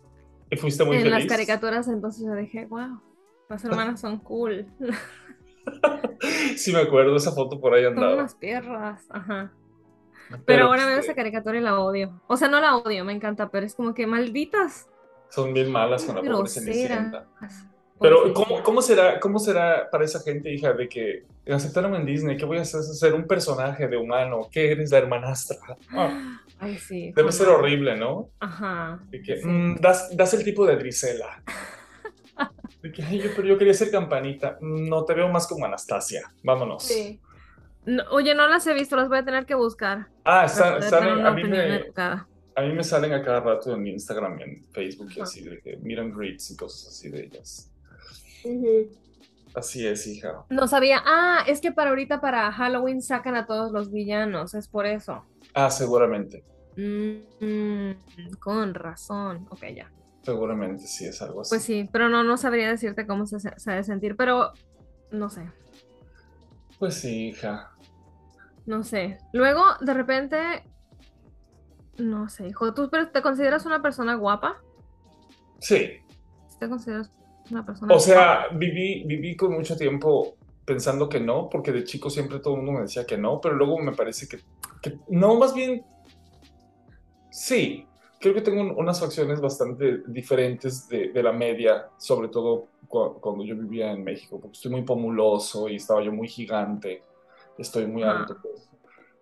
¿Y 0.49 0.57
fuiste 0.57 0.83
muy 0.83 0.97
en 0.97 1.03
feliz? 1.03 1.19
las 1.19 1.25
caricaturas, 1.27 1.87
entonces 1.87 2.25
yo 2.25 2.35
dije, 2.35 2.65
wow, 2.65 2.99
las 3.49 3.63
hermanas 3.63 4.01
son 4.01 4.17
cool. 4.19 4.65
Sí, 6.55 6.71
me 6.73 6.79
acuerdo, 6.79 7.15
esa 7.15 7.31
foto 7.31 7.59
por 7.59 7.73
ahí 7.73 7.83
Son 7.83 7.93
andaba. 7.93 8.13
unas 8.15 8.35
perras, 8.35 9.05
ajá. 9.09 9.51
Pero, 10.45 10.65
ahora 10.65 10.85
veo 10.85 10.95
este, 10.99 11.11
esa 11.11 11.15
caricatura 11.15 11.57
y 11.57 11.61
la 11.61 11.79
odio. 11.79 12.21
O 12.27 12.37
sea, 12.37 12.47
no 12.47 12.59
la 12.59 12.77
odio, 12.77 13.03
me 13.05 13.13
encanta, 13.13 13.49
pero 13.49 13.65
es 13.65 13.75
como 13.75 13.93
que 13.93 14.07
malditas. 14.07 14.87
Son 15.29 15.53
bien 15.53 15.71
malas 15.71 16.03
con 16.03 16.15
la 16.15 16.21
pobre. 16.21 16.49
Cenicienta. 16.49 17.25
Pero. 17.99 18.33
¿cómo, 18.33 18.63
cómo 18.63 18.81
será, 18.81 19.19
¿cómo 19.19 19.39
será 19.39 19.89
para 19.91 20.03
esa 20.03 20.19
gente, 20.21 20.51
hija, 20.51 20.73
de 20.73 20.89
que 20.89 21.23
aceptaron 21.51 21.95
en 21.95 22.05
Disney? 22.05 22.35
¿Qué 22.35 22.45
voy 22.45 22.57
a 22.57 22.61
hacer? 22.61 22.81
¿Ser 22.81 23.13
un 23.13 23.27
personaje 23.27 23.87
de 23.87 23.97
humano? 23.97 24.49
¿Qué 24.51 24.71
eres 24.71 24.91
la 24.91 24.97
hermanastra? 24.97 25.57
Ah, 25.91 26.41
Ay, 26.59 26.77
sí. 26.77 27.13
debe 27.15 27.31
ser 27.31 27.47
horrible, 27.47 27.95
¿no? 27.95 28.29
Ajá. 28.39 28.99
De 29.09 29.21
que 29.21 29.37
sí. 29.37 29.47
mm, 29.47 29.75
das, 29.79 30.15
das 30.15 30.33
el 30.33 30.43
tipo 30.43 30.65
de 30.65 30.75
Drisela. 30.77 31.43
De 32.81 32.91
que, 32.91 33.03
ay, 33.03 33.19
yo, 33.21 33.29
pero 33.35 33.47
yo 33.47 33.59
quería 33.59 33.75
ser 33.75 33.91
campanita. 33.91 34.57
Mm, 34.59 34.89
No, 34.89 35.05
te 35.05 35.13
veo 35.13 35.29
más 35.29 35.45
como 35.45 35.65
Anastasia. 35.65 36.31
Vámonos. 36.43 36.81
Sí. 36.83 37.19
No, 37.85 38.03
oye, 38.11 38.35
no 38.35 38.47
las 38.47 38.65
he 38.67 38.73
visto, 38.73 38.95
las 38.95 39.09
voy 39.09 39.17
a 39.19 39.25
tener 39.25 39.45
que 39.45 39.55
buscar. 39.55 40.07
Ah, 40.23 40.47
salen- 40.47 41.25
a, 41.25 41.31
mí 41.31 41.43
me, 41.43 41.77
educada. 41.77 42.27
a 42.55 42.61
mí 42.61 42.73
me 42.73 42.83
salen 42.83 43.13
a 43.13 43.23
cada 43.23 43.39
rato 43.39 43.73
en 43.73 43.87
Instagram 43.87 44.39
y 44.39 44.43
en 44.43 44.65
Facebook 44.71 45.11
y 45.15 45.21
así, 45.21 45.43
de 45.43 45.59
que 45.61 45.77
miran 45.77 46.11
greets 46.11 46.51
y 46.51 46.55
cosas 46.55 46.89
así 46.89 47.09
de 47.09 47.23
ellas. 47.25 47.71
Así 49.53 49.85
es, 49.85 50.07
hija. 50.07 50.45
No 50.49 50.67
sabía. 50.67 51.01
Ah, 51.05 51.43
es 51.47 51.59
que 51.59 51.71
para 51.71 51.89
ahorita, 51.89 52.21
para 52.21 52.51
Halloween, 52.51 53.01
sacan 53.01 53.35
a 53.35 53.45
todos 53.45 53.71
los 53.71 53.91
villanos, 53.91 54.53
es 54.53 54.67
por 54.67 54.85
eso. 54.85 55.25
Ah, 55.53 55.69
seguramente. 55.69 56.43
Mm, 56.77 57.45
mm, 57.45 57.91
con 58.39 58.73
razón. 58.73 59.45
Ok, 59.49 59.65
ya. 59.75 59.91
Seguramente 60.23 60.83
sí 60.85 61.05
es 61.05 61.21
algo 61.21 61.41
así. 61.41 61.49
Pues 61.49 61.63
sí, 61.63 61.89
pero 61.91 62.07
no, 62.07 62.23
no 62.23 62.37
sabría 62.37 62.69
decirte 62.69 63.05
cómo 63.07 63.25
se, 63.25 63.39
se 63.39 63.71
ha 63.71 63.75
de 63.75 63.83
sentir, 63.83 64.15
pero 64.15 64.53
no 65.11 65.29
sé, 65.29 65.41
Pues 66.79 66.95
sí, 66.95 67.27
hija. 67.29 67.70
No 68.65 68.83
sé. 68.83 69.17
Luego, 69.33 69.63
de 69.81 69.93
repente, 69.93 70.37
no 71.97 72.29
sé, 72.29 72.47
hijo, 72.49 72.73
¿tú 72.73 72.89
pero 72.91 73.09
te 73.09 73.21
consideras 73.21 73.65
una 73.65 73.81
persona 73.81 74.15
guapa? 74.15 74.57
Sí. 75.59 75.91
¿Te 76.59 76.69
consideras 76.69 77.11
una 77.49 77.65
persona 77.65 77.93
O 77.93 77.99
sea, 77.99 78.39
guapa? 78.47 78.55
viví, 78.57 79.03
viví 79.05 79.35
con 79.35 79.53
mucho 79.53 79.75
tiempo 79.75 80.35
pensando 80.65 81.09
que 81.09 81.19
no, 81.19 81.49
porque 81.49 81.71
de 81.71 81.83
chico 81.83 82.09
siempre 82.09 82.39
todo 82.39 82.53
el 82.55 82.61
mundo 82.61 82.73
me 82.73 82.81
decía 82.81 83.05
que 83.05 83.17
no, 83.17 83.41
pero 83.41 83.55
luego 83.55 83.79
me 83.79 83.91
parece 83.93 84.27
que, 84.27 84.39
que 84.81 84.97
no, 85.09 85.35
más 85.35 85.53
bien, 85.53 85.83
sí, 87.29 87.85
creo 88.19 88.33
que 88.33 88.41
tengo 88.41 88.61
un- 88.61 88.75
unas 88.77 88.99
facciones 88.99 89.41
bastante 89.41 90.03
diferentes 90.07 90.87
de, 90.87 91.09
de 91.11 91.23
la 91.23 91.31
media, 91.31 91.87
sobre 91.97 92.27
todo 92.29 92.67
cua- 92.87 93.19
cuando 93.19 93.43
yo 93.43 93.55
vivía 93.55 93.91
en 93.91 94.03
México, 94.03 94.39
porque 94.39 94.53
estoy 94.55 94.71
muy 94.71 94.83
pomuloso 94.83 95.67
y 95.67 95.75
estaba 95.77 96.03
yo 96.03 96.11
muy 96.11 96.27
gigante, 96.27 97.03
estoy 97.57 97.85
muy 97.87 98.03
alto. 98.03 98.37
pues. 98.41 98.69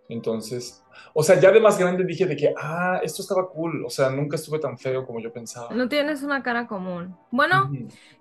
Entonces, 0.08 0.82
o 1.14 1.22
sea, 1.22 1.38
ya 1.38 1.52
de 1.52 1.60
más 1.60 1.78
grande 1.78 2.04
dije 2.04 2.26
de 2.26 2.34
que, 2.34 2.52
ah, 2.60 2.98
esto 3.02 3.22
estaba 3.22 3.48
cool, 3.48 3.84
o 3.86 3.90
sea, 3.90 4.10
nunca 4.10 4.34
estuve 4.36 4.58
tan 4.58 4.76
feo 4.76 5.06
como 5.06 5.20
yo 5.20 5.32
pensaba. 5.32 5.72
No 5.72 5.88
tienes 5.88 6.22
una 6.24 6.42
cara 6.42 6.66
común. 6.66 7.16
Bueno, 7.30 7.70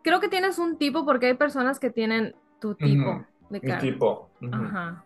creo 0.03 0.19
que 0.19 0.27
tienes 0.29 0.59
un 0.59 0.77
tipo 0.77 1.03
porque 1.03 1.25
hay 1.27 1.33
personas 1.33 1.79
que 1.79 1.89
tienen 1.89 2.35
tu 2.61 2.75
tipo 2.75 3.25
de 3.49 3.59
Mi 3.59 3.61
cara. 3.61 3.79
tipo. 3.79 4.29
ujú, 4.39 4.53
Ajá. 4.53 5.03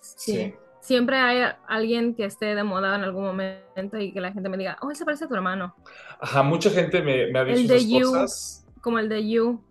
Sí. 0.00 0.32
Sí. 0.32 0.54
Siempre 0.80 1.16
hay 1.16 1.50
alguien 1.66 2.14
que 2.14 2.26
esté 2.26 2.54
de 2.54 2.62
moda 2.62 2.94
en 2.96 3.04
algún 3.04 3.24
momento 3.24 3.96
y 3.98 4.12
que 4.12 4.20
la 4.20 4.32
gente 4.32 4.50
me 4.50 4.58
diga, 4.58 4.76
oh, 4.82 4.90
él 4.90 4.96
se 4.96 5.06
parece 5.06 5.24
a 5.24 5.28
tu 5.28 5.34
hermano. 5.34 5.74
Ajá, 6.20 6.42
mucha 6.42 6.68
gente 6.68 7.00
me, 7.00 7.30
me 7.32 7.38
ha 7.38 7.44
dicho 7.44 7.58
El 7.60 7.68
de 7.68 7.76
esas 7.76 7.88
You. 7.88 8.10
cosas. 8.10 8.66
Como 8.82 8.98
el 8.98 9.08
de 9.08 9.26
You. 9.26 9.64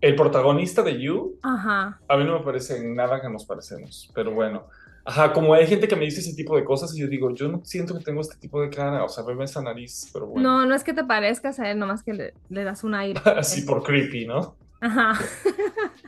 El 0.00 0.14
protagonista 0.14 0.82
de 0.82 1.00
You, 1.00 1.38
Ajá. 1.42 2.00
a 2.08 2.16
mí 2.16 2.24
no 2.24 2.38
me 2.38 2.44
parece 2.44 2.82
nada 2.88 3.20
que 3.20 3.28
nos 3.28 3.44
parecemos, 3.44 4.10
pero 4.14 4.32
bueno. 4.32 4.66
Ajá, 5.04 5.32
como 5.32 5.54
hay 5.54 5.66
gente 5.66 5.88
que 5.88 5.96
me 5.96 6.04
dice 6.04 6.20
ese 6.20 6.34
tipo 6.34 6.54
de 6.54 6.64
cosas 6.64 6.94
y 6.94 7.00
yo 7.00 7.08
digo, 7.08 7.34
yo 7.34 7.48
no 7.48 7.62
siento 7.64 7.96
que 7.96 8.04
tengo 8.04 8.20
este 8.20 8.36
tipo 8.36 8.60
de 8.60 8.68
cara, 8.68 9.02
o 9.04 9.08
sea, 9.08 9.24
veme 9.24 9.44
esa 9.44 9.62
nariz, 9.62 10.10
pero 10.12 10.26
bueno. 10.26 10.48
No, 10.48 10.66
no 10.66 10.74
es 10.74 10.84
que 10.84 10.92
te 10.92 11.02
parezcas 11.02 11.58
a 11.58 11.70
él, 11.70 11.78
nomás 11.78 12.02
que 12.02 12.12
le, 12.12 12.34
le 12.50 12.62
das 12.64 12.84
un 12.84 12.94
aire. 12.94 13.18
Así 13.36 13.62
por 13.62 13.82
creepy, 13.82 14.26
¿no? 14.26 14.56
Ajá. 14.80 15.18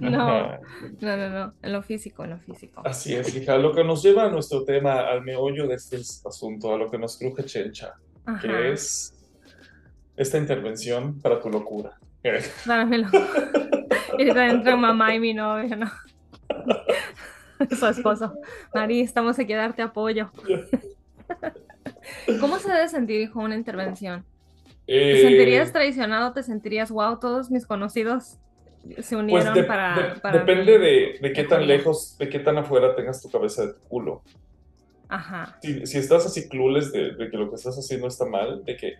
No, 0.00 0.58
no, 1.00 1.16
no, 1.16 1.28
no. 1.30 1.54
En 1.62 1.72
lo 1.72 1.82
físico, 1.82 2.24
en 2.24 2.30
lo 2.30 2.38
físico. 2.38 2.82
Así 2.84 3.14
es, 3.14 3.34
hija. 3.34 3.56
Lo 3.56 3.74
que 3.74 3.82
nos 3.82 4.02
lleva 4.02 4.24
a 4.24 4.28
nuestro 4.30 4.64
tema, 4.64 5.08
al 5.08 5.22
meollo 5.22 5.66
de 5.66 5.76
este 5.76 5.96
asunto, 5.96 6.74
a 6.74 6.78
lo 6.78 6.90
que 6.90 6.98
nos 6.98 7.18
cruje 7.18 7.44
Chencha, 7.44 7.94
Ajá. 8.26 8.40
que 8.40 8.72
es 8.72 9.14
esta 10.16 10.38
intervención 10.38 11.18
para 11.20 11.40
tu 11.40 11.48
locura. 11.48 11.98
Dámelo. 12.64 13.08
Y 14.18 14.22
ahorita 14.22 14.46
entra 14.48 14.76
mamá 14.76 15.14
y 15.14 15.20
mi 15.20 15.34
novio, 15.34 15.76
¿no? 15.76 15.90
Su 17.78 17.86
esposo. 17.86 18.34
Mari, 18.74 19.00
estamos 19.00 19.38
aquí 19.38 19.52
a 19.52 19.58
darte 19.58 19.82
apoyo. 19.82 20.30
¿Cómo 22.40 22.58
se 22.58 22.70
debe 22.70 22.88
sentir, 22.88 23.20
hijo, 23.20 23.40
una 23.40 23.54
intervención? 23.54 24.24
¿Te 24.86 25.18
Eh, 25.18 25.22
sentirías 25.22 25.72
traicionado? 25.72 26.32
¿Te 26.32 26.42
sentirías, 26.42 26.90
wow, 26.90 27.18
todos 27.18 27.50
mis 27.50 27.66
conocidos 27.66 28.38
se 28.84 28.94
Pues 28.94 29.12
unieron 29.12 29.54
de- 29.54 29.64
para, 29.64 29.96
de- 30.14 30.20
para 30.20 30.38
depende 30.38 30.78
de, 30.78 31.18
de 31.20 31.32
qué 31.32 31.42
tan 31.44 31.66
lejos, 31.66 32.16
de 32.18 32.28
qué 32.28 32.38
tan 32.38 32.56
afuera 32.58 32.94
tengas 32.94 33.20
tu 33.20 33.28
cabeza 33.30 33.66
de 33.66 33.72
tu 33.74 33.80
culo. 33.88 34.22
Ajá. 35.08 35.58
Si, 35.62 35.86
si 35.86 35.98
estás 35.98 36.24
así 36.26 36.48
clueless 36.48 36.92
de, 36.92 37.14
de 37.16 37.30
que 37.30 37.36
lo 37.36 37.48
que 37.48 37.56
estás 37.56 37.76
haciendo 37.76 38.06
está 38.06 38.26
mal, 38.26 38.64
de 38.64 38.76
que 38.76 38.94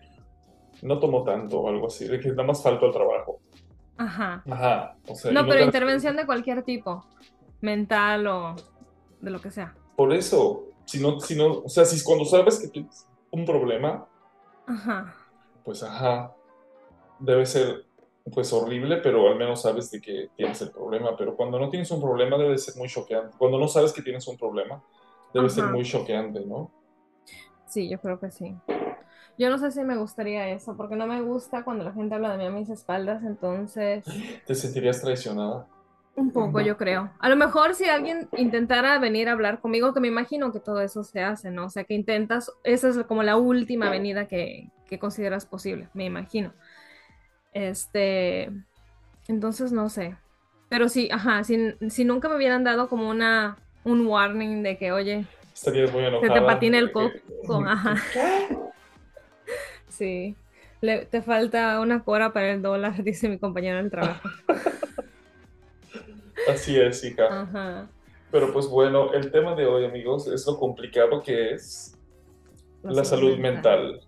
no 0.81 0.99
tomo 0.99 1.23
tanto 1.23 1.59
o 1.59 1.69
algo 1.69 1.87
así, 1.87 2.07
de 2.07 2.19
que 2.19 2.29
nada 2.29 2.43
más 2.43 2.61
falto 2.61 2.85
al 2.85 2.93
trabajo. 2.93 3.39
Ajá. 3.97 4.43
Ajá. 4.49 4.95
O 5.07 5.15
sea, 5.15 5.31
y 5.31 5.33
No, 5.33 5.41
pero 5.45 5.57
te- 5.59 5.63
intervención 5.65 6.15
de 6.15 6.25
cualquier 6.25 6.63
tipo, 6.63 7.03
mental 7.61 8.27
o 8.27 8.55
de 9.21 9.31
lo 9.31 9.41
que 9.41 9.49
sea. 9.51 9.75
Por 9.95 10.13
eso, 10.13 10.65
si 10.85 10.99
no, 11.01 11.19
si 11.19 11.35
no, 11.35 11.59
o 11.63 11.69
sea, 11.69 11.85
si 11.85 12.03
cuando 12.03 12.25
sabes 12.25 12.59
que 12.59 12.67
tienes 12.67 13.07
un 13.31 13.45
problema, 13.45 14.05
Ajá. 14.67 15.15
pues 15.63 15.81
ajá, 15.83 16.33
debe 17.19 17.45
ser 17.45 17.85
pues 18.33 18.51
horrible, 18.51 18.97
pero 18.97 19.29
al 19.29 19.37
menos 19.37 19.61
sabes 19.61 19.89
de 19.89 20.01
que 20.01 20.29
tienes 20.35 20.61
el 20.61 20.71
problema. 20.71 21.15
Pero 21.17 21.35
cuando 21.35 21.57
no 21.59 21.69
tienes 21.69 21.89
un 21.91 22.01
problema 22.01 22.37
debe 22.37 22.57
ser 22.57 22.75
muy 22.75 22.89
choqueante. 22.89 23.37
Cuando 23.37 23.57
no 23.57 23.67
sabes 23.69 23.93
que 23.93 24.01
tienes 24.01 24.27
un 24.27 24.37
problema, 24.37 24.83
debe 25.33 25.49
ser 25.49 25.63
muy 25.65 25.83
choqueante, 25.85 26.45
¿no? 26.45 26.69
Sí, 27.67 27.89
yo 27.89 27.99
creo 27.99 28.19
que 28.19 28.29
sí. 28.29 28.53
Yo 29.37 29.49
no 29.49 29.57
sé 29.57 29.71
si 29.71 29.81
me 29.83 29.97
gustaría 29.97 30.49
eso, 30.49 30.75
porque 30.75 30.95
no 30.95 31.05
me 31.05 31.21
gusta 31.21 31.63
cuando 31.63 31.83
la 31.83 31.93
gente 31.93 32.15
habla 32.15 32.31
de 32.31 32.37
mí 32.37 32.45
a 32.45 32.49
mis 32.49 32.69
espaldas, 32.69 33.23
entonces, 33.23 34.03
Te 34.45 34.55
sentirías 34.55 35.01
traicionada. 35.01 35.67
Un 36.15 36.31
poco, 36.31 36.59
yo 36.61 36.77
creo. 36.77 37.11
A 37.19 37.29
lo 37.29 37.35
mejor 37.35 37.75
si 37.75 37.85
alguien 37.85 38.27
intentara 38.35 38.97
venir 38.97 39.29
a 39.29 39.33
hablar 39.33 39.59
conmigo, 39.59 39.93
que 39.93 39.99
me 39.99 40.07
imagino 40.07 40.51
que 40.51 40.59
todo 40.59 40.81
eso 40.81 41.03
se 41.03 41.21
hace, 41.21 41.51
¿no? 41.51 41.65
O 41.65 41.69
sea, 41.69 41.83
que 41.83 41.93
intentas, 41.93 42.51
esa 42.63 42.89
es 42.89 42.97
como 43.03 43.21
la 43.21 43.37
última 43.37 43.91
venida 43.91 44.27
que, 44.27 44.71
que 44.87 44.97
consideras 44.97 45.45
posible, 45.45 45.89
me 45.93 46.05
imagino. 46.05 46.53
Este, 47.53 48.51
entonces 49.27 49.71
no 49.71 49.89
sé. 49.89 50.17
Pero 50.69 50.89
sí, 50.89 51.07
ajá, 51.11 51.43
si, 51.43 51.75
si 51.89 52.03
nunca 52.03 52.29
me 52.29 52.35
hubieran 52.35 52.63
dado 52.63 52.89
como 52.89 53.09
una, 53.09 53.59
un 53.83 54.07
warning 54.07 54.63
de 54.63 54.77
que, 54.77 54.91
oye, 54.91 55.27
Estarías 55.53 55.91
muy 55.93 56.03
se 56.03 56.29
te 56.29 56.41
patina 56.41 56.79
el 56.79 56.91
coco, 56.91 57.63
ajá. 57.63 57.95
Sí, 59.97 60.35
Le- 60.81 61.05
te 61.05 61.21
falta 61.21 61.79
una 61.79 62.03
cora 62.03 62.33
para 62.33 62.51
el 62.51 62.61
dólar, 62.61 62.93
dice 63.03 63.29
mi 63.29 63.39
compañero 63.39 63.77
del 63.77 63.89
trabajo. 63.89 64.29
Así 66.49 66.79
es, 66.79 67.03
hija. 67.03 67.41
Ajá. 67.41 67.89
Pero 68.31 68.53
pues 68.53 68.67
bueno, 68.67 69.13
el 69.13 69.31
tema 69.31 69.55
de 69.55 69.65
hoy, 69.65 69.85
amigos, 69.85 70.27
es 70.27 70.45
lo 70.45 70.57
complicado 70.59 71.21
que 71.21 71.53
es 71.53 71.97
la 72.83 73.03
salud 73.03 73.37
mental. 73.37 74.01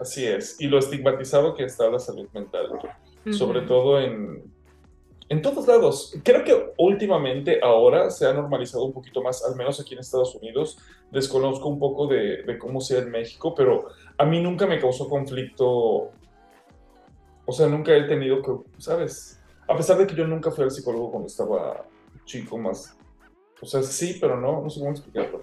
Así 0.00 0.26
es. 0.26 0.60
Y 0.60 0.66
lo 0.66 0.78
estigmatizado 0.78 1.54
que 1.54 1.64
está 1.64 1.88
la 1.88 1.98
salud 1.98 2.28
mental. 2.34 2.68
Sobre 3.30 3.62
todo 3.62 4.00
en, 4.00 4.44
en 5.28 5.42
todos 5.42 5.66
lados. 5.66 6.14
Creo 6.22 6.44
que 6.44 6.72
últimamente 6.78 7.60
ahora 7.62 8.10
se 8.10 8.26
ha 8.26 8.32
normalizado 8.32 8.84
un 8.84 8.92
poquito 8.92 9.22
más, 9.22 9.44
al 9.44 9.56
menos 9.56 9.80
aquí 9.80 9.94
en 9.94 10.00
Estados 10.00 10.34
Unidos. 10.34 10.78
Desconozco 11.10 11.68
un 11.68 11.78
poco 11.78 12.06
de, 12.06 12.42
de 12.42 12.58
cómo 12.58 12.80
sea 12.80 13.00
en 13.00 13.10
México, 13.10 13.54
pero 13.54 13.86
a 14.18 14.24
mí 14.24 14.42
nunca 14.42 14.66
me 14.66 14.78
causó 14.78 15.08
conflicto. 15.08 16.10
O 17.44 17.52
sea, 17.52 17.66
nunca 17.68 17.94
he 17.94 18.04
tenido 18.04 18.42
que, 18.42 18.52
¿sabes? 18.78 19.40
A 19.68 19.76
pesar 19.76 19.98
de 19.98 20.06
que 20.06 20.14
yo 20.14 20.26
nunca 20.26 20.50
fui 20.50 20.64
al 20.64 20.70
psicólogo 20.70 21.10
cuando 21.10 21.28
estaba 21.28 21.84
chico 22.24 22.58
más. 22.58 22.96
O 23.60 23.66
sea, 23.66 23.82
sí, 23.82 24.18
pero 24.20 24.40
no, 24.40 24.62
no 24.62 24.70
sé 24.70 24.80
cómo 24.80 24.92
explicarlo. 24.92 25.38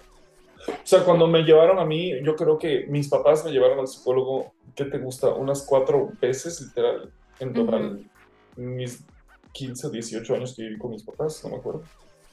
O 0.66 0.86
sea, 0.86 1.04
cuando 1.04 1.26
me 1.26 1.42
llevaron 1.42 1.78
a 1.78 1.84
mí, 1.84 2.12
yo 2.22 2.36
creo 2.36 2.58
que 2.58 2.86
mis 2.88 3.08
papás 3.08 3.44
me 3.44 3.50
llevaron 3.50 3.80
al 3.80 3.88
psicólogo, 3.88 4.52
¿qué 4.74 4.84
te 4.84 4.98
gusta? 4.98 5.28
Unas 5.30 5.62
cuatro 5.62 6.12
veces, 6.20 6.60
literal, 6.60 7.12
en 7.40 7.52
total. 7.52 8.10
Mis 8.56 9.04
15, 9.52 9.90
18 9.90 10.34
años 10.34 10.54
que 10.54 10.62
viví 10.62 10.78
con 10.78 10.90
mis 10.90 11.02
papás, 11.02 11.42
no 11.44 11.50
me 11.50 11.56
acuerdo. 11.56 11.82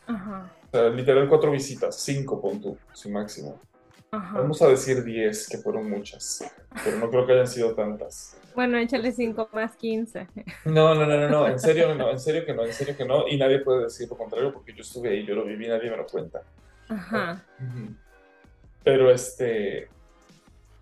Ajá, 0.08 0.52
O 0.68 0.72
sea, 0.72 0.90
literal, 0.90 1.28
cuatro 1.30 1.52
visitas, 1.52 1.96
cinco, 1.98 2.42
tú, 2.62 2.78
su 2.94 3.10
máximo. 3.10 3.60
Ajá. 4.12 4.40
Vamos 4.40 4.62
a 4.62 4.68
decir 4.68 5.04
10, 5.04 5.50
que 5.50 5.58
fueron 5.58 5.90
muchas, 5.90 6.44
pero 6.84 6.98
no 6.98 7.10
creo 7.10 7.26
que 7.26 7.34
hayan 7.34 7.48
sido 7.48 7.74
tantas. 7.74 8.38
Bueno, 8.56 8.78
échale 8.78 9.12
5 9.12 9.50
más 9.54 9.76
15. 9.76 10.28
No, 10.66 10.94
no, 10.94 11.06
no, 11.06 11.18
no, 11.18 11.30
no, 11.30 11.48
en 11.48 11.60
serio, 11.60 11.96
no, 11.96 12.12
en 12.12 12.20
serio 12.20 12.46
que 12.46 12.54
no, 12.54 12.66
en 12.66 12.74
serio 12.74 12.96
que 12.98 13.06
no, 13.06 13.28
y 13.28 13.38
nadie 13.38 13.60
puede 13.60 13.84
decir 13.84 14.10
lo 14.10 14.18
contrario 14.18 14.54
porque 14.54 14.74
yo 14.74 14.82
estuve 14.82 15.10
ahí, 15.10 15.26
yo 15.26 15.36
lo 15.36 15.46
viví, 15.46 15.68
nadie 15.68 15.90
me 15.90 15.98
lo 15.98 16.06
cuenta. 16.06 16.44
Ajá. 16.90 17.46
Pero 18.84 19.10
este, 19.10 19.88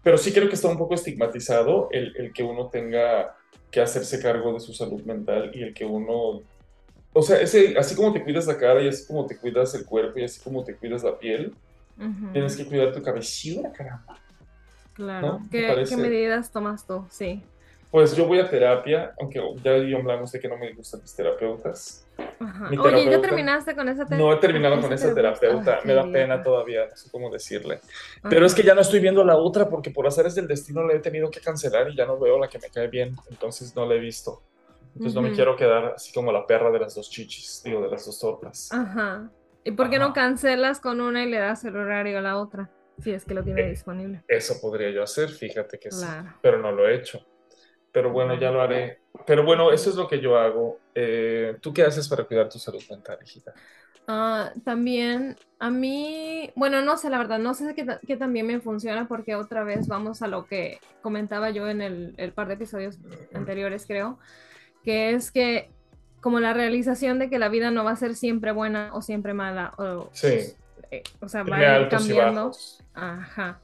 pero 0.04 0.18
sí 0.18 0.32
creo 0.32 0.48
que 0.48 0.56
está 0.56 0.68
un 0.68 0.78
poco 0.78 0.96
estigmatizado 0.96 1.90
el, 1.92 2.16
el 2.18 2.34
que 2.34 2.44
uno 2.44 2.68
tenga 2.68 3.36
que 3.70 3.82
hacerse 3.82 4.20
cargo 4.20 4.54
de 4.54 4.60
su 4.60 4.74
salud 4.74 5.02
mental 5.04 5.52
y 5.54 5.64
el 5.64 5.74
que 5.74 5.86
uno, 5.86 6.42
o 7.14 7.22
sea, 7.22 7.40
ese, 7.42 7.76
así 7.78 7.96
como 7.96 8.12
te 8.14 8.24
cuidas 8.24 8.48
la 8.48 8.58
cara 8.58 8.82
y 8.82 8.88
así 8.88 9.06
como 9.06 9.26
te 9.26 9.38
cuidas 9.38 9.76
el 9.76 9.86
cuerpo 9.86 10.20
y 10.20 10.24
así 10.24 10.42
como 10.42 10.64
te 10.64 10.76
cuidas 10.76 11.04
la 11.04 11.18
piel, 11.18 11.54
tienes 12.34 12.56
que 12.56 12.66
cuidar 12.66 12.94
tu 12.94 13.02
cabecita, 13.02 13.72
caramba. 13.72 14.18
Claro. 14.94 15.28
¿no? 15.40 15.48
¿Te 15.50 15.86
¿Qué, 15.86 15.98
medidas 15.98 16.52
tomas 16.52 16.86
tú? 16.86 17.06
Sí. 17.10 17.42
Pues 17.92 18.16
yo 18.16 18.28
voy 18.28 18.40
a 18.40 18.48
terapia, 18.48 19.14
aunque 19.20 19.42
ya 19.64 19.78
yo 19.78 19.98
hablamos 19.98 20.32
de 20.32 20.40
que 20.40 20.48
no 20.48 20.58
me 20.58 20.72
gustan 20.74 21.02
mis 21.02 21.16
terapeutas. 21.16 22.06
Ajá. 22.40 22.70
Mi 22.70 22.78
Oye, 22.78 23.06
¿ya 23.06 23.10
terapeuta- 23.12 23.22
terminaste 23.28 23.76
con 23.76 23.90
esa 23.90 24.06
te- 24.06 24.16
No 24.16 24.32
he 24.32 24.36
terminado 24.38 24.76
esa 24.76 24.84
con 24.84 24.94
esa 24.94 25.14
terapeuta? 25.16 25.40
terapeuta, 25.40 25.80
Ay, 25.82 25.88
me 25.88 25.94
da 25.96 26.04
pena 26.12 26.44
todavía, 26.44 26.86
no 26.88 26.96
sé 26.96 27.10
cómo 27.10 27.32
decirle. 27.32 27.80
Pero 28.30 28.46
es 28.46 28.54
que 28.54 28.62
ya 28.62 28.76
no 28.76 28.82
estoy 28.82 29.00
viendo 29.00 29.24
la 29.24 29.38
otra 29.38 29.68
porque 29.70 29.90
por 29.90 30.06
hacer 30.06 30.30
del 30.32 30.48
destino 30.48 30.86
la 30.86 30.94
he 30.94 31.00
tenido 31.00 31.32
que 31.32 31.40
cancelar 31.40 31.90
y 31.90 31.96
ya 31.96 32.06
no 32.06 32.20
veo 32.20 32.38
la 32.38 32.48
que 32.48 32.60
me 32.60 32.70
cae 32.70 32.88
bien, 32.90 33.16
entonces 33.32 33.76
no 33.76 33.86
la 33.88 33.96
he 33.96 34.00
visto. 34.00 34.44
Entonces 34.94 35.16
no 35.16 35.22
me 35.22 35.32
quiero 35.32 35.56
quedar 35.56 35.94
así 35.96 36.12
como 36.14 36.32
la 36.32 36.46
perra 36.46 36.70
de 36.72 36.80
las 36.80 36.94
dos 36.94 37.10
chichis, 37.10 37.62
digo, 37.64 37.82
de 37.82 37.90
las 37.90 38.06
dos 38.06 38.20
tortas. 38.20 38.70
Ajá. 38.72 39.30
¿Y 39.64 39.72
por 39.72 39.90
qué 39.90 40.00
no 40.00 40.06
Ajá. 40.06 40.14
cancelas 40.14 40.80
con 40.80 41.02
una 41.02 41.24
y 41.24 41.30
le 41.30 41.38
das 41.38 41.64
el 41.66 41.76
horario 41.76 42.18
a 42.20 42.22
la 42.22 42.38
otra? 42.38 42.70
Si 43.00 43.12
es 43.12 43.26
que 43.26 43.34
lo 43.34 43.44
tiene 43.44 43.62
Eh, 43.62 43.70
disponible. 43.70 44.24
Eso 44.28 44.56
podría 44.62 44.90
yo 44.92 45.04
hacer, 45.04 45.30
fíjate 45.30 45.80
que 45.80 45.92
sí, 45.92 45.98
Claro. 46.06 46.34
pero 46.42 46.60
no 46.60 46.72
lo 46.72 46.88
he 46.88 46.96
hecho. 46.96 47.26
Pero 47.92 48.12
bueno, 48.12 48.40
ya 48.40 48.52
lo 48.52 48.62
haré. 48.62 49.00
Pero 49.26 49.44
bueno, 49.44 49.72
eso 49.72 49.90
es 49.90 49.96
lo 49.96 50.08
que 50.08 50.20
yo 50.20 50.38
hago. 50.38 50.80
Eh, 50.94 51.58
¿Tú 51.62 51.74
qué 51.74 51.84
haces 51.84 52.08
para 52.08 52.24
cuidar 52.26 52.48
tu 52.50 52.60
salud 52.60 52.82
mental, 52.90 53.18
hijita? 53.24 53.54
Ah, 54.08 54.52
también 54.66 55.38
a 55.60 55.70
mí, 55.70 56.52
bueno, 56.56 56.82
no 56.82 56.98
sé, 56.98 57.10
la 57.10 57.18
verdad, 57.20 57.40
no 57.40 57.54
sé 57.54 57.76
qué, 57.76 57.86
qué 58.08 58.18
también 58.18 58.48
me 58.48 58.60
funciona 58.60 59.08
porque 59.08 59.36
otra 59.36 59.64
vez 59.64 59.88
vamos 59.88 60.22
a 60.22 60.28
lo 60.28 60.46
que 60.46 60.80
comentaba 61.02 61.52
yo 61.52 61.68
en 61.68 61.82
el, 61.82 62.14
el 62.18 62.34
par 62.34 62.48
de 62.48 62.56
episodios 62.56 62.98
anteriores, 63.34 63.86
creo, 63.86 64.18
que 64.84 65.12
es 65.12 65.32
que 65.32 65.72
como 66.22 66.40
la 66.40 66.54
realización 66.54 67.20
de 67.20 67.30
que 67.30 67.40
la 67.40 67.50
vida 67.50 67.72
no 67.72 67.84
va 67.84 67.92
a 67.92 67.96
ser 67.96 68.16
siempre 68.16 68.52
buena 68.52 68.92
o 68.94 69.02
siempre 69.02 69.34
mala, 69.34 69.74
o, 69.78 70.10
Sí, 70.14 70.40
eh, 70.92 71.04
o 71.22 71.30
sea, 71.30 71.44
va 71.44 71.58
a 71.58 71.80
ir 71.82 71.90
cambiando. 71.90 72.52
Ajá. 72.94 73.60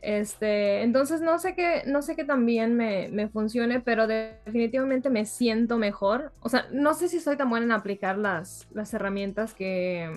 Este, 0.00 0.82
entonces 0.82 1.20
no 1.20 1.38
sé 1.38 1.54
qué, 1.54 1.82
no 1.86 2.02
sé 2.02 2.16
qué 2.16 2.24
también 2.24 2.76
me, 2.76 3.08
me 3.12 3.28
funcione, 3.28 3.80
pero 3.80 4.06
de- 4.08 4.36
definitivamente 4.44 5.10
me 5.10 5.24
siento 5.26 5.78
mejor. 5.78 6.32
O 6.40 6.48
sea, 6.48 6.66
no 6.72 6.94
sé 6.94 7.08
si 7.08 7.20
soy 7.20 7.36
tan 7.36 7.48
buena 7.50 7.66
en 7.66 7.72
aplicar 7.72 8.18
las, 8.18 8.66
las 8.72 8.92
herramientas 8.94 9.54
que, 9.54 10.10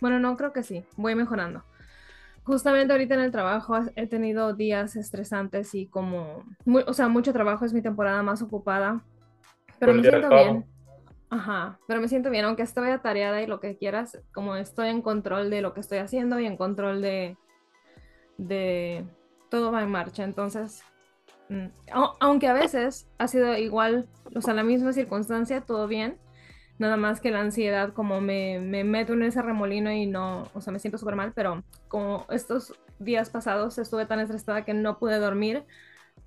bueno, 0.00 0.18
no 0.18 0.36
creo 0.36 0.52
que 0.52 0.62
sí, 0.62 0.84
voy 0.96 1.14
mejorando. 1.14 1.62
Justamente 2.44 2.92
ahorita 2.92 3.14
en 3.14 3.20
el 3.20 3.30
trabajo 3.32 3.78
he 3.96 4.06
tenido 4.06 4.54
días 4.54 4.96
estresantes 4.96 5.74
y 5.74 5.86
como, 5.86 6.44
mu- 6.64 6.82
o 6.86 6.92
sea, 6.94 7.08
mucho 7.08 7.32
trabajo, 7.32 7.64
es 7.64 7.72
mi 7.72 7.82
temporada 7.82 8.22
más 8.22 8.42
ocupada, 8.42 9.04
pero 9.80 9.94
me 9.94 10.04
siento 10.04 10.28
bien. 10.30 10.66
Ajá, 11.30 11.80
pero 11.88 12.00
me 12.00 12.08
siento 12.08 12.30
bien, 12.30 12.44
aunque 12.44 12.62
estoy 12.62 12.90
atareada 12.90 13.42
y 13.42 13.46
lo 13.48 13.60
que 13.60 13.76
quieras, 13.78 14.18
como 14.34 14.56
estoy 14.56 14.88
en 14.88 15.02
control 15.02 15.50
de 15.50 15.62
lo 15.62 15.74
que 15.74 15.80
estoy 15.80 15.98
haciendo 15.98 16.40
y 16.40 16.46
en 16.46 16.56
control 16.56 17.02
de, 17.02 17.36
de 18.38 19.04
todo 19.50 19.72
va 19.72 19.82
en 19.82 19.90
marcha. 19.90 20.24
Entonces, 20.24 20.82
mm, 21.48 21.66
au- 21.92 22.16
aunque 22.20 22.48
a 22.48 22.52
veces 22.52 23.08
ha 23.18 23.28
sido 23.28 23.56
igual, 23.56 24.08
o 24.34 24.40
sea, 24.40 24.54
la 24.54 24.64
misma 24.64 24.92
circunstancia, 24.92 25.60
todo 25.62 25.86
bien, 25.88 26.18
nada 26.78 26.96
más 26.96 27.20
que 27.20 27.30
la 27.30 27.40
ansiedad 27.40 27.92
como 27.92 28.20
me, 28.20 28.58
me 28.60 28.84
meto 28.84 29.12
en 29.12 29.22
ese 29.22 29.42
remolino 29.42 29.92
y 29.92 30.06
no, 30.06 30.48
o 30.54 30.60
sea, 30.60 30.72
me 30.72 30.78
siento 30.78 30.98
súper 30.98 31.14
mal, 31.16 31.32
pero 31.34 31.62
como 31.88 32.26
estos 32.30 32.74
días 32.98 33.30
pasados 33.30 33.78
estuve 33.78 34.06
tan 34.06 34.20
estresada 34.20 34.64
que 34.64 34.74
no 34.74 34.98
pude 34.98 35.18
dormir. 35.18 35.64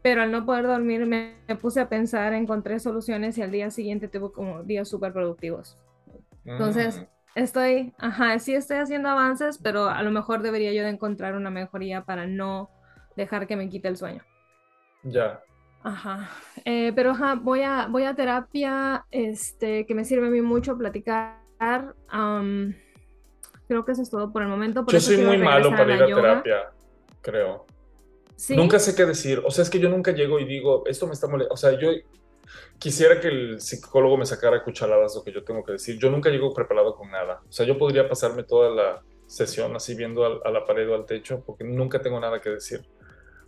Pero 0.04 0.22
al 0.24 0.32
no 0.32 0.46
poder 0.46 0.68
dormir 0.68 1.06
me, 1.08 1.38
me 1.48 1.56
puse 1.56 1.82
a 1.82 1.90
pensar, 1.90 2.34
encontré 2.34 2.80
soluciones 2.80 3.38
y 3.40 3.42
al 3.44 3.52
día 3.52 3.72
siguiente 3.72 4.10
tuve 4.10 4.32
como 4.34 4.64
días 4.64 4.90
súper 4.90 5.14
productivos. 5.14 5.80
Entonces, 6.46 7.02
Mm, 7.02 7.08
Estoy, 7.36 7.96
ajá, 7.98 8.38
sí 8.40 8.54
estoy 8.56 8.78
haciendo 8.78 9.10
avances, 9.10 9.58
pero 9.58 9.88
a 9.90 10.04
lo 10.04 10.12
mejor 10.12 10.44
debería 10.44 10.72
yo 10.74 10.84
de 10.84 10.90
encontrar 10.90 11.36
una 11.36 11.50
mejoría 11.50 12.04
para 12.06 12.28
no 12.28 12.70
dejar 13.16 13.48
que 13.48 13.56
me 13.56 13.70
quite 13.70 13.88
el 13.88 13.98
sueño. 13.98 14.24
ya. 15.04 15.44
Ajá. 15.84 16.30
Eh, 16.66 16.94
pero 16.96 17.12
ajá, 17.12 17.36
voy 17.36 17.62
a, 17.64 17.88
voy 17.88 18.04
a 18.06 18.16
terapia, 18.16 19.06
este, 19.12 19.86
que 19.86 19.96
me 19.96 20.06
sirve 20.06 20.28
a 20.28 20.30
mí 20.32 20.42
mucho 20.42 20.78
platicar. 20.78 21.40
am, 22.10 22.76
creo 23.68 23.86
que 23.86 23.92
eso 23.94 24.02
es 24.02 24.10
todo 24.10 24.32
por 24.32 24.42
el 24.44 24.48
momento. 24.50 24.86
por 24.86 24.94
Yo 24.94 25.00
soy 25.00 25.18
muy 25.18 25.38
malo 25.38 25.70
para 25.72 25.96
ir 25.96 26.04
a 26.04 26.08
yoga. 26.08 26.44
terapia, 26.44 26.72
creo. 27.22 27.66
¿Sí? 28.36 28.56
Nunca 28.56 28.80
sé 28.80 28.96
qué 28.96 29.06
decir. 29.06 29.42
O 29.46 29.52
sea, 29.52 29.64
es 29.64 29.70
que 29.70 29.80
yo 29.80 29.90
nunca 29.90 30.12
llego 30.12 30.40
y 30.40 30.46
digo, 30.46 30.84
esto 30.88 31.08
me 31.08 31.14
está 31.14 31.28
molestando. 31.28 31.54
O 31.54 31.58
sea, 31.58 31.80
yo 31.80 31.90
quisiera 32.80 33.20
que 33.20 33.28
el 33.28 33.62
psicólogo 33.62 34.18
me 34.18 34.26
sacara 34.26 34.64
cucharadas 34.64 35.16
lo 35.16 35.24
que 35.24 35.32
yo 35.32 35.44
tengo 35.44 35.64
que 35.64 35.74
decir. 35.74 35.98
Yo 35.98 36.10
nunca 36.10 36.30
llego 36.30 36.54
preparado 36.54 36.96
con 36.96 37.10
nada. 37.12 37.42
O 37.48 37.52
sea, 37.52 37.66
yo 37.66 37.78
podría 37.78 38.08
pasarme 38.10 38.44
toda 38.44 38.70
la 38.70 39.02
sesión 39.28 39.76
así 39.76 39.96
viendo 39.96 40.26
al- 40.26 40.42
a 40.44 40.52
la 40.52 40.66
pared 40.66 40.90
o 40.90 40.96
al 40.96 41.06
techo 41.06 41.42
porque 41.46 41.64
nunca 41.64 42.02
tengo 42.02 42.20
nada 42.20 42.42
que 42.42 42.50
decir. 42.50 42.82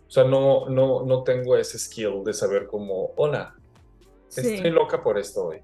O 0.06 0.10
sea, 0.10 0.24
no, 0.24 0.68
no, 0.68 1.04
no 1.04 1.22
tengo 1.24 1.56
ese 1.56 1.78
skill 1.78 2.22
de 2.24 2.32
saber 2.32 2.66
como, 2.66 3.12
hola, 3.16 3.54
Sí, 4.28 4.54
estoy 4.54 4.70
loca 4.70 5.02
por 5.02 5.18
esto 5.18 5.46
hoy. 5.46 5.60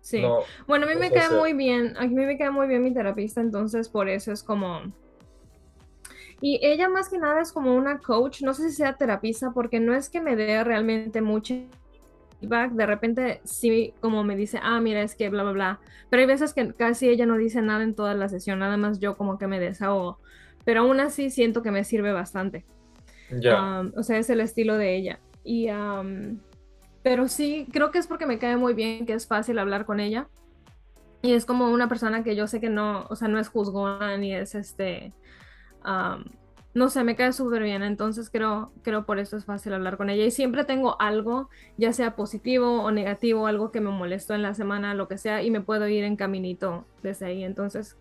sí. 0.00 0.20
No, 0.20 0.38
Bueno, 0.66 0.86
a 0.86 0.88
mí 0.88 0.94
me 0.96 1.10
cae 1.10 1.26
hacer. 1.26 1.38
muy 1.38 1.52
bien, 1.52 1.96
a 1.96 2.06
mí 2.06 2.14
me 2.26 2.36
cae 2.38 2.50
muy 2.50 2.66
bien 2.66 2.82
mi 2.82 2.92
terapista, 2.92 3.40
entonces 3.40 3.88
por 3.88 4.08
eso 4.08 4.32
es 4.32 4.42
como... 4.42 4.82
Y 6.44 6.58
ella 6.60 6.88
más 6.88 7.08
que 7.08 7.18
nada 7.18 7.40
es 7.40 7.52
como 7.52 7.74
una 7.74 7.98
coach, 7.98 8.42
no 8.42 8.52
sé 8.52 8.68
si 8.68 8.76
sea 8.76 8.96
terapista, 8.96 9.52
porque 9.52 9.78
no 9.78 9.94
es 9.94 10.10
que 10.10 10.20
me 10.20 10.34
dé 10.34 10.62
realmente 10.64 11.22
mucho 11.22 11.54
feedback, 12.40 12.72
de 12.72 12.84
repente 12.84 13.40
sí 13.44 13.94
como 14.00 14.24
me 14.24 14.34
dice, 14.34 14.58
ah, 14.60 14.80
mira, 14.80 15.02
es 15.02 15.14
que 15.14 15.28
bla, 15.28 15.44
bla, 15.44 15.52
bla, 15.52 15.80
pero 16.10 16.20
hay 16.20 16.26
veces 16.26 16.52
que 16.52 16.74
casi 16.74 17.08
ella 17.08 17.26
no 17.26 17.36
dice 17.36 17.62
nada 17.62 17.84
en 17.84 17.94
toda 17.94 18.14
la 18.14 18.28
sesión, 18.28 18.58
nada 18.58 18.76
más 18.76 18.98
yo 18.98 19.16
como 19.16 19.38
que 19.38 19.46
me 19.46 19.60
desahogo, 19.60 20.18
pero 20.64 20.80
aún 20.80 20.98
así 20.98 21.30
siento 21.30 21.62
que 21.62 21.70
me 21.70 21.84
sirve 21.84 22.12
bastante. 22.12 22.64
ya. 23.30 23.80
Um, 23.80 23.92
o 23.96 24.02
sea, 24.02 24.18
es 24.18 24.28
el 24.28 24.40
estilo 24.40 24.76
de 24.76 24.96
ella. 24.96 25.20
Y, 25.44 25.70
um, 25.70 26.40
pero 27.04 27.28
sí, 27.28 27.66
creo 27.72 27.92
que 27.92 27.98
es 27.98 28.08
porque 28.08 28.26
me 28.26 28.38
cae 28.38 28.56
muy 28.56 28.74
bien, 28.74 29.06
que 29.06 29.14
es 29.14 29.28
fácil 29.28 29.60
hablar 29.60 29.86
con 29.86 30.00
ella. 30.00 30.28
Y 31.22 31.34
es 31.34 31.44
como 31.44 31.70
una 31.70 31.88
persona 31.88 32.24
que 32.24 32.34
yo 32.34 32.48
sé 32.48 32.60
que 32.60 32.68
no, 32.68 33.06
o 33.08 33.14
sea, 33.14 33.28
no 33.28 33.38
es 33.38 33.48
juzgona 33.48 34.16
ni 34.16 34.34
es 34.34 34.56
este, 34.56 35.12
no 36.74 36.88
sé, 36.90 37.04
me 37.04 37.16
cae 37.16 37.32
súper 37.32 37.62
bien, 37.62 37.82
entonces 37.82 38.30
creo, 38.30 38.72
creo 38.82 39.04
por 39.04 39.18
eso 39.18 39.36
es 39.36 39.44
fácil 39.44 39.74
hablar 39.74 39.96
con 39.98 40.10
ella. 40.10 40.24
Y 40.24 40.30
siempre 40.30 40.64
tengo 40.64 41.00
algo, 41.00 41.50
ya 41.76 41.92
sea 41.92 42.16
positivo 42.16 42.82
o 42.82 42.90
negativo, 42.90 43.46
algo 43.46 43.70
que 43.72 43.80
me 43.80 43.90
molestó 43.90 44.34
en 44.34 44.42
la 44.42 44.54
semana, 44.54 44.94
lo 44.94 45.08
que 45.08 45.18
sea, 45.18 45.42
y 45.42 45.50
me 45.50 45.60
puedo 45.60 45.86
ir 45.88 46.04
en 46.04 46.16
caminito 46.16 46.86
desde 47.02 47.26
ahí. 47.26 47.44
Entonces, 47.44 47.96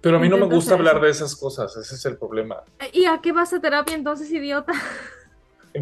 Pero 0.00 0.16
a 0.16 0.20
mí 0.20 0.28
no 0.28 0.38
me 0.38 0.46
gusta 0.46 0.74
hablar 0.74 0.96
eso. 0.96 1.04
de 1.04 1.10
esas 1.10 1.36
cosas, 1.36 1.76
ese 1.76 1.94
es 1.94 2.04
el 2.06 2.18
problema. 2.18 2.64
¿y 2.92 3.04
a 3.06 3.20
qué 3.22 3.32
vas 3.32 3.52
a 3.52 3.60
terapia 3.60 3.94
entonces, 3.94 4.30
idiota? 4.30 4.72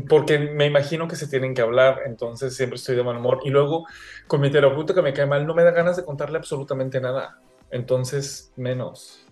Porque 0.09 0.39
me 0.39 0.67
imagino 0.67 1.07
que 1.07 1.17
se 1.17 1.29
tienen 1.29 1.55
que 1.55 1.63
hablar, 1.63 2.01
entonces 2.07 2.57
siempre 2.57 2.77
estoy 2.77 2.97
de 2.97 3.05
mal 3.05 3.17
humor. 3.17 3.41
Y 3.45 3.51
luego, 3.51 3.87
con 4.27 4.41
mi 4.41 4.51
terapeuta 4.51 4.93
que 4.95 5.03
me 5.03 5.13
cae 5.13 5.27
mal, 5.27 5.47
no 5.47 5.55
me 5.55 5.63
da 5.63 5.71
ganas 5.71 5.97
de 5.97 6.05
contarle 6.05 6.39
absolutamente 6.39 7.01
nada. 7.01 7.39
Entonces, 7.71 8.53
menos. 8.57 9.24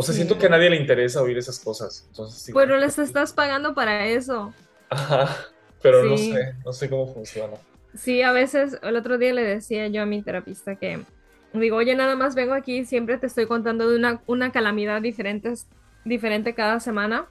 O 0.00 0.02
sea, 0.02 0.12
Sí. 0.14 0.18
siento 0.20 0.38
que 0.38 0.46
a 0.46 0.48
nadie 0.48 0.70
le 0.70 0.76
interesa 0.76 1.20
oír 1.20 1.36
esas 1.36 1.58
cosas. 1.58 2.04
Entonces, 2.06 2.40
sí. 2.40 2.52
Pero 2.52 2.76
les 2.76 3.00
estás 3.00 3.32
pagando 3.32 3.74
para 3.74 4.06
eso. 4.06 4.54
Ajá, 4.90 5.36
pero 5.82 6.04
no 6.04 6.16
Sí. 6.16 6.32
sé, 6.32 6.54
no 6.64 6.72
sé 6.72 6.88
cómo 6.88 7.12
funciona. 7.12 7.56
Sí, 7.96 8.22
a 8.22 8.30
veces, 8.30 8.78
el 8.80 8.94
otro 8.94 9.18
día 9.18 9.32
le 9.32 9.42
decía 9.42 9.88
yo 9.88 10.02
a 10.02 10.06
mi 10.06 10.22
terapista 10.22 10.76
que, 10.76 11.00
digo, 11.52 11.76
oye, 11.78 11.96
nada 11.96 12.14
más 12.14 12.36
vengo 12.36 12.54
aquí, 12.54 12.84
siempre 12.84 13.18
te 13.18 13.26
estoy 13.26 13.46
contando 13.46 13.90
de 13.90 13.96
una, 13.96 14.22
una 14.26 14.52
calamidad 14.52 15.02
diferente, 15.02 15.52
diferente 16.04 16.54
cada 16.54 16.78
semana. 16.78 17.26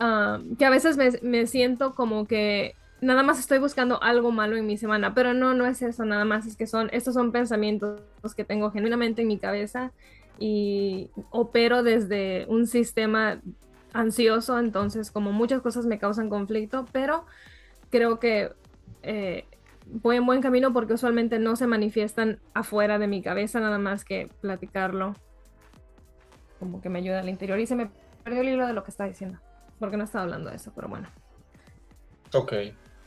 Ah, 0.00 0.38
que 0.58 0.64
a 0.64 0.70
veces 0.70 0.96
me, 0.96 1.10
me 1.20 1.46
siento 1.46 1.94
como 1.94 2.26
que 2.26 2.74
nada 3.02 3.22
más 3.22 3.38
estoy 3.38 3.58
buscando 3.58 4.02
algo 4.02 4.30
malo 4.30 4.56
en 4.56 4.66
mi 4.66 4.78
semana, 4.78 5.12
pero 5.14 5.34
no, 5.34 5.52
no 5.52 5.66
es 5.66 5.82
eso, 5.82 6.06
nada 6.06 6.24
más 6.24 6.46
es 6.46 6.56
que 6.56 6.66
son, 6.66 6.88
estos 6.92 7.12
son 7.12 7.32
pensamientos 7.32 8.00
que 8.34 8.44
tengo 8.44 8.70
genuinamente 8.70 9.20
en 9.20 9.28
mi 9.28 9.38
cabeza 9.38 9.92
y 10.38 11.10
opero 11.30 11.82
desde 11.82 12.46
un 12.48 12.66
sistema 12.66 13.40
ansioso, 13.92 14.58
entonces 14.58 15.10
como 15.10 15.32
muchas 15.32 15.62
cosas 15.62 15.86
me 15.86 15.98
causan 15.98 16.28
conflicto, 16.28 16.84
pero 16.92 17.24
creo 17.90 18.18
que 18.18 18.52
eh, 19.02 19.46
voy 19.86 20.16
en 20.16 20.26
buen 20.26 20.42
camino 20.42 20.72
porque 20.72 20.94
usualmente 20.94 21.38
no 21.38 21.56
se 21.56 21.66
manifiestan 21.66 22.40
afuera 22.54 22.98
de 22.98 23.06
mi 23.06 23.22
cabeza, 23.22 23.60
nada 23.60 23.78
más 23.78 24.04
que 24.04 24.30
platicarlo. 24.40 25.14
Como 26.58 26.80
que 26.80 26.88
me 26.88 26.98
ayuda 26.98 27.20
al 27.20 27.28
interior. 27.28 27.58
Y 27.58 27.66
se 27.66 27.76
me 27.76 27.90
perdió 28.24 28.40
el 28.40 28.48
hilo 28.48 28.66
de 28.66 28.72
lo 28.72 28.82
que 28.82 28.90
estaba 28.90 29.08
diciendo, 29.08 29.38
porque 29.78 29.96
no 29.96 30.04
estaba 30.04 30.24
hablando 30.24 30.50
de 30.50 30.56
eso, 30.56 30.72
pero 30.74 30.88
bueno. 30.88 31.08
Ok, 32.32 32.52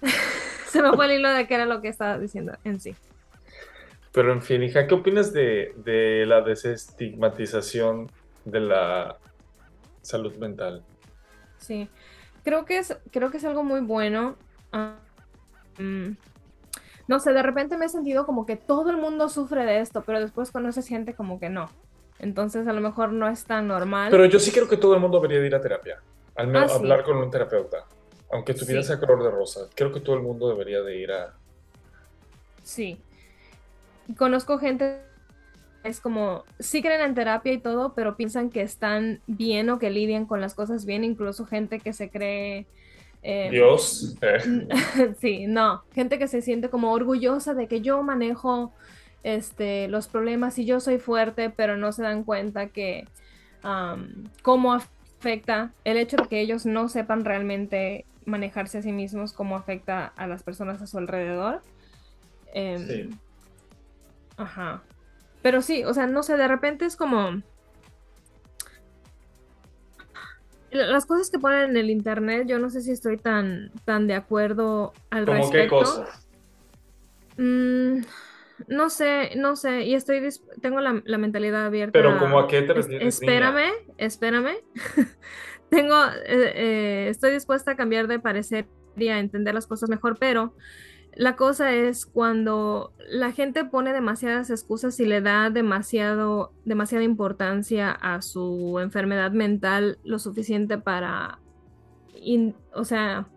Se 0.67 0.82
me 0.82 0.93
fue 0.93 1.05
el 1.05 1.19
hilo 1.19 1.30
de 1.30 1.47
qué 1.47 1.55
era 1.55 1.65
lo 1.65 1.82
que 1.82 1.88
estaba 1.88 2.17
diciendo 2.17 2.53
en 2.63 2.80
sí. 2.80 2.95
Pero 4.12 4.34
en 4.34 4.41
fin, 4.41 4.64
hija, 4.64 4.88
¿qué 4.88 4.95
opinas 4.95 5.32
de, 5.34 5.74
de 5.78 6.26
la 6.26 6.41
desestigmatización 6.41 8.10
de 8.45 8.60
la 8.60 9.18
salud 10.01 10.36
mental? 10.36 10.84
Sí, 11.57 11.89
creo 12.43 12.66
que 12.66 12.78
es, 12.80 12.97
creo 13.12 13.30
que 13.32 13.38
es 13.38 13.45
algo 13.45 13.64
muy 13.64 13.82
bueno. 13.82 14.36
Ah, 14.72 14.95
mm, 15.78 16.12
no 17.07 17.20
sé, 17.20 17.34
de 17.34 17.43
repente 17.43 17.78
me 17.78 17.86
he 17.86 17.89
sentido 17.89 18.26
como 18.26 18.45
que 18.45 18.55
todo 18.55 18.89
el 18.91 18.97
mundo 18.97 19.30
sufre 19.30 19.66
de 19.66 19.80
esto, 19.80 20.03
pero 20.05 20.20
después 20.20 20.51
conoces 20.51 20.88
gente 20.88 21.14
como 21.14 21.39
que 21.39 21.49
no. 21.49 21.70
Entonces 22.20 22.68
a 22.68 22.74
lo 22.74 22.82
mejor 22.82 23.12
no 23.14 23.30
es 23.30 23.45
tan 23.45 23.68
normal. 23.68 24.10
Pero 24.12 24.26
yo 24.26 24.39
sí 24.39 24.51
creo 24.51 24.68
que 24.68 24.78
todo 24.78 24.93
el 24.93 24.99
mundo 24.99 25.20
debería 25.20 25.39
de 25.39 25.47
ir 25.47 25.55
a 25.55 25.62
terapia, 25.62 25.99
al 26.36 26.47
menos 26.47 26.72
Ah, 26.72 26.76
sí. 26.76 26.80
hablar 26.82 27.03
con 27.03 27.18
un 27.18 27.32
terapeuta. 27.32 27.86
Aunque 28.32 28.53
tu 28.53 28.66
vida 28.66 28.82
Sí. 28.82 28.88
sea 28.89 28.99
color 28.99 29.24
de 29.24 29.32
rosa, 29.32 29.62
creo 29.76 29.91
que 29.91 30.01
todo 30.01 30.16
el 30.16 30.22
mundo 30.22 30.47
debería 30.49 30.82
de 30.82 30.97
ir 30.97 31.12
a... 31.12 31.34
Sí. 32.64 33.01
Conozco 34.18 34.57
gente, 34.57 35.01
es 35.84 36.01
como, 36.01 36.43
sí 36.60 36.82
creen 36.82 37.01
en 37.01 37.16
terapia 37.16 37.53
y 37.53 37.60
todo, 37.60 37.93
pero 37.93 38.18
piensan 38.18 38.49
que 38.49 38.62
están 38.62 39.22
bien 39.28 39.70
o 39.70 39.80
que 39.80 39.89
lidian 39.91 40.26
con 40.26 40.41
las 40.41 40.55
cosas 40.55 40.86
bien, 40.86 41.03
incluso 41.03 41.45
gente 41.45 41.80
que 41.80 41.93
se 41.93 42.10
cree... 42.10 42.68
eh, 43.22 43.49
Dios. 43.51 44.16
eh, 44.22 44.68
Sí, 45.20 45.47
no, 45.47 45.84
gente 45.93 46.18
que 46.20 46.28
se 46.28 46.41
siente 46.41 46.70
como 46.70 46.91
orgullosa 46.91 47.53
de 47.53 47.68
que 47.68 47.82
yo 47.82 48.01
manejo 48.03 48.74
este, 49.24 49.88
los 49.89 50.07
problemas 50.07 50.57
y 50.60 50.66
yo 50.66 50.80
soy 50.80 50.97
fuerte, 50.99 51.49
pero 51.49 51.78
no 51.78 51.91
se 51.91 52.03
dan 52.03 52.24
cuenta 52.24 52.68
que 52.70 53.07
am, 53.62 54.26
cómo 54.41 54.74
afecta 54.74 55.74
el 55.84 55.97
hecho 55.97 56.18
de 56.18 56.28
que 56.28 56.39
ellos 56.41 56.66
no 56.66 56.89
sepan 56.89 57.26
realmente 57.26 58.05
manejarse 58.26 58.78
a 58.80 58.82
sí 58.82 58.91
mismos, 58.91 59.34
cómo 59.34 59.55
afecta 59.57 60.05
a 60.05 60.28
las 60.28 60.43
personas 60.43 60.82
a 60.82 60.88
su 60.88 60.97
alrededor. 60.97 61.62
Em, 62.53 62.78
Sí. 62.88 63.10
Ajá. 64.39 64.81
Pero 65.43 65.61
sí, 65.61 65.83
o 65.83 65.93
sea, 65.93 66.07
no 66.07 66.23
sé, 66.23 66.37
de 66.37 66.47
repente 66.47 66.85
es 66.85 66.95
como... 66.95 67.41
Las 70.71 71.05
cosas 71.07 71.29
que 71.31 71.39
ponen 71.39 71.71
en 71.71 71.77
el 71.77 71.89
internet, 71.89 72.45
yo 72.47 72.59
no 72.59 72.69
sé 72.69 72.81
si 72.81 72.91
estoy 72.91 73.17
tan, 73.17 73.71
tan 73.85 74.05
de 74.07 74.13
acuerdo 74.13 74.93
al 75.09 75.25
¿Cómo 75.25 75.39
respecto. 75.39 75.57
qué 75.57 75.67
cosas? 75.67 76.27
Mm, 77.37 78.01
no 78.67 78.89
sé, 78.91 79.31
no 79.35 79.55
sé, 79.55 79.83
y 79.85 79.95
estoy 79.95 80.27
tengo 80.61 80.79
la, 80.79 81.01
la 81.05 81.17
mentalidad 81.17 81.65
abierta. 81.65 81.93
Pero 81.93 82.19
¿cómo 82.19 82.37
a 82.39 82.47
qué 82.47 82.61
te 82.61 82.67
Es- 82.73 82.75
refieres, 82.85 83.01
niña? 83.01 83.09
espérame, 83.09 83.71
espérame. 83.97 84.57
Tengo, 85.69 85.95
eh, 86.25 86.51
eh, 86.55 87.07
estoy 87.09 87.31
dispuesta 87.31 87.71
a 87.71 87.75
cambiar 87.75 88.07
de 88.07 88.19
parecer 88.19 88.67
y 88.95 89.07
a 89.07 89.19
entender 89.19 89.53
las 89.55 89.65
cosas 89.67 89.89
mejor, 89.89 90.17
pero 90.19 90.53
la 91.20 91.36
cosa 91.36 91.74
es 91.74 92.05
cuando 92.05 92.93
la 93.09 93.34
gente 93.34 93.65
pone 93.65 93.91
demasiadas 93.91 94.49
excusas 94.49 94.97
y 95.01 95.05
le 95.05 95.20
da 95.20 95.49
demasiado, 95.49 96.53
demasiada 96.63 97.03
importancia 97.03 97.91
a 97.91 98.22
su 98.22 98.80
enfermedad 98.80 99.32
mental, 99.32 99.99
lo 100.05 100.17
suficiente 100.17 100.78
para, 100.78 101.39
in- 102.15 102.55
o 102.74 102.86
sea, 102.86 103.28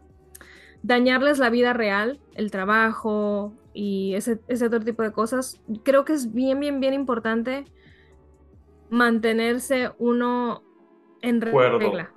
dañarles 0.84 1.40
la 1.40 1.50
vida 1.50 1.72
real, 1.72 2.20
el 2.36 2.52
trabajo 2.52 3.52
y 3.74 4.14
ese, 4.14 4.38
ese 4.46 4.66
otro 4.66 4.78
tipo 4.78 5.02
de 5.02 5.10
cosas. 5.10 5.60
Creo 5.82 6.04
que 6.04 6.12
es 6.12 6.32
bien, 6.32 6.60
bien, 6.60 6.78
bien 6.78 6.94
importante 6.94 7.64
mantenerse 8.90 9.90
uno 9.98 10.62
en 11.20 11.40
regla. 11.40 12.14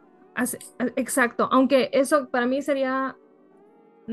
Exacto, 0.95 1.49
aunque 1.51 1.89
eso 1.91 2.29
para 2.29 2.45
mí 2.45 2.61
sería, 2.61 3.17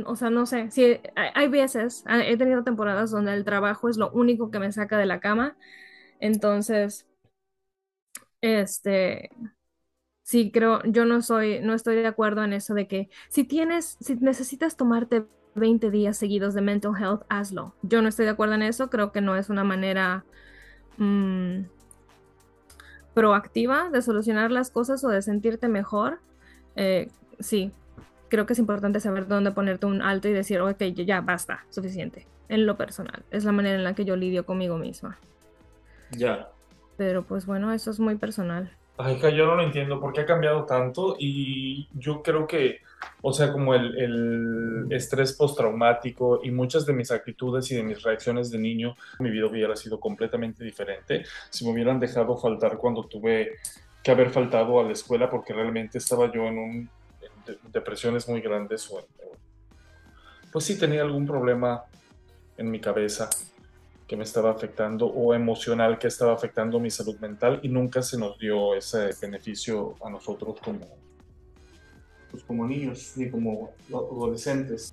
o 0.07 0.17
sea, 0.17 0.31
no 0.31 0.47
sé, 0.47 0.71
si 0.71 1.01
hay, 1.17 1.49
veces, 1.49 2.05
he 2.09 2.37
tenido 2.37 2.65
temporadas 2.65 3.11
donde 3.11 3.35
el 3.35 3.45
trabajo 3.45 3.89
es 3.89 3.97
lo 3.97 4.11
único 4.13 4.51
que 4.51 4.59
me 4.59 4.73
saca 4.73 4.99
de 4.99 5.07
la 5.07 5.21
cama, 5.21 5.57
entonces, 6.21 7.07
este, 8.41 9.31
sí 10.23 10.51
creo, 10.53 10.83
yo 10.85 11.05
no 11.05 11.23
soy, 11.23 11.61
no 11.61 11.75
estoy 11.75 11.97
de 11.97 12.07
acuerdo 12.07 12.45
en 12.45 12.53
eso 12.53 12.75
de 12.75 12.89
que 12.89 13.09
si 13.29 13.45
tienes, 13.45 13.97
si 14.01 14.17
necesitas 14.17 14.77
tomarte 14.77 15.27
20 15.55 15.91
días 15.91 16.17
seguidos 16.17 16.55
de 16.55 16.63
mental 16.63 16.93
health, 16.99 17.23
hazlo. 17.29 17.75
Yo 17.83 18.03
no 18.03 18.09
estoy 18.09 18.25
de 18.25 18.33
acuerdo 18.33 18.55
en 18.55 18.63
eso, 18.63 18.91
creo 18.91 19.13
que 19.13 19.21
no 19.21 19.37
es 19.37 19.51
una 19.51 19.65
manera 19.65 20.25
mm, 20.99 21.65
proactiva 23.15 23.91
de 23.91 24.03
solucionar 24.03 24.51
las 24.51 24.71
cosas 24.71 25.05
o 25.05 25.09
de 25.09 25.23
sentirte 25.23 25.69
mejor. 25.69 26.21
Eh, 26.77 27.11
sí, 27.41 27.73
creo 28.33 28.47
que 28.47 28.55
es 28.55 28.59
importante 28.59 28.99
saber 28.99 29.29
dónde 29.29 29.53
ponerte 29.53 29.85
un 29.85 30.01
alto 30.01 30.27
y 30.27 30.33
decir, 30.33 30.59
ok, 30.59 30.83
ya, 30.95 31.21
basta, 31.21 31.67
suficiente, 31.69 32.27
en 32.49 32.65
lo 32.65 32.79
personal. 32.79 33.23
Es 33.31 33.45
la 33.45 33.53
manera 33.53 33.77
en 33.77 33.85
la 33.85 33.95
que 33.95 34.07
yo 34.07 34.17
lidio 34.17 34.47
conmigo 34.47 34.79
misma. 34.79 35.19
Ya. 36.13 36.49
Pero 36.97 37.25
pues 37.25 37.45
bueno, 37.45 37.75
eso 37.75 37.91
es 37.91 38.01
muy 38.01 38.17
personal. 38.17 38.75
Ay, 38.97 39.21
yo 39.37 39.45
no 39.45 39.57
lo 39.57 39.63
entiendo 39.63 40.01
por 40.01 40.15
qué 40.15 40.23
ha 40.23 40.27
cambiado 40.27 40.65
tanto 40.65 41.15
y 41.19 41.91
yo 41.93 42.23
creo 42.23 42.47
que, 42.47 42.79
o 43.21 43.35
sea, 43.35 43.53
como 43.53 43.75
el, 43.75 43.99
el 43.99 44.87
estrés 44.89 45.35
postraumático 45.35 46.41
y 46.43 46.51
muchas 46.51 46.87
de 46.87 46.95
mis 46.95 47.11
actitudes 47.11 47.71
y 47.71 47.75
de 47.75 47.83
mis 47.83 48.03
reacciones 48.03 48.51
de 48.51 48.59
niño, 48.59 48.97
mi 49.19 49.29
vida 49.29 49.45
hubiera 49.45 49.77
sido 49.77 50.01
completamente 50.01 50.65
diferente 50.65 51.25
si 51.51 51.67
me 51.67 51.73
hubieran 51.73 52.01
dejado 52.01 52.39
faltar 52.39 52.79
cuando 52.79 53.05
tuve 53.05 53.59
que 54.03 54.11
haber 54.11 54.31
faltado 54.31 54.81
a 54.81 54.85
la 54.85 54.93
escuela 54.93 55.29
porque 55.29 55.53
realmente 55.53 55.99
estaba 55.99 56.33
yo 56.33 56.47
en 56.47 56.59
un 56.59 56.91
de- 57.45 57.59
depresiones 57.73 58.29
muy 58.29 58.41
grandes 58.41 58.89
o 58.91 59.05
pues 60.53 60.65
sí 60.67 60.79
tenía 60.79 61.03
algún 61.03 61.27
problema 61.27 61.85
en 62.59 62.71
mi 62.71 62.81
cabeza 62.81 63.31
que 64.07 64.17
me 64.17 64.25
estaba 64.25 64.51
afectando 64.51 65.07
o 65.07 65.33
emocional 65.33 65.99
que 65.99 66.09
estaba 66.09 66.35
afectando 66.35 66.79
mi 66.79 66.91
salud 66.91 67.19
mental 67.21 67.61
y 67.63 67.69
nunca 67.69 68.03
se 68.03 68.19
nos 68.19 68.39
dio 68.39 68.75
ese 68.75 69.11
beneficio 69.21 69.95
a 70.05 70.11
nosotros 70.11 70.61
como, 70.63 70.81
pues 72.31 72.45
como 72.45 72.67
niños 72.67 73.17
ni 73.17 73.31
como 73.31 73.73
adolescentes. 73.89 74.93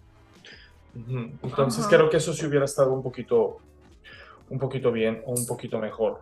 Entonces 0.95 1.85
Ajá. 1.85 1.89
creo 1.97 2.09
que 2.09 2.17
eso 2.17 2.33
sí 2.33 2.45
hubiera 2.45 2.63
estado 2.65 2.93
un 2.93 3.03
poquito, 3.03 3.57
un 4.49 4.57
poquito 4.57 4.91
bien 4.91 5.21
o 5.25 5.33
un 5.33 5.45
poquito 5.45 5.79
mejor. 5.79 6.21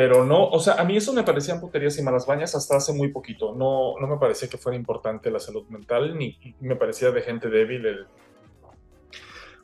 Pero 0.00 0.24
no, 0.24 0.48
o 0.48 0.58
sea, 0.60 0.76
a 0.76 0.84
mí 0.84 0.96
eso 0.96 1.12
me 1.12 1.24
parecían 1.24 1.60
puterías 1.60 1.98
y 1.98 2.02
malas 2.02 2.24
bañas 2.24 2.54
hasta 2.54 2.76
hace 2.76 2.94
muy 2.94 3.08
poquito. 3.08 3.54
No, 3.54 3.98
no 4.00 4.06
me 4.06 4.16
parecía 4.16 4.48
que 4.48 4.56
fuera 4.56 4.74
importante 4.74 5.30
la 5.30 5.38
salud 5.38 5.68
mental, 5.68 6.16
ni 6.16 6.38
me 6.58 6.74
parecía 6.74 7.10
de 7.10 7.20
gente 7.20 7.50
débil 7.50 7.84
el 7.84 8.04
O 8.04 8.08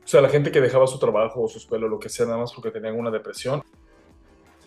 sea, 0.05 0.21
la 0.21 0.29
gente 0.29 0.53
que 0.53 0.61
dejaba 0.61 0.87
su 0.89 0.99
trabajo 0.99 1.41
o 1.41 1.49
su 1.49 1.57
escuela 1.57 1.87
o 1.87 1.89
lo 1.89 1.99
que 1.99 2.11
sea, 2.11 2.27
nada 2.27 2.37
más 2.37 2.53
porque 2.53 2.71
tenían 2.71 2.99
una 2.99 3.11
depresión. 3.11 3.63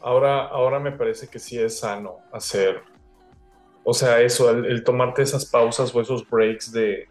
Ahora, 0.01 0.47
ahora 0.47 0.79
me 0.79 0.91
parece 0.91 1.27
que 1.27 1.37
sí 1.37 1.59
es 1.59 1.77
sano 1.77 2.17
hacer, 2.31 2.81
o 3.83 3.93
sea, 3.93 4.21
eso, 4.21 4.49
el, 4.49 4.83
tomarte 4.83 5.21
esas 5.21 5.45
pausas 5.45 5.93
o 5.93 6.01
esos 6.01 6.27
breaks 6.27 6.71
de, 6.71 7.07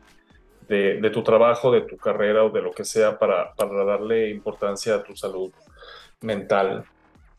de, 0.67 1.11
tu 1.11 1.23
trabajo, 1.23 1.71
de 1.71 1.83
tu 1.83 1.97
carrera 1.97 2.43
o 2.43 2.51
de 2.51 2.63
lo 2.63 2.73
que 2.73 2.85
sea 2.85 3.21
para, 3.21 3.55
para 3.55 3.85
darle 3.85 4.31
importancia 4.31 4.97
a 4.97 5.05
tu 5.05 5.15
salud 5.15 5.53
mental, 6.23 6.85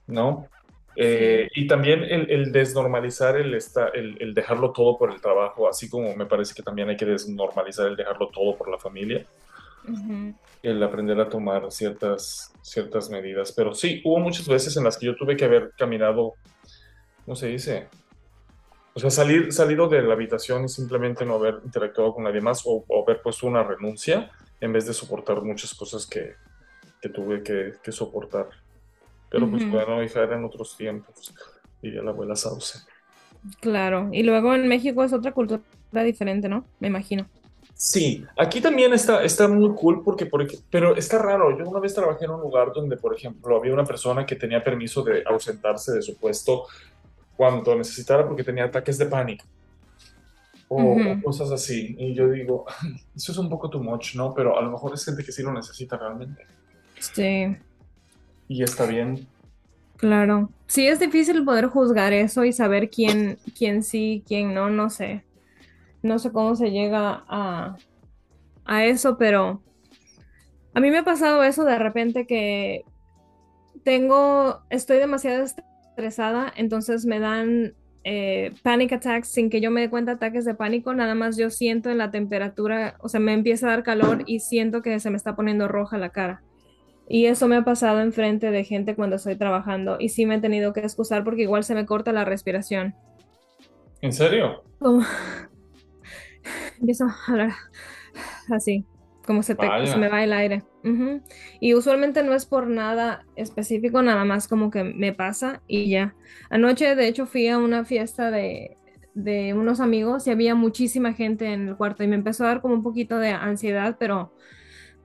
¿no? 0.07 0.47
Eh, 1.01 1.47
y 1.55 1.65
también 1.65 2.03
el, 2.03 2.51
desnormalizar 2.51 3.37
el, 3.37 3.57
el, 3.93 4.33
dejarlo 4.33 4.73
todo 4.73 4.97
por 4.97 5.13
el 5.13 5.21
trabajo, 5.21 5.69
así 5.69 5.89
como 5.89 6.13
me 6.13 6.25
parece 6.25 6.53
que 6.53 6.61
también 6.61 6.89
hay 6.89 6.97
que 6.97 7.05
desnormalizar 7.05 7.87
el 7.87 7.95
dejarlo 7.95 8.27
todo 8.27 8.57
por 8.57 8.69
la 8.69 8.77
familia. 8.77 9.25
El 10.61 10.83
aprender 10.83 11.17
a 11.21 11.29
tomar 11.29 11.71
ciertas, 11.71 12.51
ciertas 12.61 13.09
medidas. 13.09 13.53
Pero 13.53 13.73
sí, 13.73 14.01
hubo 14.03 14.19
muchas 14.19 14.45
veces 14.45 14.75
en 14.75 14.83
las 14.83 14.97
que 14.97 15.05
yo 15.05 15.15
tuve 15.15 15.37
que 15.37 15.45
haber 15.45 15.71
caminado, 15.77 16.33
¿cómo 17.23 17.37
se 17.37 17.47
dice? 17.47 17.87
O 18.93 18.99
sea, 18.99 19.09
salir, 19.09 19.53
salido 19.53 19.87
de 19.87 20.01
la 20.01 20.15
habitación 20.15 20.65
y 20.65 20.67
simplemente 20.67 21.25
no 21.25 21.35
haber 21.35 21.61
interactuado 21.63 22.13
con 22.13 22.25
nadie 22.25 22.41
más 22.41 22.63
o, 22.65 22.83
haber 23.01 23.21
puesto 23.21 23.47
una 23.47 23.63
renuncia 23.63 24.31
en 24.59 24.73
vez 24.73 24.85
de 24.85 24.93
soportar 24.93 25.41
muchas 25.43 25.73
cosas 25.73 26.05
que, 26.05 26.33
que 27.01 27.07
tuve 27.07 27.41
que, 27.41 27.75
que 27.81 27.93
soportar. 27.93 28.49
Pero 29.29 29.49
pues 29.49 29.69
bueno, 29.69 30.03
hija, 30.03 30.23
eran 30.23 30.43
otros 30.43 30.75
tiempos, 30.75 31.33
diría 31.81 32.01
la 32.01 32.11
abuela 32.11 32.35
Sauce. 32.35 32.79
Claro, 33.61 34.09
y 34.11 34.23
luego 34.23 34.53
en 34.53 34.67
México 34.67 35.03
es 35.03 35.13
otra 35.13 35.31
cultura 35.31 35.61
diferente, 36.03 36.49
¿no? 36.49 36.65
Me 36.79 36.87
imagino. 36.87 37.27
Sí, 37.73 38.25
aquí 38.37 38.59
también 38.59 38.91
está, 38.93 39.23
está 39.23 39.47
muy 39.47 39.73
cool 39.75 40.03
porque, 40.03 40.25
porque, 40.25 40.57
pero 40.69 40.95
está 40.95 41.17
raro. 41.17 41.57
Yo 41.57 41.69
una 41.69 41.79
vez 41.79 41.93
trabajé 41.93 42.25
en 42.25 42.31
un 42.31 42.41
lugar 42.41 42.73
donde, 42.73 42.97
por 42.97 43.15
ejemplo, 43.15 43.55
había 43.55 43.73
una 43.73 43.85
persona 43.85 44.25
que 44.25 44.35
tenía 44.35 44.61
permiso 44.61 45.01
de 45.03 45.23
ausentarse 45.25 45.93
de 45.93 46.01
su 46.01 46.17
puesto 46.17 46.65
cuando 47.37 47.73
necesitara 47.75 48.27
porque 48.27 48.43
tenía 48.43 48.65
ataques 48.65 48.97
de 48.97 49.05
pánico 49.05 49.45
o, 50.67 50.97
cosas 51.23 51.51
así. 51.51 51.95
Y 51.97 52.13
yo 52.13 52.29
digo, 52.29 52.65
eso 53.15 53.31
es 53.31 53.37
un 53.37 53.49
poco 53.49 53.69
too 53.69 53.81
much, 53.81 54.15
¿no? 54.15 54.33
Pero 54.33 54.57
a 54.57 54.61
lo 54.61 54.71
mejor 54.71 54.93
es 54.93 55.05
gente 55.05 55.23
que 55.23 55.31
sí 55.31 55.41
lo 55.41 55.53
necesita 55.53 55.95
realmente. 55.95 56.45
Sí 56.99 57.55
y 58.49 58.63
está 58.63 58.85
bien. 58.85 59.25
Claro. 59.95 60.49
Sí, 60.67 60.87
es 60.87 60.99
difícil 60.99 61.45
poder 61.45 61.67
juzgar 61.67 62.11
eso 62.11 62.43
y 62.43 62.51
saber 62.51 62.89
quién, 62.89 63.37
quién 63.57 63.83
sí, 63.83 64.23
quién 64.27 64.53
no, 64.53 64.69
no 64.69 64.89
sé. 64.89 65.23
No 66.01 66.19
sé 66.19 66.31
cómo 66.31 66.55
se 66.55 66.71
llega 66.71 67.23
a, 67.27 67.77
a 68.65 68.85
eso, 68.85 69.17
pero 69.17 69.61
a 70.73 70.79
mí 70.79 70.89
me 70.91 70.99
ha 70.99 71.03
pasado 71.03 71.43
eso 71.43 71.63
de 71.63 71.77
repente 71.77 72.25
que 72.25 72.85
tengo, 73.83 74.61
estoy 74.69 74.97
demasiado 74.97 75.43
estresada, 75.43 76.51
entonces 76.55 77.05
me 77.05 77.19
dan 77.19 77.73
eh, 78.03 78.53
panic 78.63 78.93
attacks 78.93 79.27
sin 79.27 79.49
que 79.49 79.61
yo 79.61 79.71
me 79.71 79.81
dé 79.81 79.89
cuenta 79.89 80.13
ataques 80.13 80.45
de 80.45 80.55
pánico, 80.55 80.93
nada 80.93 81.15
más 81.15 81.37
yo 81.37 81.49
siento 81.49 81.89
en 81.89 81.97
la 81.97 82.11
temperatura, 82.11 82.95
o 82.99 83.09
sea, 83.09 83.19
me 83.19 83.33
empieza 83.33 83.67
a 83.67 83.71
dar 83.71 83.83
calor 83.83 84.23
y 84.25 84.39
siento 84.39 84.81
que 84.81 84.99
se 84.99 85.09
me 85.09 85.17
está 85.17 85.35
poniendo 85.35 85.67
roja 85.67 85.97
la 85.97 86.09
cara. 86.09 86.41
Y 87.09 87.25
eso 87.25 87.47
me 87.47 87.55
ha 87.55 87.63
pasado 87.63 88.01
enfrente 88.01 88.51
de 88.51 88.63
gente 88.63 88.95
cuando 88.95 89.15
estoy 89.15 89.35
trabajando 89.35 89.97
y 89.99 90.09
sí 90.09 90.27
me 90.27 90.35
he 90.35 90.39
tenido 90.39 90.73
que 90.73 90.81
excusar 90.81 91.23
porque 91.23 91.41
igual 91.41 91.63
se 91.63 91.73
me 91.73 91.87
corta 91.87 92.13
la 92.13 92.23
respiración. 92.23 92.93
¿En 94.01 94.13
serio? 94.13 94.63
Empiezo 96.79 97.05
a 97.05 97.15
hablar 97.27 97.51
así, 98.55 98.85
como 99.25 99.43
se, 99.43 99.55
se 99.55 99.97
me 99.97 100.07
va 100.07 100.23
el 100.23 100.33
aire. 100.33 100.63
Y 101.59 101.73
usualmente 101.73 102.23
no 102.23 102.33
es 102.33 102.45
por 102.45 102.67
nada 102.67 103.25
específico, 103.35 104.01
nada 104.01 104.23
más 104.23 104.47
como 104.47 104.69
que 104.69 104.83
me 104.83 105.11
pasa 105.11 105.61
y 105.67 105.89
ya. 105.89 106.15
Anoche, 106.49 106.95
de 106.95 107.07
hecho, 107.07 107.25
fui 107.25 107.47
a 107.47 107.57
una 107.57 107.85
fiesta 107.85 108.31
de, 108.31 108.77
de 109.13 109.53
unos 109.53 109.79
amigos 109.79 110.27
y 110.27 110.31
había 110.31 110.55
muchísima 110.55 111.13
gente 111.13 111.53
en 111.53 111.69
el 111.69 111.75
cuarto 111.75 112.03
y 112.03 112.07
me 112.07 112.15
empezó 112.15 112.43
a 112.43 112.47
dar 112.47 112.61
como 112.61 112.75
un 112.75 112.83
poquito 112.83 113.17
de 113.17 113.29
ansiedad, 113.29 113.97
pero 113.99 114.33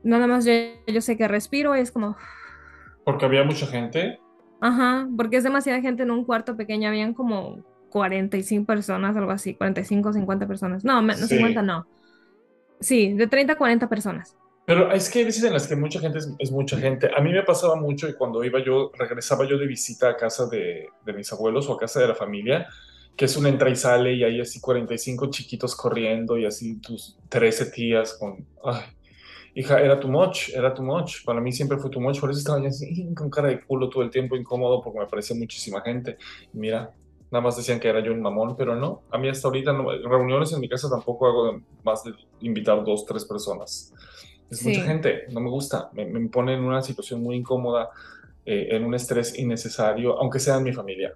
nada 0.04 0.26
más 0.26 0.44
yo, 0.44 1.00
sé 1.00 1.16
que 1.16 1.26
respiro 1.26 1.76
y 1.76 1.80
es 1.80 1.90
como... 1.90 2.16
Porque 3.04 3.24
había 3.24 3.44
mucha 3.44 3.66
gente. 3.66 4.20
Ajá, 4.60 5.08
porque 5.16 5.36
es 5.36 5.44
demasiada 5.44 5.80
gente 5.80 6.04
en 6.04 6.10
un 6.10 6.24
cuarto 6.24 6.56
pequeño, 6.56 6.88
habían 6.88 7.12
como 7.12 7.64
45 7.90 8.66
personas, 8.66 9.16
algo 9.16 9.30
así, 9.30 9.54
45, 9.54 10.12
50 10.12 10.46
personas. 10.46 10.84
No, 10.84 11.02
no 11.02 11.14
50 11.14 11.62
no. 11.62 11.86
Sí, 12.80 13.14
de 13.14 13.26
30 13.26 13.54
a 13.54 13.56
40 13.56 13.88
personas. 13.88 14.36
Pero 14.66 14.90
es 14.92 15.10
que 15.10 15.18
hay 15.18 15.24
veces 15.26 15.44
en 15.44 15.52
las 15.52 15.66
que 15.66 15.76
mucha 15.76 16.00
gente 16.00 16.18
es, 16.38 16.50
mucha 16.50 16.78
gente. 16.78 17.10
A 17.14 17.20
mí 17.20 17.30
me 17.30 17.42
pasaba 17.42 17.76
mucho 17.76 18.08
y 18.08 18.14
cuando 18.14 18.42
iba 18.42 18.64
yo, 18.64 18.90
regresaba 18.98 19.46
yo 19.46 19.58
de 19.58 19.66
visita 19.66 20.08
a 20.08 20.16
casa 20.16 20.46
de, 20.46 20.88
de, 21.04 21.12
mis 21.12 21.30
abuelos 21.32 21.68
o 21.68 21.74
a 21.74 21.78
casa 21.78 22.00
de 22.00 22.08
la 22.08 22.14
familia, 22.14 22.66
que 23.14 23.26
es 23.26 23.36
una 23.36 23.50
entra 23.50 23.68
y 23.68 23.76
sale 23.76 24.14
y 24.14 24.24
hay 24.24 24.40
así 24.40 24.60
45 24.60 25.28
chiquitos 25.28 25.76
corriendo 25.76 26.38
y 26.38 26.46
así 26.46 26.80
tus 26.80 27.18
13 27.28 27.66
tías 27.66 28.14
con... 28.18 28.46
Ay, 28.64 28.82
hija, 29.54 29.80
era 29.80 29.98
too 29.98 30.08
much, 30.08 30.50
era 30.54 30.72
too 30.74 30.82
much. 30.82 31.24
Para 31.24 31.40
mí 31.40 31.52
siempre 31.52 31.78
fue 31.78 31.90
too 31.90 32.00
much, 32.00 32.20
por 32.20 32.30
eso 32.30 32.38
estaba 32.38 32.60
ya 32.60 32.68
así, 32.68 33.12
con 33.16 33.30
cara 33.30 33.48
de 33.48 33.60
culo 33.60 33.88
todo 33.88 34.02
el 34.02 34.10
tiempo, 34.10 34.36
incómodo, 34.36 34.82
porque 34.82 35.00
me 35.00 35.06
parecía 35.06 35.36
muchísima 35.36 35.80
gente. 35.80 36.16
Y 36.52 36.58
mira, 36.58 36.92
nada 37.30 37.42
más 37.42 37.56
decían 37.56 37.80
que 37.80 37.88
era 37.88 38.00
yo 38.00 38.12
un 38.12 38.20
mamón, 38.20 38.56
pero 38.56 38.76
no, 38.76 39.02
a 39.10 39.18
mí 39.18 39.28
hasta 39.28 39.48
ahorita, 39.48 39.72
reuniones 40.04 40.52
en 40.52 40.60
mi 40.60 40.68
casa 40.68 40.88
tampoco 40.88 41.26
hago 41.26 41.60
más 41.82 42.04
de 42.04 42.12
invitar 42.40 42.84
dos, 42.84 43.04
tres 43.06 43.24
personas. 43.24 43.92
Es 44.50 44.64
mucha 44.64 44.82
gente, 44.82 45.24
no 45.32 45.40
me 45.40 45.50
gusta, 45.50 45.90
me, 45.94 46.04
me 46.04 46.28
pone 46.28 46.54
en 46.54 46.60
una 46.60 46.82
situación 46.82 47.22
muy 47.22 47.36
incómoda, 47.36 47.88
eh, 48.46 48.68
en 48.72 48.84
un 48.84 48.94
estrés 48.94 49.38
innecesario, 49.38 50.18
aunque 50.18 50.38
sea 50.38 50.56
en 50.56 50.64
mi 50.64 50.72
familia. 50.72 51.14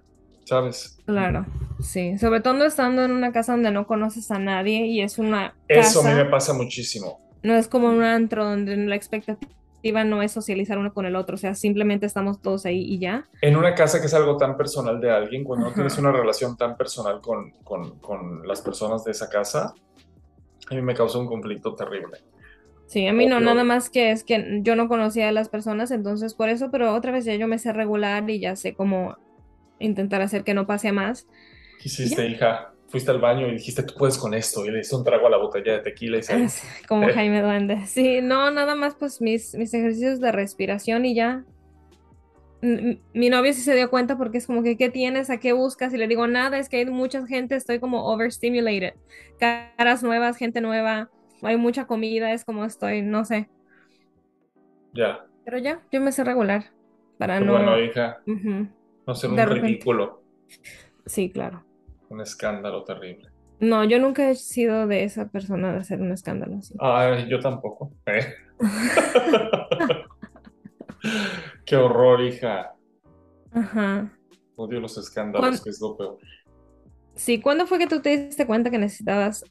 ¿sabes? 0.49 0.97
Claro, 1.05 1.45
sí. 1.79 2.17
Sobre 2.17 2.41
todo 2.41 2.65
estando 2.65 3.05
en 3.05 3.11
una 3.11 3.31
casa 3.31 3.51
donde 3.51 3.69
no 3.69 3.85
conoces 3.85 4.31
a 4.31 4.39
nadie 4.39 4.87
y 4.87 5.01
es 5.01 5.19
una. 5.19 5.53
Eso 5.67 6.01
a 6.01 6.09
mí 6.09 6.15
me 6.15 6.25
pasa 6.25 6.53
muchísimo. 6.53 7.28
No 7.43 7.55
es 7.55 7.67
como 7.67 7.89
un 7.89 8.03
antro 8.03 8.45
donde 8.45 8.75
la 8.75 8.95
expectativa 8.95 9.49
no 10.03 10.21
es 10.21 10.31
socializar 10.31 10.77
uno 10.77 10.93
con 10.93 11.05
el 11.05 11.15
otro, 11.15 11.35
o 11.35 11.37
sea, 11.37 11.55
simplemente 11.55 12.05
estamos 12.05 12.41
todos 12.41 12.65
ahí 12.65 12.81
y 12.81 12.99
ya. 12.99 13.25
En 13.41 13.55
una 13.55 13.75
casa 13.75 13.99
que 13.99 14.07
es 14.07 14.13
algo 14.13 14.37
tan 14.37 14.57
personal 14.57 14.99
de 14.99 15.09
alguien, 15.09 15.43
cuando 15.43 15.67
no 15.67 15.73
tienes 15.73 15.97
una 15.97 16.11
relación 16.11 16.57
tan 16.57 16.75
personal 16.75 17.21
con, 17.21 17.51
con, 17.63 17.99
con, 17.99 18.47
las 18.47 18.61
personas 18.61 19.03
de 19.05 19.11
esa 19.11 19.29
casa, 19.29 19.73
a 20.69 20.75
mí 20.75 20.81
me 20.81 20.93
causa 20.93 21.17
un 21.17 21.27
conflicto 21.27 21.75
terrible. 21.75 22.17
Sí, 22.87 23.07
a 23.07 23.13
mí 23.13 23.27
no, 23.27 23.39
nada 23.39 23.63
más 23.63 23.89
que 23.89 24.11
es 24.11 24.23
que 24.23 24.59
yo 24.63 24.75
no 24.75 24.87
conocía 24.87 25.29
a 25.29 25.31
las 25.31 25.47
personas, 25.47 25.91
entonces 25.91 26.33
por 26.33 26.49
eso, 26.49 26.71
pero 26.71 26.93
otra 26.93 27.11
vez 27.11 27.23
ya 27.23 27.35
yo 27.35 27.47
me 27.47 27.59
sé 27.59 27.71
regular 27.71 28.27
y 28.29 28.39
ya 28.39 28.55
sé 28.55 28.73
cómo 28.73 29.15
intentar 29.77 30.21
hacer 30.21 30.43
que 30.43 30.55
no 30.55 30.65
pase 30.65 30.91
más. 30.91 31.27
¿Qué 31.79 31.87
hiciste, 31.87 32.27
hija? 32.27 32.73
Fuiste 32.89 33.11
al 33.11 33.19
baño 33.19 33.47
y 33.47 33.51
dijiste, 33.51 33.83
tú 33.83 33.93
puedes 33.97 34.17
con 34.17 34.33
esto, 34.33 34.65
y 34.65 34.71
le 34.71 34.79
diste 34.79 34.95
un 34.95 35.03
trago 35.03 35.27
a 35.27 35.29
la 35.29 35.37
botella 35.37 35.73
de 35.73 35.79
tequila 35.79 36.17
y 36.17 36.23
se... 36.23 36.47
Como 36.87 37.07
Jaime 37.07 37.41
Duende. 37.41 37.85
Sí, 37.85 38.19
no, 38.21 38.51
nada 38.51 38.75
más 38.75 38.95
pues 38.95 39.21
mis, 39.21 39.55
mis 39.55 39.73
ejercicios 39.73 40.19
de 40.19 40.31
respiración 40.31 41.05
y 41.05 41.15
ya. 41.15 41.45
Mi 42.61 43.29
novio 43.29 43.53
sí 43.53 43.61
se 43.61 43.73
dio 43.73 43.89
cuenta 43.89 44.17
porque 44.17 44.37
es 44.37 44.45
como 44.45 44.63
que, 44.63 44.75
¿qué 44.75 44.89
tienes? 44.89 45.29
¿A 45.29 45.39
qué 45.39 45.53
buscas? 45.53 45.93
Y 45.93 45.97
le 45.97 46.09
digo, 46.09 46.27
nada, 46.27 46.59
es 46.59 46.67
que 46.67 46.75
hay 46.75 46.85
mucha 46.85 47.25
gente, 47.25 47.55
estoy 47.55 47.79
como 47.79 48.05
overstimulated. 48.11 48.95
Caras 49.39 50.03
nuevas, 50.03 50.35
gente 50.35 50.59
nueva, 50.59 51.09
hay 51.41 51.55
mucha 51.55 51.87
comida, 51.87 52.33
es 52.33 52.43
como 52.43 52.65
estoy, 52.65 53.01
no 53.01 53.23
sé. 53.23 53.47
Ya. 54.93 55.25
Pero 55.45 55.57
ya, 55.57 55.81
yo 55.89 56.01
me 56.01 56.11
sé 56.11 56.25
regular. 56.25 56.65
Para 57.17 57.39
no... 57.39 57.53
Bueno, 57.53 57.79
hija. 57.79 58.21
No 58.25 59.15
ser 59.15 59.29
un 59.29 59.37
ridículo. 59.37 60.21
Sí, 61.05 61.29
claro 61.29 61.63
un 62.09 62.21
escándalo 62.21 62.83
terrible. 62.83 63.29
No, 63.59 63.83
yo 63.83 63.99
nunca 63.99 64.29
he 64.29 64.35
sido 64.35 64.87
de 64.87 65.03
esa 65.03 65.29
persona 65.29 65.73
de 65.73 65.79
hacer 65.79 66.01
un 66.01 66.11
escándalo 66.11 66.57
así. 66.57 66.75
Ay, 66.79 67.27
yo 67.29 67.39
tampoco. 67.39 67.91
¿eh? 68.05 68.33
Qué 71.65 71.75
horror, 71.75 72.21
hija. 72.21 72.73
Ajá. 73.51 74.17
Odio 74.55 74.79
los 74.79 74.97
escándalos, 74.97 75.61
que 75.61 75.69
es 75.69 75.81
lo 75.81 75.97
peor. 75.97 76.17
Sí, 77.15 77.41
¿cuándo 77.41 77.67
fue 77.67 77.79
que 77.79 77.87
tú 77.87 78.01
te 78.01 78.15
diste 78.15 78.45
cuenta 78.45 78.69
que 78.69 78.77
necesitabas? 78.77 79.43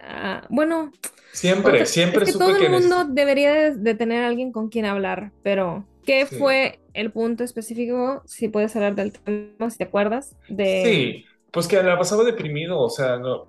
Ah, 0.00 0.44
bueno. 0.48 0.90
Siempre, 1.32 1.86
siempre 1.86 2.24
es 2.24 2.32
que 2.32 2.38
todo 2.38 2.56
el 2.56 2.70
mundo 2.70 3.04
debería 3.04 3.70
de, 3.70 3.94
tener 3.94 4.24
alguien 4.24 4.50
con 4.50 4.68
quien 4.68 4.84
hablar, 4.84 5.30
pero 5.42 5.86
¿qué 6.04 6.26
fue 6.26 6.80
el 6.94 7.12
punto 7.12 7.44
específico? 7.44 8.22
Si 8.26 8.48
puedes 8.48 8.74
hablar 8.74 8.96
del 8.96 9.12
tema, 9.12 9.70
si 9.70 9.78
te 9.78 9.84
acuerdas. 9.84 10.34
De... 10.48 10.82
Sí, 10.84 11.24
pues 11.50 11.66
que 11.66 11.82
la 11.82 11.98
pasaba 11.98 12.24
deprimido, 12.24 12.78
o 12.78 12.90
sea, 12.90 13.18
no. 13.18 13.46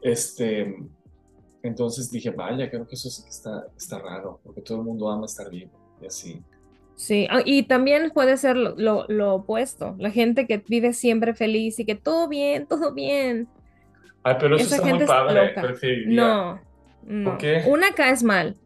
Este. 0.00 0.76
Entonces 1.62 2.10
dije, 2.10 2.30
vaya, 2.30 2.68
creo 2.68 2.86
que 2.86 2.96
eso 2.96 3.08
sí 3.08 3.22
que 3.22 3.30
está, 3.30 3.66
está 3.76 3.98
raro, 3.98 4.40
porque 4.42 4.62
todo 4.62 4.78
el 4.78 4.84
mundo 4.84 5.08
ama 5.08 5.26
estar 5.26 5.48
vivo 5.48 5.70
y 6.00 6.06
así. 6.06 6.42
Sí, 6.96 7.26
ah, 7.30 7.40
y 7.44 7.64
también 7.64 8.10
puede 8.10 8.36
ser 8.36 8.56
lo, 8.56 9.06
lo, 9.08 9.34
opuesto, 9.34 9.94
la 9.98 10.10
gente 10.10 10.46
que 10.46 10.62
vive 10.68 10.92
siempre 10.92 11.34
feliz 11.34 11.78
y 11.78 11.84
que 11.84 11.94
todo 11.94 12.28
bien, 12.28 12.66
todo 12.66 12.92
bien. 12.92 13.48
Ay, 14.24 14.36
pero 14.38 14.56
eso 14.56 14.74
está 14.74 14.94
muy 14.94 15.04
padre, 15.06 15.54
No, 16.06 16.60
no. 17.04 17.30
¿Por 17.30 17.38
qué? 17.38 17.64
Una 17.66 17.92
caes 17.92 18.22
mal. 18.22 18.56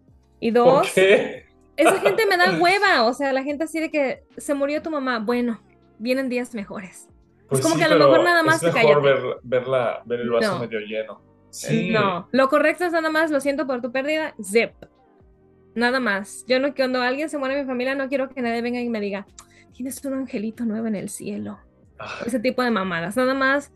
Y 0.41 0.51
dos, 0.51 0.87
¿Por 0.87 0.95
qué? 0.95 1.47
esa 1.77 1.99
gente 2.01 2.27
me 2.27 2.37
da 2.37 2.59
hueva, 2.61 3.05
o 3.05 3.12
sea, 3.14 3.33
la 3.33 3.43
gente 3.43 3.64
así 3.64 3.81
de 3.81 3.91
que 3.91 4.23
se 4.37 4.55
murió 4.55 4.83
tu 4.83 4.91
mamá, 4.91 5.19
bueno, 5.19 5.61
vienen 5.99 6.29
días 6.29 6.55
mejores. 6.55 7.09
Pues 7.49 7.61
es 7.61 7.63
como 7.65 7.77
sí, 7.77 7.81
que 7.81 7.87
a 7.87 7.95
lo 7.95 7.99
mejor 7.99 8.25
nada 8.25 8.43
más 8.43 8.63
es 8.63 8.75
mejor 8.75 9.03
ver, 9.03 10.21
el 10.21 10.31
vaso 10.31 10.55
No. 10.55 10.59
medio 10.61 10.81
lleno. 10.81 11.21
Sí. 11.51 11.91
No, 11.91 12.29
lo 12.33 12.49
correcto 12.49 12.85
es 12.85 12.93
nada 12.93 13.09
más, 13.11 13.31
lo 13.31 13.41
siento 13.41 13.67
por 13.67 13.81
tu 13.81 13.93
pérdida, 13.93 14.35
zip. 14.43 14.73
Nada 15.75 16.01
más. 16.01 16.45
Yo 16.49 16.59
no, 16.59 16.75
cuando 16.75 17.03
alguien 17.03 17.29
se 17.29 17.39
muere 17.39 17.55
en 17.55 17.61
mi 17.63 17.67
familia, 17.67 17.95
no 17.95 18.09
quiero 18.09 18.29
que 18.29 18.43
nadie 18.43 18.63
venga 18.63 18.81
y 18.81 18.89
me 18.89 19.01
diga, 19.01 19.27
tienes 19.73 20.03
un 20.05 20.15
angelito 20.15 20.65
nuevo 20.65 20.87
en 20.87 20.97
el 20.97 21.09
cielo. 21.09 21.59
Ah, 21.99 22.19
Ese 22.27 22.41
tipo 22.41 22.63
de 22.63 22.71
mamadas. 22.71 23.17
Nada 23.17 23.35
más, 23.35 23.73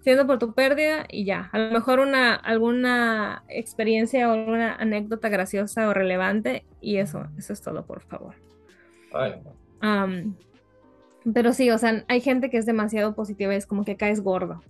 siento 0.00 0.26
por 0.26 0.38
tu 0.38 0.52
pérdida 0.52 1.06
y 1.08 1.24
ya. 1.24 1.48
A 1.52 1.58
lo 1.58 1.70
mejor 1.72 2.00
una, 2.00 2.34
alguna 2.34 3.44
experiencia 3.48 4.28
o 4.28 4.32
alguna 4.32 4.74
anécdota 4.74 5.28
graciosa 5.28 5.88
o 5.88 5.94
relevante 5.94 6.66
y 6.80 6.98
eso, 6.98 7.26
eso 7.38 7.52
es 7.52 7.62
todo, 7.62 7.86
por 7.86 8.02
favor. 8.02 8.34
ay, 9.12 9.40
no. 9.42 9.54
Pero 11.32 11.52
sí, 11.52 11.70
o 11.70 11.78
sea, 11.78 12.04
hay 12.08 12.20
gente 12.20 12.50
que 12.50 12.58
es 12.58 12.66
demasiado 12.66 13.14
positiva 13.14 13.54
y 13.54 13.56
es 13.56 13.66
como 13.66 13.84
que 13.84 13.96
caes 13.96 14.20
gordo. 14.20 14.62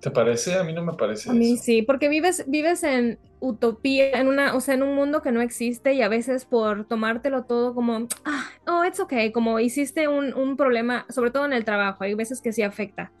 ¿Te 0.00 0.10
parece? 0.10 0.56
A 0.56 0.64
mí 0.64 0.72
no 0.72 0.84
me 0.84 0.94
parece 0.94 1.30
A 1.30 1.32
mí 1.32 1.54
eso. 1.54 1.62
sí, 1.62 1.82
porque 1.82 2.08
vives, 2.08 2.44
vives 2.48 2.82
en 2.82 3.20
utopía, 3.38 4.20
en 4.20 4.26
una, 4.26 4.54
o 4.54 4.60
sea, 4.60 4.74
en 4.74 4.82
un 4.82 4.96
mundo 4.96 5.22
que 5.22 5.30
no 5.30 5.40
existe 5.40 5.94
y 5.94 6.02
a 6.02 6.08
veces 6.08 6.44
por 6.44 6.86
tomártelo 6.86 7.44
todo 7.44 7.72
como, 7.74 8.08
ah, 8.24 8.50
oh, 8.66 8.84
it's 8.84 8.98
okay, 8.98 9.30
como 9.30 9.60
hiciste 9.60 10.08
un, 10.08 10.34
un 10.34 10.56
problema, 10.56 11.06
sobre 11.08 11.30
todo 11.30 11.44
en 11.44 11.52
el 11.52 11.64
trabajo, 11.64 12.02
hay 12.02 12.14
veces 12.14 12.40
que 12.40 12.52
sí 12.52 12.62
afecta, 12.62 13.12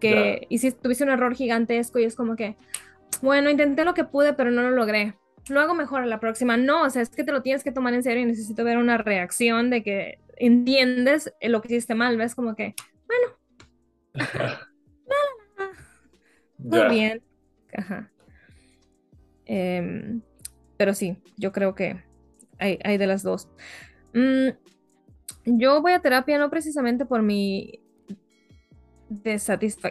que 0.00 0.46
hiciste, 0.48 0.80
tuviste 0.80 1.04
un 1.04 1.10
error 1.10 1.34
gigantesco 1.34 1.98
y 1.98 2.04
es 2.04 2.14
como 2.14 2.36
que, 2.36 2.56
bueno, 3.20 3.50
intenté 3.50 3.84
lo 3.84 3.92
que 3.92 4.04
pude, 4.04 4.32
pero 4.32 4.50
no 4.50 4.62
lo 4.62 4.70
logré. 4.70 5.14
Lo 5.50 5.60
hago 5.60 5.74
mejor 5.74 6.02
a 6.02 6.06
la 6.06 6.20
próxima. 6.20 6.56
No, 6.56 6.84
o 6.84 6.90
sea, 6.90 7.02
es 7.02 7.10
que 7.10 7.24
te 7.24 7.32
lo 7.32 7.42
tienes 7.42 7.64
que 7.64 7.72
tomar 7.72 7.94
en 7.94 8.02
serio 8.02 8.22
y 8.22 8.26
necesito 8.26 8.64
ver 8.64 8.76
una 8.78 8.98
reacción 8.98 9.70
de 9.70 9.82
que 9.82 10.18
entiendes 10.38 11.32
lo 11.42 11.60
que 11.60 11.68
hiciste 11.68 11.94
mal, 11.94 12.16
¿ves? 12.16 12.34
Como 12.34 12.54
que, 12.54 12.74
Todo 16.70 16.82
Ya. 16.82 16.88
bien. 16.88 17.22
Ajá. 17.76 18.10
Em, 19.46 20.20
pero 20.76 20.94
sí, 20.94 21.16
yo 21.36 21.52
creo 21.52 21.74
que 21.74 22.02
hay, 22.58 22.78
hay 22.84 22.98
de 22.98 23.06
las 23.06 23.22
dos. 23.22 23.48
Mm, 24.14 24.48
yo 25.46 25.80
voy 25.80 25.92
a 25.92 26.00
terapia 26.00 26.38
no 26.38 26.50
precisamente 26.50 27.06
por 27.06 27.22
mi 27.22 27.80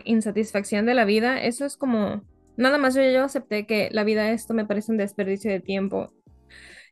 insatisfacción 0.05 0.85
de 0.85 0.93
la 0.93 1.05
vida. 1.05 1.41
Eso 1.41 1.65
es 1.65 1.77
como, 1.77 2.23
nada 2.57 2.77
más 2.77 2.95
yo, 2.95 3.01
yo 3.03 3.23
acepté 3.23 3.65
que 3.65 3.89
la 3.91 4.03
vida 4.03 4.31
esto 4.31 4.53
me 4.53 4.65
parece 4.65 4.91
un 4.91 4.97
desperdicio 4.97 5.51
de 5.51 5.59
tiempo. 5.59 6.13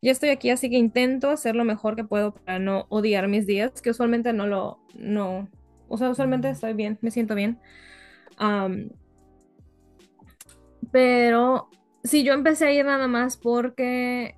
Ya 0.05 0.11
estoy 0.11 0.29
aquí, 0.29 0.51
así 0.51 0.69
que 0.69 0.77
intento 0.77 1.31
hacer 1.31 1.55
lo 1.55 1.63
mejor 1.63 1.95
que 1.95 2.03
puedo 2.03 2.35
para 2.35 2.59
no 2.59 2.85
odiar 2.89 3.27
mis 3.27 3.47
días, 3.47 3.81
que 3.81 3.89
usualmente 3.89 4.33
no 4.33 4.45
lo, 4.45 4.77
no, 4.93 5.49
o 5.87 5.97
sea, 5.97 6.11
usualmente 6.11 6.47
estoy 6.47 6.73
bien, 6.73 6.99
me 7.01 7.09
siento 7.09 7.33
bien. 7.33 7.57
Pero 10.91 11.69
sí, 12.03 12.23
yo 12.23 12.33
empecé 12.33 12.67
a 12.67 12.71
ir 12.71 12.85
nada 12.85 13.07
más 13.07 13.35
porque 13.35 14.35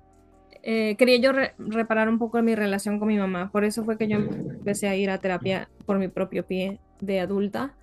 eh, 0.62 0.96
quería 0.96 1.18
yo 1.18 1.32
re- 1.32 1.54
reparar 1.58 2.08
un 2.08 2.18
poco 2.18 2.40
mi 2.42 2.54
relación 2.54 2.98
con 2.98 3.08
mi 3.08 3.18
mamá. 3.18 3.50
Por 3.52 3.64
eso 3.66 3.84
fue 3.84 3.98
que 3.98 4.08
yo 4.08 4.16
empecé 4.16 4.88
a 4.88 4.96
ir 4.96 5.10
a 5.10 5.18
terapia 5.18 5.68
por 5.84 5.98
mi 5.98 6.08
propio 6.08 6.46
pie 6.46 6.80
de 7.02 7.20
adulta. 7.20 7.74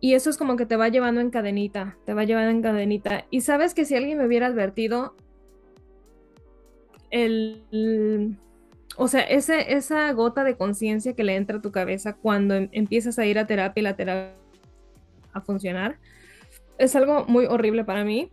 Y 0.00 0.14
eso 0.14 0.30
es 0.30 0.36
como 0.36 0.56
que 0.56 0.66
te 0.66 0.76
va 0.76 0.88
llevando 0.88 1.20
en 1.20 1.30
cadenita, 1.30 1.96
te 2.06 2.14
va 2.14 2.22
llevando 2.22 2.50
en 2.50 2.62
cadenita. 2.62 3.24
Y 3.30 3.40
sabes 3.40 3.74
que 3.74 3.84
si 3.84 3.96
alguien 3.96 4.18
me 4.18 4.26
hubiera 4.26 4.46
advertido, 4.46 5.16
el, 7.10 7.62
el- 7.72 8.36
o 8.96 9.08
sea, 9.08 9.20
ese, 9.22 9.74
esa 9.74 10.10
gota 10.12 10.44
de 10.44 10.56
conciencia 10.56 11.14
que 11.14 11.24
le 11.24 11.36
entra 11.36 11.58
a 11.58 11.62
tu 11.62 11.70
cabeza 11.72 12.14
cuando 12.14 12.54
em- 12.54 12.68
empiezas 12.72 13.18
a 13.18 13.26
ir 13.26 13.38
a 13.38 13.46
terapia 13.46 13.80
y 13.80 13.84
la 13.84 13.96
terapia 13.96 14.34
a 15.32 15.40
funcionar, 15.40 15.98
es 16.78 16.96
algo 16.96 17.24
muy 17.26 17.46
horrible 17.46 17.84
para 17.84 18.04
mí, 18.04 18.30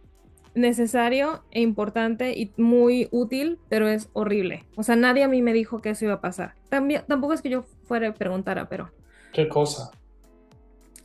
necesario 0.56 1.44
e 1.52 1.62
importante 1.62 2.34
y 2.38 2.52
muy 2.58 3.10
útil, 3.12 3.60
pero 3.70 3.88
es 3.90 4.10
horrible. 4.14 4.64
O 4.76 4.84
sea, 4.84 4.96
nadie 4.96 5.24
a 5.24 5.28
mí 5.28 5.42
me 5.42 5.54
dijo 5.54 5.82
que 5.82 5.90
eso 5.92 6.06
iba 6.06 6.16
a 6.16 6.22
pasar. 6.22 6.56
También, 6.70 7.04
tampoco 7.08 7.34
es 7.34 7.42
que 7.42 7.50
yo 7.50 7.64
fuera 7.84 8.08
y 8.08 8.12
preguntara, 8.14 8.68
pero 8.70 8.90
¿Qué 9.34 9.48
cosa? 9.50 9.92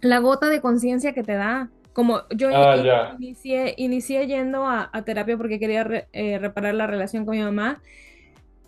la 0.01 0.19
gota 0.21 0.49
de 0.49 0.61
conciencia 0.61 1.13
que 1.13 1.23
te 1.23 1.35
da. 1.35 1.69
Como 1.93 2.23
yo 2.31 2.51
Ah, 2.53 2.77
in- 2.77 2.85
ya. 2.85 3.17
inicié, 3.19 3.75
inicié 3.77 4.27
yendo 4.27 4.65
a, 4.67 4.89
a 4.93 5.03
terapia 5.03 5.37
porque 5.37 5.59
quería 5.59 5.85
re- 5.85 6.09
eh, 6.13 6.39
reparar 6.39 6.75
la 6.75 6.87
relación 6.87 7.25
con 7.27 7.37
mi 7.37 7.43
mamá, 7.43 7.83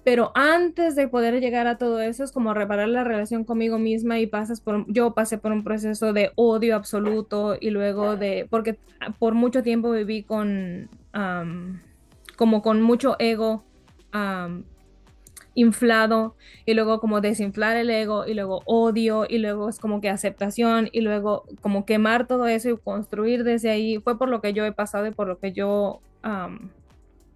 pero 0.04 0.32
antes 0.34 0.96
de 0.96 1.06
poder 1.06 1.40
llegar 1.40 1.68
a 1.68 1.78
todo 1.78 2.00
eso 2.00 2.24
es 2.24 2.32
como 2.32 2.52
reparar 2.54 2.88
la 2.88 3.04
relación 3.04 3.44
conmigo 3.44 3.78
misma 3.78 4.18
y 4.18 4.26
pasas 4.26 4.60
por, 4.60 4.84
yo 4.92 5.14
pasé 5.14 5.38
por 5.38 5.52
un 5.52 5.62
proceso 5.62 6.12
de 6.12 6.32
odio 6.34 6.74
absoluto 6.74 7.56
y 7.60 7.70
luego 7.70 8.16
de, 8.16 8.48
porque 8.50 8.76
por 9.20 9.34
mucho 9.34 9.62
tiempo 9.62 9.92
viví 9.92 10.24
con, 10.24 10.88
como 12.36 12.62
con 12.62 12.82
mucho 12.82 13.14
ego 13.20 13.62
inflado 15.54 16.36
y 16.64 16.74
luego 16.74 17.00
como 17.00 17.20
desinflar 17.20 17.76
el 17.76 17.90
ego 17.90 18.26
y 18.26 18.34
luego 18.34 18.62
odio 18.64 19.26
y 19.28 19.38
luego 19.38 19.68
es 19.68 19.78
como 19.78 20.00
que 20.00 20.08
aceptación 20.08 20.88
y 20.92 21.00
luego 21.02 21.44
como 21.60 21.84
quemar 21.84 22.26
todo 22.26 22.46
eso 22.46 22.70
y 22.70 22.78
construir 22.78 23.44
desde 23.44 23.70
ahí. 23.70 23.98
Fue 24.00 24.18
por 24.18 24.28
lo 24.28 24.40
que 24.40 24.52
yo 24.52 24.64
he 24.64 24.72
pasado 24.72 25.06
y 25.06 25.10
por 25.10 25.28
lo 25.28 25.38
que 25.38 25.52
yo 25.52 26.00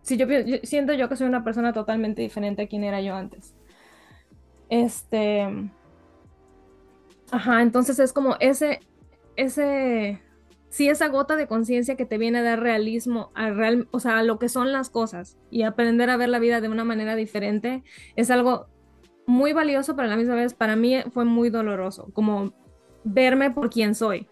sí 0.02 0.16
yo, 0.16 0.26
yo 0.26 0.56
siento 0.62 0.94
yo 0.94 1.08
que 1.08 1.16
soy 1.16 1.26
una 1.26 1.44
persona 1.44 1.72
totalmente 1.72 2.22
diferente 2.22 2.62
a 2.62 2.68
quien 2.68 2.84
era 2.84 3.00
yo 3.00 3.14
antes. 3.14 3.54
Este 4.68 5.46
ajá 7.30 7.62
entonces 7.62 7.98
es 7.98 8.12
como 8.12 8.36
ese 8.40 8.80
ese 9.36 10.20
sí 10.77 10.91
esa 10.91 11.09
gota 11.09 11.37
de 11.37 11.47
conciencia 11.47 11.97
que 11.97 12.05
te 12.05 12.18
viene 12.18 12.39
a 12.41 12.43
dar 12.43 12.61
realismo 12.61 13.31
a 13.35 13.49
real, 13.51 13.89
o 13.93 13.99
sea, 13.99 14.18
a 14.18 14.22
lo 14.22 14.39
que 14.39 14.51
son 14.51 14.72
las 14.72 14.91
cosas 14.91 15.39
y 15.51 15.62
aprender 15.62 16.11
a 16.11 16.18
ver 16.18 16.29
la 16.29 16.39
vida 16.39 16.61
de 16.61 16.68
una 16.68 16.85
manera 16.85 17.16
diferente 17.16 17.83
es 18.14 18.31
algo 18.31 18.66
muy 19.27 19.55
valioso, 19.55 19.97
pero 19.97 20.07
a 20.07 20.11
la 20.11 20.18
misma 20.18 20.35
vez 20.35 20.53
para 20.53 20.77
mí 20.77 20.99
fue 21.12 21.24
muy 21.24 21.49
doloroso, 21.49 22.11
como 22.12 22.53
verme 23.05 23.51
por 23.51 23.70
quien 23.70 23.95
soy 23.95 24.29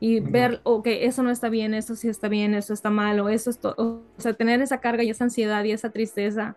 y 0.00 0.20
ver, 0.20 0.60
ok, 0.64 0.86
eso 0.86 1.22
no 1.22 1.30
está 1.30 1.48
bien, 1.48 1.72
eso 1.72 1.96
sí 1.96 2.08
está 2.08 2.28
bien, 2.28 2.52
eso 2.54 2.74
está 2.74 2.90
mal, 2.90 3.18
o 3.20 3.30
eso 3.30 3.48
es 3.48 3.58
to- 3.58 3.74
o 3.78 4.02
sea, 4.18 4.34
tener 4.34 4.60
esa 4.60 4.80
carga 4.80 5.02
y 5.02 5.10
esa 5.10 5.24
ansiedad 5.24 5.64
y 5.64 5.72
esa 5.72 5.90
tristeza 5.90 6.56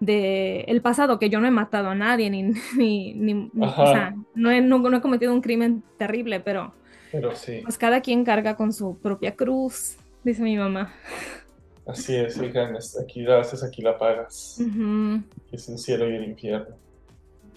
de 0.00 0.60
el 0.62 0.80
pasado, 0.82 1.18
que 1.18 1.30
yo 1.30 1.40
no 1.40 1.46
he 1.48 1.50
matado 1.50 1.90
a 1.90 1.94
nadie, 1.94 2.30
ni, 2.30 2.42
ni, 2.76 3.14
ni- 3.14 3.50
o 3.78 3.86
sea, 3.86 4.14
no 4.34 4.50
he, 4.50 4.60
no, 4.60 4.78
no 4.78 4.96
he 4.96 5.00
cometido 5.00 5.32
un 5.32 5.40
crimen 5.42 5.84
terrible, 5.96 6.40
pero 6.40 6.74
Pero 7.12 7.34
sí, 7.34 7.60
pues 7.62 7.78
cada 7.78 8.00
quien 8.00 8.24
carga 8.24 8.56
con 8.56 8.72
su 8.72 8.98
propia 8.98 9.34
cruz, 9.34 9.96
dice 10.24 10.42
mi 10.42 10.56
mamá. 10.56 10.92
así 11.86 12.16
es, 12.16 12.36
hija. 12.36 12.70
Aquí 13.02 13.22
la 13.22 13.40
haces, 13.40 13.62
aquí 13.62 13.82
la 13.82 13.96
pagas. 13.98 14.58
Es 15.52 15.68
el 15.68 15.78
cielo 15.78 16.10
y 16.10 16.16
el 16.16 16.24
infierno. 16.24 16.76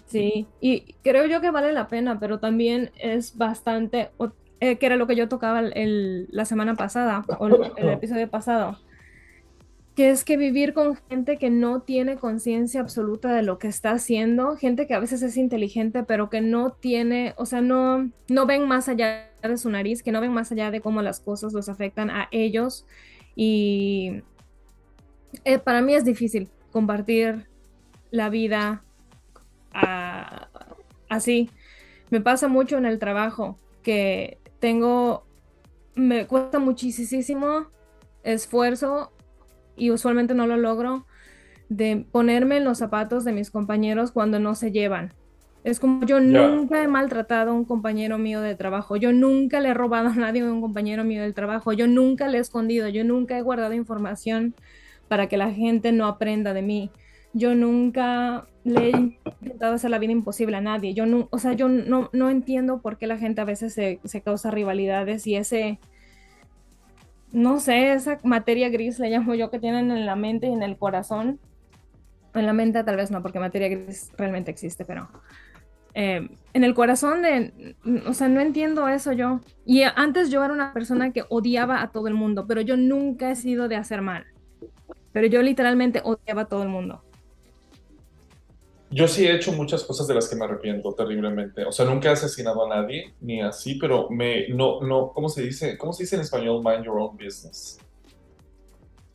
Sí, 0.07 0.45
y 0.59 0.93
creo 1.03 1.25
yo 1.25 1.39
que 1.41 1.51
vale 1.51 1.71
la 1.71 1.87
pena, 1.87 2.19
pero 2.19 2.39
también 2.39 2.91
es 2.99 3.37
bastante, 3.37 4.09
eh, 4.59 4.77
que 4.77 4.85
era 4.85 4.97
lo 4.97 5.07
que 5.07 5.15
yo 5.15 5.29
tocaba 5.29 5.59
el- 5.61 6.27
la 6.31 6.45
semana 6.45 6.75
pasada, 6.75 7.25
o 7.39 7.47
el, 7.47 7.71
el 7.77 7.89
episodio 7.97 8.29
pasado, 8.29 8.77
que 9.95 10.09
es 10.09 10.23
que 10.23 10.37
vivir 10.37 10.73
con 10.73 10.95
gente 11.09 11.37
que 11.37 11.49
no 11.49 11.81
tiene 11.81 12.15
conciencia 12.17 12.79
absoluta 12.79 13.33
de 13.33 13.43
lo 13.43 13.59
que 13.59 13.67
está 13.67 13.91
haciendo, 13.91 14.55
gente 14.55 14.87
que 14.87 14.93
a 14.93 14.99
veces 14.99 15.21
es 15.21 15.35
inteligente, 15.35 16.03
pero 16.03 16.29
que 16.29 16.39
no 16.41 16.71
tiene, 16.71 17.33
o 17.37 17.45
sea, 17.45 17.61
no, 17.61 18.09
no 18.29 18.45
ven 18.45 18.67
más 18.67 18.87
allá 18.87 19.29
de 19.43 19.57
su 19.57 19.69
nariz, 19.69 20.01
que 20.01 20.11
no 20.13 20.21
ven 20.21 20.31
más 20.31 20.51
allá 20.51 20.71
de 20.71 20.79
cómo 20.81 21.01
las 21.01 21.19
cosas 21.19 21.51
los 21.53 21.67
afectan 21.67 22.09
a 22.09 22.29
ellos. 22.31 22.85
Y 23.35 24.21
eh, 25.43 25.59
para 25.59 25.81
mí 25.81 25.93
es 25.93 26.05
difícil 26.05 26.49
compartir 26.71 27.47
la 28.11 28.29
vida 28.29 28.83
a- 29.73 30.47
así. 31.09 31.49
Me 32.09 32.21
pasa 32.21 32.47
mucho 32.47 32.77
en 32.77 32.85
el 32.85 32.99
trabajo 32.99 33.57
que 33.83 34.37
tengo, 34.59 35.25
me 35.95 36.27
cuesta 36.27 36.59
muchísimo 36.59 37.67
esfuerzo 38.23 39.11
y 39.75 39.91
usualmente 39.91 40.33
no 40.33 40.47
lo 40.47 40.57
logro 40.57 41.05
de 41.69 42.05
ponerme 42.11 42.57
en 42.57 42.65
los 42.65 42.79
zapatos 42.79 43.23
de 43.23 43.31
mis 43.31 43.51
compañeros 43.51 44.11
cuando 44.11 44.39
no 44.39 44.55
se 44.55 44.71
llevan. 44.71 45.13
Es 45.63 45.79
como 45.79 46.05
yo 46.05 46.19
nunca 46.19 46.81
he 46.81 46.87
maltratado 46.87 47.51
a 47.51 47.53
un 47.53 47.65
compañero 47.65 48.17
mío 48.17 48.41
de 48.41 48.55
trabajo, 48.55 48.95
yo 48.95 49.13
nunca 49.13 49.59
le 49.59 49.69
he 49.69 49.73
robado 49.73 50.09
a 50.09 50.15
nadie 50.15 50.41
a 50.41 50.51
un 50.51 50.59
compañero 50.59 51.03
mío 51.03 51.21
del 51.21 51.35
trabajo, 51.35 51.71
yo 51.71 51.87
nunca 51.87 52.27
le 52.27 52.39
he 52.39 52.41
escondido, 52.41 52.89
yo 52.89 53.03
nunca 53.03 53.37
he 53.37 53.41
guardado 53.41 53.73
información 53.73 54.55
para 55.07 55.27
que 55.27 55.37
la 55.37 55.51
gente 55.51 55.91
no 55.91 56.07
aprenda 56.07 56.53
de 56.53 56.61
mí. 56.61 56.89
Yo 57.33 57.55
nunca 57.55 58.47
le 58.63 58.89
he 58.89 58.91
intentado 58.91 59.73
hacer 59.75 59.89
la 59.91 59.99
vida 59.99 60.11
imposible 60.11 60.57
a 60.57 60.61
nadie. 60.61 60.93
Yo 60.93 61.05
no, 61.05 61.27
o 61.31 61.39
sea, 61.39 61.53
yo 61.53 61.69
no, 61.69 62.09
no 62.11 62.29
entiendo 62.29 62.81
por 62.81 62.97
qué 62.97 63.07
la 63.07 63.17
gente 63.17 63.41
a 63.41 63.45
veces 63.45 63.73
se, 63.73 63.99
se 64.03 64.21
causa 64.21 64.51
rivalidades 64.51 65.27
y 65.27 65.35
ese 65.35 65.79
no 67.31 67.59
sé, 67.59 67.93
esa 67.93 68.19
materia 68.23 68.69
gris 68.69 68.99
le 68.99 69.09
llamo 69.09 69.35
yo 69.35 69.49
que 69.49 69.59
tienen 69.59 69.91
en 69.91 70.05
la 70.05 70.15
mente 70.15 70.47
y 70.47 70.53
en 70.53 70.63
el 70.63 70.77
corazón. 70.77 71.39
En 72.33 72.45
la 72.45 72.53
mente 72.53 72.83
tal 72.83 72.95
vez 72.95 73.11
no, 73.11 73.21
porque 73.21 73.39
materia 73.39 73.67
gris 73.69 74.11
realmente 74.17 74.51
existe, 74.51 74.85
pero 74.85 75.09
eh, 75.93 76.29
en 76.53 76.63
el 76.63 76.73
corazón 76.73 77.21
de, 77.21 77.75
o 78.07 78.13
sea, 78.13 78.29
no 78.29 78.39
entiendo 78.39 78.87
eso 78.87 79.11
yo. 79.11 79.41
Y 79.65 79.83
antes 79.83 80.29
yo 80.29 80.43
era 80.43 80.53
una 80.53 80.73
persona 80.73 81.11
que 81.11 81.25
odiaba 81.29 81.81
a 81.81 81.91
todo 81.91 82.07
el 82.07 82.13
mundo, 82.13 82.45
pero 82.47 82.61
yo 82.61 82.77
nunca 82.77 83.31
he 83.31 83.35
sido 83.35 83.67
de 83.67 83.75
hacer 83.75 84.01
mal. 84.01 84.25
Pero 85.11 85.27
yo 85.27 85.41
literalmente 85.41 86.01
odiaba 86.03 86.43
a 86.43 86.45
todo 86.45 86.63
el 86.63 86.69
mundo. 86.69 87.03
Yo 88.91 89.07
sí 89.07 89.25
he 89.25 89.33
hecho 89.33 89.53
muchas 89.53 89.85
cosas 89.85 90.05
de 90.05 90.13
las 90.13 90.27
que 90.27 90.35
me 90.35 90.43
arrepiento 90.43 90.93
terriblemente. 90.93 91.63
O 91.63 91.71
sea, 91.71 91.85
nunca 91.85 92.09
he 92.09 92.11
asesinado 92.11 92.65
a 92.65 92.69
nadie, 92.69 93.13
ni 93.21 93.41
así, 93.41 93.75
pero 93.75 94.09
me, 94.09 94.49
no, 94.49 94.81
no, 94.81 95.13
¿cómo 95.13 95.29
se 95.29 95.43
dice? 95.43 95.77
¿Cómo 95.77 95.93
se 95.93 96.03
dice 96.03 96.17
en 96.17 96.23
español? 96.23 96.61
Mind 96.63 96.83
your 96.83 96.99
own 96.99 97.15
business. 97.15 97.79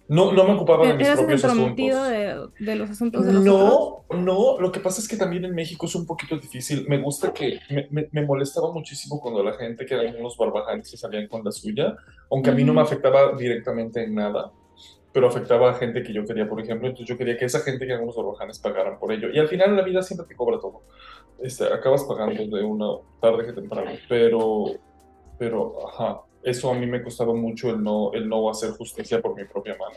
No, 0.08 0.32
no 0.32 0.44
me 0.44 0.54
ocupaba 0.54 0.86
de 0.86 0.94
mis 0.94 1.08
propios 1.08 1.44
asuntos. 1.44 1.76
De, 1.76 2.48
de, 2.58 2.76
los 2.76 2.88
asuntos 2.88 3.26
de 3.26 3.32
los 3.34 3.44
No, 3.44 4.04
no, 4.10 4.58
lo 4.58 4.72
que 4.72 4.80
pasa 4.80 5.00
es 5.00 5.08
que 5.08 5.16
también 5.16 5.44
en 5.44 5.54
México 5.54 5.84
es 5.84 5.94
un 5.94 6.06
poquito 6.06 6.38
difícil. 6.38 6.86
Me 6.88 6.98
gusta 6.98 7.34
que, 7.34 7.58
me, 7.90 8.08
me, 8.12 8.22
molestaba 8.22 8.72
muchísimo 8.72 9.20
cuando 9.20 9.42
la 9.42 9.54
gente 9.54 9.84
que 9.84 9.94
eran 9.94 10.16
unos 10.16 10.38
barbajantes 10.38 10.90
se 10.90 10.96
salían 10.96 11.26
con 11.26 11.44
la 11.44 11.50
suya, 11.50 11.96
aunque 12.30 12.50
a 12.50 12.54
mí 12.54 12.64
no 12.64 12.72
me 12.72 12.80
afectaba 12.80 13.36
directamente 13.36 14.04
en 14.04 14.14
nada 14.14 14.52
pero 15.16 15.28
afectaba 15.28 15.70
a 15.70 15.74
gente 15.76 16.02
que 16.02 16.12
yo 16.12 16.26
quería, 16.26 16.46
por 16.46 16.60
ejemplo. 16.60 16.88
Entonces 16.88 17.08
yo 17.08 17.16
quería 17.16 17.38
que 17.38 17.46
esa 17.46 17.60
gente 17.60 17.86
que 17.86 17.92
eran 17.92 18.02
unos 18.02 18.18
orbajanes 18.18 18.58
pagaran 18.58 18.98
por 18.98 19.10
ello. 19.10 19.30
Y 19.32 19.38
al 19.38 19.48
final 19.48 19.70
en 19.70 19.76
la 19.76 19.82
vida 19.82 20.02
siempre 20.02 20.26
te 20.26 20.36
cobra 20.36 20.60
todo. 20.60 20.82
Este, 21.38 21.64
acabas 21.64 22.04
pagando 22.04 22.54
de 22.54 22.62
una 22.62 22.98
tarde 23.18 23.46
que 23.46 23.54
temprano. 23.54 23.92
Pero, 24.10 24.72
pero, 25.38 25.88
ajá, 25.88 26.20
eso 26.42 26.70
a 26.70 26.74
mí 26.74 26.86
me 26.86 27.02
costaba 27.02 27.32
mucho 27.32 27.70
el 27.70 27.82
no, 27.82 28.12
el 28.12 28.28
no 28.28 28.50
hacer 28.50 28.72
justicia 28.72 29.22
por 29.22 29.34
mi 29.34 29.46
propia 29.46 29.74
mano. 29.78 29.96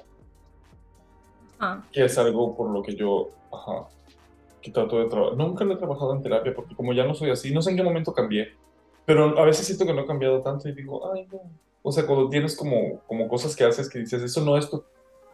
Ah. 1.59 1.83
Que 1.91 2.05
es 2.05 2.17
algo 2.17 2.55
por 2.55 2.69
lo 2.69 2.81
que 2.81 2.95
yo, 2.95 3.31
ajá, 3.51 3.89
que 4.61 4.71
trato 4.71 4.99
de 4.99 5.09
trabajar. 5.09 5.35
Nunca 5.37 5.65
lo 5.65 5.73
he 5.73 5.77
trabajado 5.77 6.15
en 6.15 6.23
terapia 6.23 6.53
porque 6.55 6.77
como 6.77 6.93
ya 6.93 7.03
no 7.03 7.13
soy 7.13 7.29
así, 7.29 7.53
no 7.53 7.61
sé 7.61 7.71
en 7.71 7.75
qué 7.75 7.83
momento 7.83 8.13
cambié. 8.13 8.53
Pero 9.05 9.37
a 9.37 9.43
veces 9.43 9.65
siento 9.65 9.85
que 9.85 9.93
no 9.93 10.03
he 10.03 10.07
cambiado 10.07 10.41
tanto 10.41 10.69
y 10.69 10.71
digo, 10.71 11.11
ay, 11.13 11.27
no. 11.29 11.41
O 11.81 11.91
sea, 11.91 12.07
cuando 12.07 12.29
tienes 12.29 12.55
como, 12.55 13.01
como 13.05 13.27
cosas 13.27 13.53
que 13.53 13.65
haces 13.65 13.89
que 13.89 13.99
dices, 13.99 14.23
eso 14.23 14.45
no 14.45 14.57
es 14.57 14.69
tu 14.69 14.81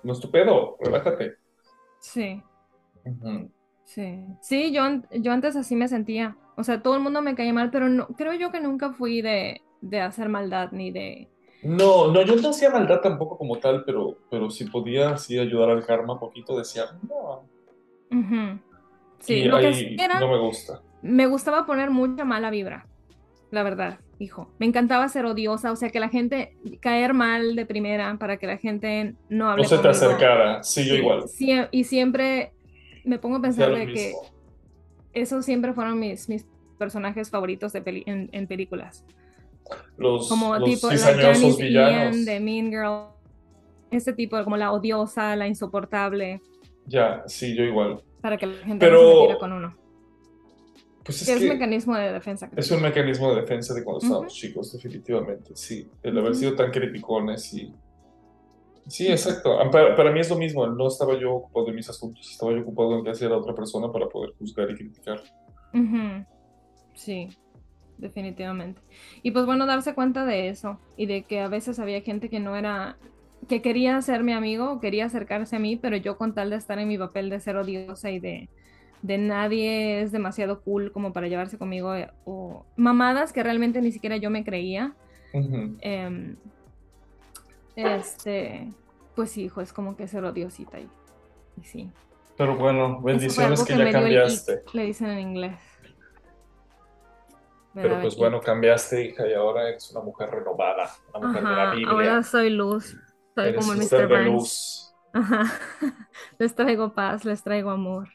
no 0.06 0.14
es 0.14 0.20
tu 0.20 0.30
pedo, 0.30 0.78
relájate. 0.80 1.38
Sí. 2.00 2.42
Sí. 3.84 4.24
Sí, 4.40 4.72
yo, 4.72 4.84
yo 5.12 5.32
antes 5.32 5.56
así 5.56 5.76
me 5.76 5.88
sentía. 5.88 6.38
O 6.56 6.64
sea, 6.64 6.82
todo 6.82 6.96
el 6.96 7.02
mundo 7.02 7.22
me 7.22 7.34
caía 7.34 7.54
mal, 7.54 7.72
pero 7.72 7.90
no, 7.90 8.08
creo 8.10 8.34
yo 8.34 8.52
que 8.52 8.60
nunca 8.60 8.94
fui 8.94 9.22
de, 9.22 9.62
hacer 10.00 10.30
maldad 10.30 10.72
ni 10.72 10.92
de. 10.92 11.28
No, 11.64 12.12
no, 12.12 12.22
yo 12.22 12.36
no 12.36 12.50
hacía 12.50 12.70
maldad 12.70 13.02
tampoco 13.02 13.38
como 13.38 13.58
tal, 13.58 13.84
pero, 13.84 14.20
pero 14.30 14.52
si 14.52 14.66
podía 14.66 15.10
así 15.10 15.40
ayudar 15.40 15.72
al 15.72 15.86
karma 15.86 16.14
un 16.14 16.20
poquito, 16.20 16.56
decía, 16.56 16.84
no. 17.10 17.50
Sí, 19.20 19.44
lo 19.46 19.58
que 19.58 19.96
era, 20.00 20.20
no 20.20 20.28
me 20.28 20.38
gusta. 20.38 20.82
Me 21.02 21.26
gustaba 21.26 21.66
poner 21.66 21.90
mucha 21.90 22.26
mala 22.26 22.52
vibra, 22.52 22.88
la 23.50 23.64
verdad 23.64 24.00
hijo. 24.20 24.50
Me 24.60 24.66
encantaba 24.66 25.08
ser 25.10 25.26
odiosa, 25.26 25.72
o 25.72 25.76
sea, 25.76 25.90
que 25.90 26.00
la 26.00 26.10
gente 26.10 26.56
caer 26.80 27.14
mal 27.14 27.56
de 27.56 27.66
primera 27.66 28.16
para 28.18 28.38
que 28.38 28.48
la 28.48 28.58
gente 28.58 29.16
no 29.30 29.50
hable. 29.50 29.64
No 29.64 29.70
se 29.70 29.78
te 29.78 29.88
acercara, 29.88 30.64
sí, 30.64 30.86
yo 30.86 30.96
igual. 30.96 31.26
y 31.72 31.84
siempre 31.84 32.54
me 33.04 33.20
pongo 33.20 33.38
a 33.38 33.42
pensar 33.42 33.74
de 33.74 33.88
que 33.88 34.14
esos 35.14 35.46
siempre 35.46 35.74
fueron 35.74 36.00
mis, 36.00 36.28
mis 36.30 36.46
personajes 36.78 37.30
favoritos 37.30 37.74
de 37.74 38.04
en, 38.06 38.48
películas. 38.48 39.06
Los, 39.98 40.30
como 40.30 40.62
tipo 40.64 40.92
la 40.92 40.98
Janice 40.98 41.64
villanos. 41.64 42.26
de 42.26 42.40
Mean 42.40 42.70
Girl. 42.70 43.08
Este 43.92 44.14
tipo, 44.14 44.44
como 44.44 44.58
la 44.58 44.72
odiosa, 44.72 45.36
la 45.36 45.48
insoportable. 45.48 46.42
Ya, 46.86 47.24
sí, 47.28 47.56
yo 47.56 47.64
igual. 47.64 48.02
Para 48.22 48.38
que 48.38 48.48
la 48.48 48.56
gente 48.58 48.90
no 48.90 48.98
se 48.98 49.06
metiera 49.06 49.40
con 49.40 49.54
uno. 49.54 49.85
Pues 51.06 51.22
es, 51.22 51.40
un 51.40 51.50
mecanismo 51.50 51.96
de 51.96 52.12
defensa. 52.12 52.50
Es 52.56 52.72
un 52.72 52.82
mecanismo 52.82 53.30
de 53.30 53.42
defensa 53.42 53.76
de 53.76 53.84
cuando 53.84 54.02
estábamos 54.02 54.34
chicos, 54.34 54.74
definitivamente, 54.74 55.56
sí. 55.56 55.88
El 56.02 56.18
haber 56.18 56.34
sido 56.34 56.56
tan 56.56 56.72
criticones 56.72 57.54
y... 57.54 57.72
Sí, 58.88 59.08
exacto. 59.08 59.60
Ah, 59.60 59.70
para, 59.70 60.12
mí 60.12 60.20
es 60.20 60.32
lo 60.32 60.36
mismo, 60.36 60.66
no 60.66 60.88
estaba 60.88 61.20
yo 61.20 61.36
ocupado 61.36 61.68
de 61.68 61.74
mis 61.74 61.88
asuntos, 61.88 62.28
estaba 62.28 62.54
yo 62.54 62.62
ocupado 62.62 62.98
en 62.98 63.04
que 63.04 63.12
hacía 63.12 63.30
la 63.30 63.38
otra 63.38 63.54
persona 63.54 63.92
para 63.92 64.08
poder 64.08 64.32
juzgar 64.40 64.72
y 64.72 64.76
criticar. 64.76 65.22
Sí, 66.96 67.30
definitivamente. 68.00 68.82
Y 69.22 69.30
pues 69.30 69.46
bueno, 69.46 69.68
darse 69.68 69.94
cuenta 69.94 70.26
de 70.26 70.50
eso 70.50 70.80
y 70.98 71.06
de 71.06 71.24
que 71.24 71.40
a 71.40 71.50
veces 71.50 71.78
había 71.78 72.02
gente 72.02 72.30
que 72.30 72.40
no 72.40 72.56
era, 72.56 72.98
que 73.48 73.62
quería 73.62 74.02
ser 74.02 74.24
mi 74.24 74.34
amigo, 74.34 74.80
quería 74.80 75.06
acercarse 75.06 75.56
a 75.56 75.60
mí, 75.60 75.76
pero 75.76 75.98
yo 75.98 76.18
con 76.18 76.34
tal 76.34 76.50
de 76.50 76.56
estar 76.56 76.80
en 76.80 76.88
mi 76.88 76.98
papel 76.98 77.30
de 77.30 77.40
ser 77.40 77.58
odiosa 77.58 78.10
y 78.10 78.20
de 78.20 78.50
de 79.06 79.20
nadie 79.20 80.02
es 80.02 80.12
demasiado 80.12 80.62
cool 80.62 80.92
como 80.92 81.14
para 81.14 81.28
llevarse 81.28 81.60
conmigo 81.60 81.94
eh, 81.94 82.10
o 82.26 82.66
mamadas 82.76 83.32
que 83.32 83.44
realmente 83.44 83.82
ni 83.82 83.92
siquiera 83.92 84.18
yo 84.18 84.30
me 84.30 84.44
creía. 84.44 84.96
Em, 85.32 86.38
este, 87.76 88.70
pues 89.16 89.32
sí, 89.32 89.44
hijo, 89.44 89.62
es 89.62 89.74
como 89.74 89.96
que 89.96 90.08
ser 90.08 90.24
odiosita 90.24 90.80
y, 90.80 90.90
y 91.62 91.64
sí. 91.66 91.92
Pero 92.38 92.56
bueno, 92.58 93.02
bendiciones 93.02 93.64
que, 93.64 93.78
ya 93.78 93.92
cambiaste. 93.92 94.64
le 94.74 94.86
dicen 94.86 95.08
en 95.10 95.20
inglés. 95.20 95.60
Pero 97.74 98.00
pues 98.00 98.16
bueno, 98.16 98.40
cambiaste, 98.40 99.06
hija, 99.06 99.28
y 99.28 99.34
ahora 99.34 99.68
eres 99.68 99.92
una 99.92 100.00
mujer 100.00 100.30
renovada, 100.30 100.90
una 101.14 101.28
mujer 101.28 101.44
de 101.44 101.56
la 101.56 101.72
Biblia. 101.72 101.90
Ahora 101.92 102.24
soy 102.24 102.50
luz, 102.50 102.96
soy 103.36 103.54
como 103.54 103.74
el 103.74 103.80
Mr. 103.80 104.08
Burns. 104.08 104.26
luz. 104.26 104.96
Ajá. 105.14 105.44
les 106.40 106.56
traigo 106.56 106.94
paz, 106.94 107.26
les 107.26 107.44
traigo 107.44 107.70
amor 107.70 108.08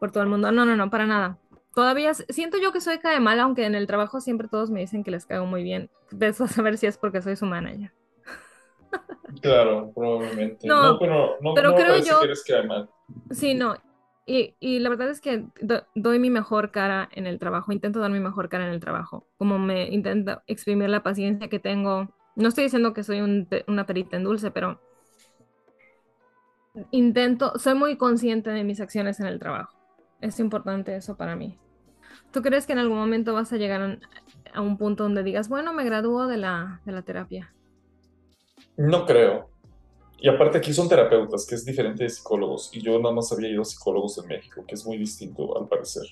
por 0.00 0.10
todo 0.10 0.24
el 0.24 0.28
mundo. 0.28 0.50
No, 0.50 0.64
no, 0.64 0.74
no, 0.74 0.90
para 0.90 1.06
nada. 1.06 1.38
Todavía 1.72 2.12
siento 2.14 2.58
yo 2.58 2.72
que 2.72 2.80
soy 2.80 2.98
cae 2.98 3.20
mal, 3.20 3.38
aunque 3.38 3.64
en 3.64 3.76
el 3.76 3.86
trabajo 3.86 4.20
siempre 4.20 4.48
todos 4.48 4.70
me 4.70 4.80
dicen 4.80 5.04
que 5.04 5.12
les 5.12 5.26
caigo 5.26 5.46
muy 5.46 5.62
bien. 5.62 5.88
De 6.10 6.26
eso 6.26 6.44
a 6.44 6.48
saber 6.48 6.76
si 6.78 6.86
es 6.86 6.98
porque 6.98 7.22
soy 7.22 7.36
su 7.36 7.46
manager. 7.46 7.92
Claro, 9.40 9.92
probablemente. 9.94 10.66
No, 10.66 10.98
pero, 10.98 11.36
no, 11.40 11.54
pero 11.54 11.76
creo 11.76 11.98
yo. 11.98 12.20
Que 12.44 12.62
mal. 12.64 12.90
Sí, 13.30 13.54
no. 13.54 13.76
Y, 14.26 14.54
y, 14.58 14.78
la 14.80 14.88
verdad 14.90 15.10
es 15.10 15.20
que 15.20 15.44
doy 15.94 16.18
mi 16.18 16.30
mejor 16.30 16.70
cara 16.70 17.08
en 17.12 17.26
el 17.26 17.38
trabajo, 17.38 17.72
intento 17.72 18.00
dar 18.00 18.10
mi 18.10 18.20
mejor 18.20 18.48
cara 18.48 18.66
en 18.66 18.72
el 18.72 18.78
trabajo, 18.78 19.26
como 19.38 19.58
me 19.58 19.88
intento 19.88 20.42
exprimir 20.46 20.88
la 20.88 21.02
paciencia 21.02 21.48
que 21.48 21.58
tengo. 21.58 22.08
No 22.36 22.48
estoy 22.48 22.64
diciendo 22.64 22.92
que 22.92 23.02
soy 23.02 23.20
un, 23.22 23.48
una 23.66 23.86
perita 23.86 24.16
en 24.16 24.24
dulce, 24.24 24.52
pero 24.52 24.80
intento, 26.92 27.58
soy 27.58 27.74
muy 27.74 27.96
consciente 27.96 28.50
de 28.50 28.62
mis 28.62 28.80
acciones 28.80 29.18
en 29.18 29.26
el 29.26 29.40
trabajo 29.40 29.79
es 30.20 30.40
importante 30.40 30.94
eso 30.96 31.16
para 31.16 31.36
mí. 31.36 31.58
¿Tú 32.32 32.42
crees 32.42 32.66
que 32.66 32.72
en 32.72 32.78
algún 32.78 32.98
momento 32.98 33.34
vas 33.34 33.52
a 33.52 33.56
llegar 33.56 33.98
a 34.52 34.60
un 34.60 34.76
punto 34.76 35.04
donde 35.04 35.22
digas, 35.22 35.48
bueno, 35.48 35.72
me 35.72 35.84
gradúo 35.84 36.26
de 36.26 36.36
la, 36.36 36.80
de 36.84 36.92
la 36.92 37.02
terapia? 37.02 37.54
No 38.76 39.04
creo. 39.04 39.50
Y 40.18 40.28
aparte 40.28 40.58
aquí 40.58 40.72
son 40.72 40.88
terapeutas, 40.88 41.46
que 41.46 41.54
es 41.54 41.64
diferente 41.64 42.04
de 42.04 42.10
psicólogos. 42.10 42.70
Y 42.74 42.82
yo 42.82 42.98
nada 42.98 43.14
más 43.14 43.32
había 43.32 43.48
ido 43.48 43.62
a 43.62 43.64
psicólogos 43.64 44.18
en 44.18 44.26
México, 44.28 44.64
que 44.66 44.74
es 44.74 44.84
muy 44.84 44.98
distinto 44.98 45.58
al 45.58 45.66
parecer. 45.66 46.04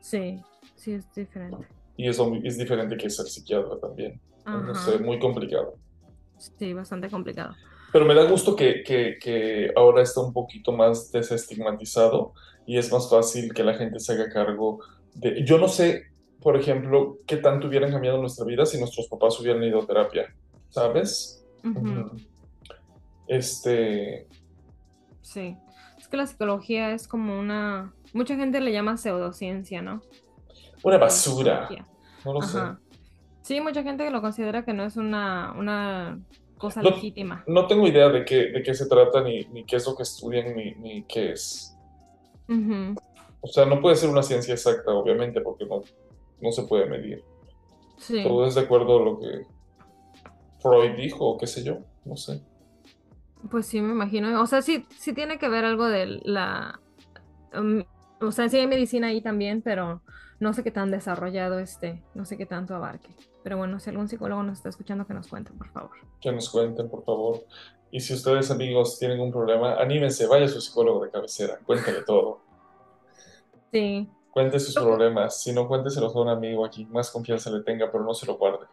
Sí, 0.00 0.38
sí, 0.76 0.92
es 0.92 1.12
diferente. 1.14 1.66
Y 1.96 2.08
eso 2.08 2.30
es 2.42 2.58
diferente 2.58 2.96
que 2.96 3.08
ser 3.08 3.26
psiquiatra 3.26 3.78
también. 3.80 4.20
No 4.44 4.74
sé, 4.74 4.98
muy 4.98 5.18
complicado. 5.18 5.78
Sí, 6.36 6.74
bastante 6.74 7.08
complicado. 7.08 7.54
Pero 7.94 8.06
me 8.06 8.14
da 8.14 8.24
gusto 8.24 8.56
que, 8.56 8.82
que, 8.82 9.18
que 9.20 9.70
ahora 9.76 10.02
está 10.02 10.20
un 10.20 10.32
poquito 10.32 10.72
más 10.72 11.12
desestigmatizado 11.12 12.32
y 12.66 12.76
es 12.76 12.90
más 12.90 13.08
fácil 13.08 13.54
que 13.54 13.62
la 13.62 13.74
gente 13.74 14.00
se 14.00 14.14
haga 14.14 14.30
cargo 14.30 14.80
de... 15.14 15.44
Yo 15.44 15.58
no 15.58 15.68
sé, 15.68 16.06
por 16.42 16.56
ejemplo, 16.56 17.18
qué 17.24 17.36
tanto 17.36 17.68
hubieran 17.68 17.92
cambiado 17.92 18.18
nuestra 18.18 18.44
vida 18.46 18.66
si 18.66 18.80
nuestros 18.80 19.06
papás 19.06 19.38
hubieran 19.38 19.62
ido 19.62 19.80
a 19.80 19.86
terapia, 19.86 20.34
¿sabes? 20.70 21.46
Este... 23.28 24.26
Sí, 25.22 25.56
es 25.96 26.08
que 26.08 26.16
la 26.16 26.26
psicología 26.26 26.90
es 26.94 27.06
como 27.06 27.38
una... 27.38 27.94
Mucha 28.12 28.34
gente 28.34 28.60
le 28.60 28.72
llama 28.72 28.96
pseudociencia, 28.96 29.82
¿no? 29.82 30.02
Una 30.82 30.98
basura. 30.98 31.68
No 32.24 32.32
lo 32.32 32.42
sé. 32.42 32.58
Sí, 33.42 33.60
mucha 33.60 33.84
gente 33.84 34.10
lo 34.10 34.20
considera 34.20 34.64
que 34.64 34.72
no 34.72 34.84
es 34.84 34.96
una, 34.96 35.54
una 35.56 36.18
cosa 36.64 36.82
legítima. 36.82 37.44
No 37.46 37.66
tengo 37.66 37.86
idea 37.86 38.08
de 38.08 38.24
qué, 38.24 38.46
de 38.46 38.62
qué 38.62 38.72
se 38.74 38.86
trata, 38.86 39.22
ni, 39.22 39.44
ni 39.52 39.64
qué 39.64 39.76
es 39.76 39.86
lo 39.86 39.94
que 39.94 40.02
estudian, 40.02 40.56
ni, 40.56 40.74
ni 40.76 41.02
qué 41.04 41.32
es. 41.32 41.76
O 43.40 43.46
sea, 43.46 43.66
no 43.66 43.80
puede 43.82 43.96
ser 43.96 44.08
una 44.08 44.22
ciencia 44.22 44.54
exacta, 44.54 44.92
obviamente, 44.92 45.42
porque 45.42 45.66
no, 45.66 45.82
no 46.40 46.52
se 46.52 46.62
puede 46.62 46.86
medir. 46.86 47.22
Todo 48.22 48.46
es 48.46 48.54
de 48.54 48.62
acuerdo 48.62 48.98
a 48.98 49.04
lo 49.04 49.20
que 49.20 49.46
Freud 50.60 50.96
dijo, 50.96 51.26
o 51.26 51.38
qué 51.38 51.46
sé 51.46 51.62
yo, 51.62 51.80
no 52.06 52.16
sé. 52.16 52.40
Pues 53.50 53.66
sí, 53.66 53.82
me 53.82 53.92
imagino. 53.92 54.40
O 54.40 54.46
sea, 54.46 54.62
sí, 54.62 54.86
sí 54.96 55.12
tiene 55.12 55.38
que 55.38 55.48
ver 55.48 55.66
algo 55.66 55.86
de 55.86 56.06
la... 56.24 56.80
Um, 57.54 57.84
o 58.20 58.32
sea, 58.32 58.48
sí 58.48 58.56
hay 58.56 58.66
medicina 58.66 59.08
ahí 59.08 59.20
también, 59.20 59.60
pero 59.60 60.00
no 60.40 60.52
sé 60.52 60.62
qué 60.62 60.70
tan 60.70 60.90
desarrollado 60.90 61.58
esté, 61.58 62.02
no 62.14 62.24
sé 62.24 62.36
qué 62.36 62.46
tanto 62.46 62.74
abarque. 62.74 63.08
Pero 63.42 63.58
bueno, 63.58 63.78
si 63.78 63.90
algún 63.90 64.08
psicólogo 64.08 64.42
nos 64.42 64.58
está 64.58 64.68
escuchando, 64.68 65.06
que 65.06 65.14
nos 65.14 65.28
cuenten, 65.28 65.56
por 65.56 65.68
favor. 65.68 65.90
Que 66.20 66.32
nos 66.32 66.48
cuenten, 66.48 66.88
por 66.88 67.04
favor. 67.04 67.44
Y 67.90 68.00
si 68.00 68.14
ustedes, 68.14 68.50
amigos, 68.50 68.98
tienen 68.98 69.20
un 69.20 69.30
problema, 69.30 69.74
anímense, 69.74 70.26
vaya 70.26 70.46
a 70.46 70.48
su 70.48 70.60
psicólogo 70.60 71.04
de 71.04 71.10
cabecera, 71.10 71.58
cuéntale 71.64 72.02
todo. 72.02 72.40
Sí. 73.70 74.08
Cuente 74.30 74.58
sus 74.58 74.74
problemas. 74.74 75.40
Si 75.40 75.52
no, 75.52 75.68
cuénteselos 75.68 76.14
a 76.16 76.20
un 76.20 76.28
amigo 76.28 76.64
aquí, 76.64 76.86
más 76.86 77.10
confianza 77.10 77.50
le 77.50 77.62
tenga, 77.62 77.90
pero 77.92 78.02
no 78.02 78.14
se 78.14 78.26
lo 78.26 78.36
guarde. 78.36 78.66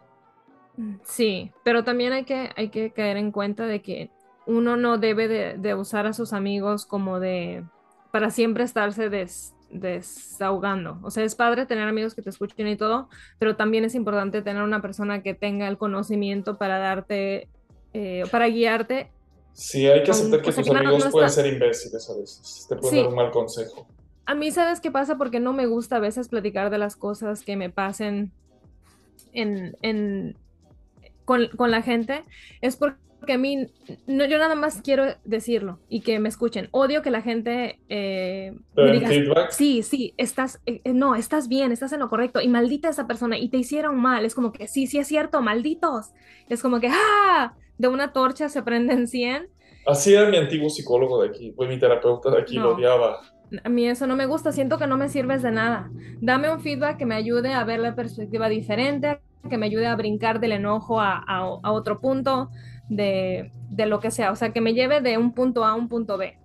Sí, 1.03 1.51
pero 1.63 1.83
también 1.83 2.13
hay 2.13 2.23
que, 2.23 2.49
hay 2.55 2.69
que 2.69 2.91
caer 2.91 3.17
en 3.17 3.31
cuenta 3.31 3.65
de 3.65 3.81
que 3.81 4.09
uno 4.47 4.77
no 4.77 4.97
debe 4.97 5.27
de, 5.27 5.57
de 5.57 5.75
usar 5.75 6.07
a 6.07 6.13
sus 6.13 6.33
amigos 6.33 6.85
como 6.85 7.19
de 7.19 7.63
para 8.11 8.29
siempre 8.29 8.63
estarse 8.63 9.09
des, 9.09 9.55
desahogando. 9.71 10.99
O 11.03 11.11
sea, 11.11 11.23
es 11.23 11.35
padre 11.35 11.65
tener 11.65 11.87
amigos 11.87 12.15
que 12.15 12.21
te 12.21 12.29
escuchen 12.29 12.67
y 12.67 12.75
todo, 12.75 13.09
pero 13.39 13.55
también 13.55 13.85
es 13.85 13.95
importante 13.95 14.41
tener 14.41 14.63
una 14.63 14.81
persona 14.81 15.21
que 15.21 15.33
tenga 15.33 15.67
el 15.67 15.77
conocimiento 15.77 16.57
para 16.57 16.77
darte, 16.77 17.47
eh, 17.93 18.23
para 18.31 18.47
guiarte. 18.47 19.09
Sí, 19.53 19.87
hay 19.87 20.03
que 20.03 20.11
aceptar 20.11 20.41
que 20.41 20.51
tus 20.51 20.69
amigos 20.69 21.07
pueden 21.11 21.29
ser 21.29 21.45
imbéciles 21.53 22.09
a 22.09 22.17
veces, 22.17 22.65
te 22.69 22.75
pueden 22.75 22.97
dar 22.97 23.07
un 23.07 23.15
mal 23.15 23.31
consejo. 23.31 23.87
A 24.25 24.35
mí, 24.35 24.51
¿sabes 24.51 24.79
qué 24.79 24.91
pasa? 24.91 25.17
Porque 25.17 25.39
no 25.39 25.51
me 25.51 25.65
gusta 25.65 25.97
a 25.97 25.99
veces 25.99 26.29
platicar 26.29 26.69
de 26.69 26.77
las 26.77 26.95
cosas 26.95 27.43
que 27.43 27.57
me 27.57 27.69
pasen 27.69 28.31
en, 29.33 29.75
en 29.81 30.37
con, 31.25 31.47
con 31.57 31.71
la 31.71 31.81
gente. 31.81 32.23
Es 32.61 32.77
porque 32.77 32.97
porque 33.21 33.33
a 33.33 33.37
mí, 33.37 33.67
no, 34.07 34.25
yo 34.25 34.39
nada 34.39 34.55
más 34.55 34.81
quiero 34.81 35.05
decirlo 35.25 35.77
y 35.89 36.01
que 36.01 36.17
me 36.17 36.27
escuchen. 36.27 36.69
Odio 36.71 37.03
que 37.03 37.11
la 37.11 37.21
gente 37.21 37.79
eh, 37.87 38.51
me 38.75 38.93
diga, 38.93 39.51
sí, 39.51 39.83
sí, 39.83 40.15
estás, 40.17 40.59
eh, 40.65 40.81
eh, 40.83 40.93
no, 40.93 41.13
estás 41.13 41.47
bien, 41.47 41.71
estás 41.71 41.93
en 41.93 41.99
lo 41.99 42.09
correcto 42.09 42.41
y 42.41 42.47
maldita 42.47 42.89
esa 42.89 43.05
persona 43.05 43.37
y 43.37 43.49
te 43.49 43.57
hicieron 43.57 44.01
mal. 44.01 44.25
Es 44.25 44.33
como 44.33 44.51
que 44.51 44.67
sí, 44.67 44.87
sí 44.87 44.97
es 44.97 45.07
cierto, 45.07 45.39
malditos. 45.43 46.13
Es 46.49 46.63
como 46.63 46.79
que, 46.79 46.89
¡ah! 46.89 47.53
De 47.77 47.87
una 47.89 48.11
torcha 48.11 48.49
se 48.49 48.63
prenden 48.63 49.07
100. 49.07 49.49
Así 49.85 50.15
era 50.15 50.27
mi 50.27 50.37
antiguo 50.37 50.71
psicólogo 50.71 51.21
de 51.21 51.29
aquí, 51.29 51.51
fue 51.51 51.67
mi 51.67 51.77
terapeuta 51.77 52.31
de 52.31 52.41
aquí, 52.41 52.55
lo 52.55 52.73
odiaba. 52.73 53.21
A 53.63 53.69
mí 53.69 53.87
eso 53.87 54.07
no 54.07 54.15
me 54.15 54.25
gusta, 54.25 54.51
siento 54.51 54.79
que 54.79 54.87
no 54.87 54.97
me 54.97 55.09
sirves 55.09 55.43
de 55.43 55.51
nada. 55.51 55.91
Dame 56.21 56.51
un 56.51 56.59
feedback 56.59 56.97
que 56.97 57.05
me 57.05 57.13
ayude 57.13 57.53
a 57.53 57.63
ver 57.65 57.81
la 57.81 57.93
perspectiva 57.93 58.49
diferente, 58.49 59.19
que 59.47 59.59
me 59.59 59.67
ayude 59.67 59.85
a 59.85 59.95
brincar 59.95 60.39
del 60.39 60.53
enojo 60.53 60.99
a, 60.99 61.23
a 61.27 61.71
otro 61.71 61.99
punto 61.99 62.49
de, 62.91 63.51
lo 63.77 63.99
que 63.99 64.11
sea, 64.11 64.31
o 64.31 64.35
sea, 64.35 64.51
que 64.51 64.61
me 64.61 64.73
lleve 64.73 65.01
de 65.01 65.17
un 65.17 65.33
punto 65.33 65.63
A 65.63 65.71
a 65.71 65.75
un 65.75 65.87
punto 65.87 66.17
B. 66.17 66.37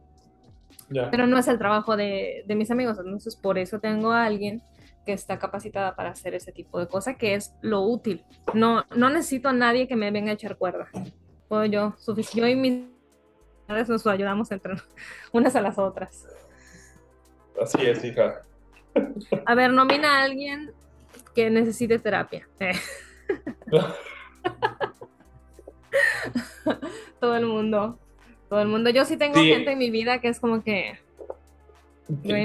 Pero 0.88 1.26
no 1.26 1.36
es 1.36 1.48
el 1.48 1.58
trabajo 1.58 1.96
de, 1.96 2.44
mis 2.48 2.70
amigos, 2.70 2.98
entonces 2.98 3.34
por 3.34 3.58
eso 3.58 3.80
tengo 3.80 4.12
a 4.12 4.24
alguien 4.24 4.62
que 5.04 5.12
está 5.12 5.38
capacitada 5.38 5.94
para 5.96 6.10
hacer 6.10 6.34
ese 6.34 6.52
tipo 6.52 6.78
de 6.78 6.86
cosas, 6.86 7.16
que 7.16 7.34
es 7.34 7.54
lo 7.60 7.82
útil. 7.82 8.24
No, 8.54 8.84
no 8.94 9.10
necesito 9.10 9.48
a 9.48 9.52
nadie 9.52 9.88
que 9.88 9.96
me 9.96 10.10
venga 10.10 10.30
a 10.30 10.34
echar 10.34 10.56
cuerda. 10.56 10.88
Puedo 11.48 11.64
yo, 11.64 11.94
yo 12.34 12.46
y 12.46 12.56
mis 12.56 12.84
nos 13.68 14.06
ayudamos 14.06 14.50
entre 14.52 14.74
unas 15.32 15.56
a 15.56 15.60
las 15.60 15.78
otras. 15.78 16.26
Así 17.60 17.78
es, 17.82 18.04
hija. 18.04 18.42
A 19.44 19.54
ver, 19.54 19.72
nomina 19.72 20.20
a 20.20 20.22
alguien 20.22 20.72
que 21.34 21.50
necesite 21.50 21.98
terapia. 21.98 22.48
todo 27.20 27.36
el 27.36 27.46
mundo. 27.46 27.98
Todo 28.48 28.60
el 28.60 28.68
mundo. 28.68 28.90
Yo 28.90 29.04
sí 29.04 29.16
tengo 29.16 29.40
gente 29.40 29.72
en 29.72 29.78
mi 29.78 29.90
vida 29.90 30.20
que 30.20 30.28
es 30.28 30.40
como 30.40 30.62
que. 30.62 30.98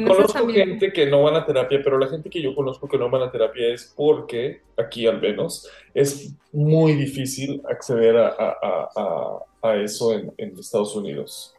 Conozco 0.08 0.48
gente 0.48 0.92
que 0.92 1.06
no 1.06 1.22
van 1.22 1.36
a 1.36 1.46
terapia, 1.46 1.82
pero 1.84 2.00
la 2.00 2.08
gente 2.08 2.32
que 2.32 2.42
yo 2.42 2.56
conozco 2.56 2.88
que 2.88 2.98
no 2.98 3.12
van 3.12 3.22
a 3.22 3.32
terapia 3.32 3.68
es 3.68 3.94
porque, 3.96 4.64
aquí 4.76 5.06
al 5.06 5.22
menos, 5.22 5.70
es 5.94 6.36
muy 6.52 6.94
difícil 6.94 7.62
acceder 7.70 8.18
a, 8.18 9.76
eso 9.76 10.14
en, 10.14 10.34
Estados 10.58 10.96
Unidos. 10.96 11.54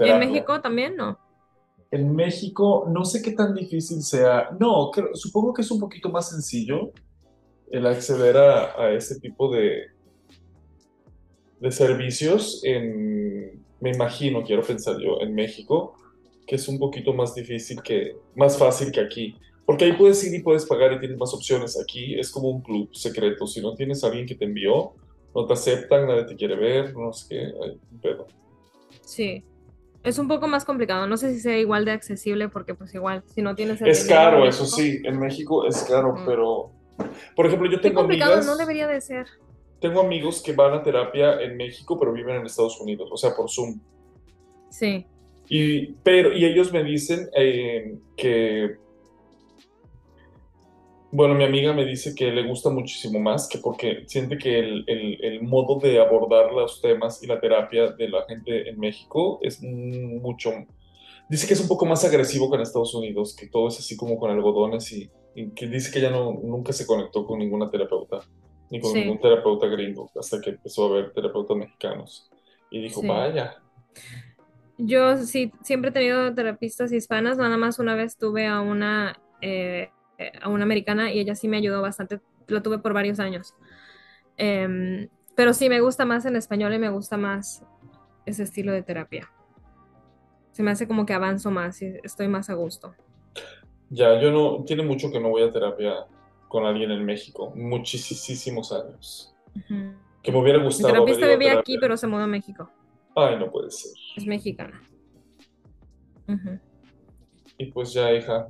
¿En 0.00 0.18
México 0.18 0.60
también 0.60 0.96
no? 0.96 1.18
En 1.90 2.14
México 2.14 2.86
no 2.90 3.06
sé 3.06 3.22
qué 3.22 3.30
tan 3.30 3.54
difícil 3.54 4.02
sea. 4.02 4.50
No, 4.60 4.90
supongo 5.14 5.54
que 5.54 5.62
es 5.62 5.70
un 5.70 5.80
poquito 5.80 6.10
más 6.10 6.28
sencillo 6.28 6.90
el 7.70 7.86
acceder 7.86 8.36
a 8.36 8.92
ese 8.92 9.18
tipo 9.18 9.50
de, 9.50 9.94
de 11.64 11.72
servicios 11.72 12.60
en, 12.62 13.64
me 13.80 13.90
imagino, 13.90 14.44
quiero 14.44 14.62
pensar 14.62 14.98
yo, 14.98 15.18
en 15.22 15.34
México, 15.34 15.94
que 16.46 16.56
es 16.56 16.68
un 16.68 16.78
poquito 16.78 17.14
más 17.14 17.34
difícil 17.34 17.80
que, 17.82 18.16
más 18.34 18.58
fácil 18.58 18.92
que 18.92 19.00
aquí. 19.00 19.34
Porque 19.64 19.86
ahí 19.86 19.94
puedes 19.94 20.22
ir 20.24 20.38
y 20.38 20.42
puedes 20.42 20.66
pagar 20.66 20.92
y 20.92 21.00
tienes 21.00 21.16
más 21.16 21.32
opciones. 21.32 21.80
Aquí 21.80 22.18
es 22.20 22.30
como 22.30 22.50
un 22.50 22.60
club 22.60 22.94
secreto. 22.94 23.46
Si 23.46 23.62
no 23.62 23.74
tienes 23.74 24.04
a 24.04 24.08
alguien 24.08 24.26
que 24.26 24.34
te 24.34 24.44
envió, 24.44 24.92
no 25.34 25.46
te 25.46 25.54
aceptan, 25.54 26.06
nadie 26.06 26.24
te 26.24 26.36
quiere 26.36 26.54
ver, 26.54 26.94
no 26.94 27.14
sé 27.14 27.28
qué, 27.30 27.52
pero... 28.02 28.26
Sí. 29.00 29.42
Es 30.02 30.18
un 30.18 30.28
poco 30.28 30.46
más 30.46 30.66
complicado. 30.66 31.06
No 31.06 31.16
sé 31.16 31.32
si 31.32 31.40
sea 31.40 31.58
igual 31.58 31.86
de 31.86 31.92
accesible 31.92 32.50
porque 32.50 32.74
pues 32.74 32.94
igual, 32.94 33.24
si 33.34 33.40
no 33.40 33.54
tienes... 33.54 33.80
es 33.80 34.04
caro, 34.04 34.46
eso 34.46 34.66
sí. 34.66 35.00
En 35.04 35.18
México 35.18 35.66
es 35.66 35.82
caro, 35.84 36.14
pero... 36.26 36.72
Por 37.34 37.46
ejemplo, 37.46 37.70
yo 37.70 37.80
tengo... 37.80 37.94
Qué 37.94 38.02
complicado 38.02 38.42
no 38.42 38.58
debería 38.58 38.86
de 38.86 39.00
ser. 39.00 39.28
Tengo 39.80 40.00
amigos 40.00 40.42
que 40.42 40.52
van 40.52 40.74
a 40.74 40.82
terapia 40.82 41.40
en 41.42 41.56
México, 41.56 41.98
pero 41.98 42.12
viven 42.12 42.36
en 42.36 42.46
Estados 42.46 42.80
Unidos, 42.80 43.08
o 43.12 43.16
sea, 43.16 43.34
por 43.34 43.50
Zoom. 43.50 43.78
Sí. 44.70 45.04
Y, 45.48 45.92
pero, 46.02 46.32
y 46.32 46.44
ellos 46.44 46.72
me 46.72 46.82
dicen 46.82 47.28
eh, 47.36 47.96
que, 48.16 48.76
bueno, 51.10 51.34
mi 51.34 51.44
amiga 51.44 51.72
me 51.72 51.84
dice 51.84 52.14
que 52.14 52.30
le 52.30 52.46
gusta 52.46 52.70
muchísimo 52.70 53.20
más, 53.20 53.46
que 53.46 53.58
porque 53.58 54.04
siente 54.06 54.38
que 54.38 54.58
el, 54.58 54.84
el, 54.86 55.24
el, 55.24 55.42
modo 55.42 55.78
de 55.78 56.00
abordar 56.00 56.52
los 56.52 56.80
temas 56.80 57.22
y 57.22 57.26
la 57.26 57.40
terapia 57.40 57.92
de 57.92 58.08
la 58.08 58.24
gente 58.24 58.68
en 58.68 58.80
México 58.80 59.38
es 59.42 59.62
mucho, 59.62 60.50
dice 61.28 61.46
que 61.46 61.54
es 61.54 61.60
un 61.60 61.68
poco 61.68 61.84
más 61.84 62.04
agresivo 62.04 62.50
que 62.50 62.56
en 62.56 62.62
Estados 62.62 62.94
Unidos, 62.94 63.36
que 63.36 63.46
todo 63.48 63.68
es 63.68 63.78
así 63.78 63.96
como 63.96 64.18
con 64.18 64.30
algodones 64.30 64.90
y, 64.92 65.10
y 65.34 65.50
que 65.50 65.66
dice 65.66 65.92
que 65.92 66.00
ya 66.00 66.10
no, 66.10 66.32
nunca 66.32 66.72
se 66.72 66.86
conectó 66.86 67.26
con 67.26 67.38
ninguna 67.38 67.70
terapeuta 67.70 68.20
ni 68.70 68.80
con 68.80 68.92
ningún 68.92 69.20
terapeuta 69.20 69.66
gringo, 69.66 70.10
hasta 70.18 70.40
que 70.40 70.50
empezó 70.50 70.86
a 70.86 70.96
ver 70.96 71.12
terapeutas 71.12 71.56
mexicanos. 71.56 72.30
Y 72.70 72.82
dijo, 72.82 73.02
vaya. 73.02 73.56
Yo 74.78 75.16
sí, 75.18 75.52
siempre 75.62 75.90
he 75.90 75.92
tenido 75.92 76.34
terapistas 76.34 76.92
hispanas, 76.92 77.38
nada 77.38 77.56
más 77.56 77.78
una 77.78 77.94
vez 77.94 78.16
tuve 78.16 78.46
a 78.46 78.60
una, 78.60 79.16
eh, 79.40 79.90
a 80.40 80.48
una 80.48 80.64
americana 80.64 81.12
y 81.12 81.20
ella 81.20 81.34
sí 81.34 81.46
me 81.46 81.58
ayudó 81.58 81.82
bastante, 81.82 82.20
lo 82.48 82.62
tuve 82.62 82.78
por 82.78 82.92
varios 82.92 83.20
años. 83.20 83.54
Em, 84.36 85.08
pero 85.36 85.52
sí, 85.52 85.68
me 85.68 85.80
gusta 85.80 86.04
más 86.04 86.26
en 86.26 86.36
español 86.36 86.74
y 86.74 86.78
me 86.78 86.88
gusta 86.88 87.16
más 87.16 87.64
ese 88.26 88.42
estilo 88.42 88.72
de 88.72 88.82
terapia. 88.82 89.30
Se 90.52 90.62
me 90.62 90.70
hace 90.70 90.88
como 90.88 91.06
que 91.06 91.12
avanzo 91.12 91.50
más 91.50 91.80
y 91.82 91.94
estoy 92.02 92.28
más 92.28 92.50
a 92.50 92.54
gusto. 92.54 92.94
Ya, 93.90 94.20
yo 94.20 94.32
no, 94.32 94.64
tiene 94.64 94.82
mucho 94.82 95.10
que 95.12 95.20
no 95.20 95.28
voy 95.28 95.42
a 95.42 95.52
terapia 95.52 96.06
con 96.54 96.66
alguien 96.66 96.92
en 96.92 97.04
México, 97.04 97.52
muchísimos 97.56 98.70
años. 98.70 99.34
Que 100.22 100.30
me 100.30 100.38
hubiera 100.38 100.62
gustado. 100.62 100.90
Mi 100.90 100.92
terapista 100.92 101.26
vivía 101.26 101.58
aquí, 101.58 101.78
pero 101.80 101.96
se 101.96 102.06
mudó 102.06 102.22
a 102.22 102.26
México. 102.28 102.70
Ay, 103.16 103.36
no 103.40 103.50
puede 103.50 103.72
ser. 103.72 103.90
Es 104.14 104.24
mexicana. 104.24 104.80
Y 107.58 107.66
pues 107.72 107.92
ya, 107.92 108.12
hija, 108.12 108.46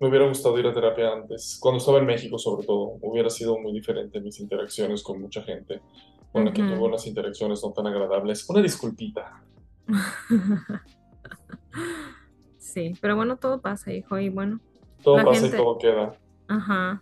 me 0.00 0.08
hubiera 0.08 0.26
gustado 0.26 0.58
ir 0.58 0.66
a 0.66 0.74
terapia 0.74 1.12
antes. 1.12 1.56
Cuando 1.60 1.78
estaba 1.78 1.98
en 1.98 2.06
México, 2.06 2.38
sobre 2.38 2.66
todo, 2.66 2.98
hubiera 3.02 3.30
sido 3.30 3.56
muy 3.60 3.72
diferente 3.72 4.20
mis 4.20 4.40
interacciones 4.40 5.04
con 5.04 5.20
mucha 5.20 5.40
gente. 5.42 5.80
Con 6.32 6.46
la 6.46 6.52
que 6.52 6.60
tuve 6.60 6.80
unas 6.80 7.06
interacciones 7.06 7.62
no 7.62 7.72
tan 7.72 7.86
agradables. 7.86 8.50
Una 8.50 8.62
disculpita. 8.62 9.44
sí, 12.58 12.94
pero 13.00 13.14
bueno, 13.14 13.36
todo 13.36 13.60
pasa, 13.60 13.92
hijo, 13.92 14.18
y 14.18 14.28
bueno. 14.28 14.58
Todo 15.04 15.24
pasa 15.24 15.46
y 15.46 15.50
todo 15.52 15.78
queda. 15.78 16.18
Ajá. 16.48 17.00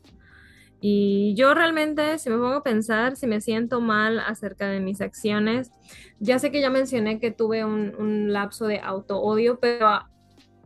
Y 0.85 1.35
yo 1.37 1.55
realmente, 1.55 2.19
si 2.19 2.29
me 2.29 2.35
pongo 2.39 2.55
a 2.55 2.63
pensar, 2.65 3.15
si 3.15 3.29
me 3.29 3.41
siento 3.41 3.81
mal 3.81 4.19
acerca 4.19 4.69
de 4.69 4.81
mis 4.81 5.01
acciones, 5.01 5.71
ya 6.19 6.41
sé 6.41 6.51
que 6.51 6.61
ya 6.61 6.71
mencioné 6.71 7.21
que 7.21 7.31
tuve 7.31 7.65
un, 7.65 8.33
lapso 8.33 8.67
de 8.67 8.81
auto-odio, 8.81 9.61
pero 9.61 10.01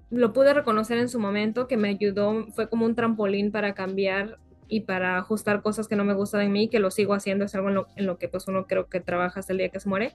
lo 0.08 0.32
pude 0.32 0.54
reconocer 0.54 0.96
en 0.96 1.10
su 1.10 1.20
momento, 1.20 1.68
que 1.68 1.76
me 1.76 1.90
ayudó, 1.90 2.46
fue 2.54 2.70
como 2.70 2.86
un 2.86 2.94
trampolín 2.94 3.52
para 3.52 3.74
cambiar 3.74 4.38
y 4.68 4.80
para 4.80 5.18
ajustar 5.18 5.60
cosas 5.60 5.86
que 5.86 5.96
no 5.96 6.04
me 6.04 6.14
gustan 6.14 6.40
en 6.40 6.52
mí, 6.52 6.70
que 6.70 6.80
lo 6.80 6.90
sigo 6.90 7.12
haciendo, 7.12 7.44
es 7.44 7.54
algo 7.54 7.68
en 7.68 7.74
lo, 7.74 7.88
en 7.94 8.06
lo 8.06 8.16
que 8.16 8.30
pues 8.30 8.48
uno 8.48 8.66
creo 8.66 8.88
que 8.88 9.00
trabaja 9.00 9.40
hasta 9.40 9.52
el 9.52 9.58
día 9.58 9.68
que 9.68 9.80
se 9.80 9.88
muere. 9.90 10.14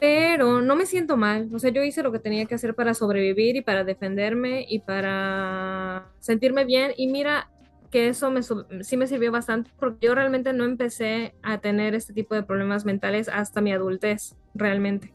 Pero 0.00 0.62
no 0.62 0.74
me 0.74 0.84
siento 0.84 1.16
mal, 1.16 1.48
o 1.54 1.60
sea, 1.60 1.70
yo 1.70 1.84
hice 1.84 2.02
lo 2.02 2.10
que 2.10 2.18
tenía 2.18 2.44
que 2.46 2.56
hacer 2.56 2.74
para 2.74 2.94
sobrevivir 2.94 3.54
y 3.54 3.60
para 3.60 3.84
defenderme 3.84 4.66
y 4.68 4.80
para 4.80 6.08
sentirme 6.18 6.64
bien. 6.64 6.92
Y 6.96 7.06
mira, 7.06 7.50
que 7.90 8.08
eso 8.08 8.30
me, 8.30 8.40
sí 8.42 8.96
me 8.96 9.06
sirvió 9.06 9.32
bastante 9.32 9.70
porque 9.78 10.06
yo 10.06 10.14
realmente 10.14 10.52
no 10.52 10.64
empecé 10.64 11.34
a 11.42 11.58
tener 11.58 11.94
este 11.94 12.12
tipo 12.12 12.34
de 12.34 12.42
problemas 12.42 12.84
mentales 12.84 13.28
hasta 13.28 13.60
mi 13.60 13.72
adultez, 13.72 14.34
realmente. 14.54 15.12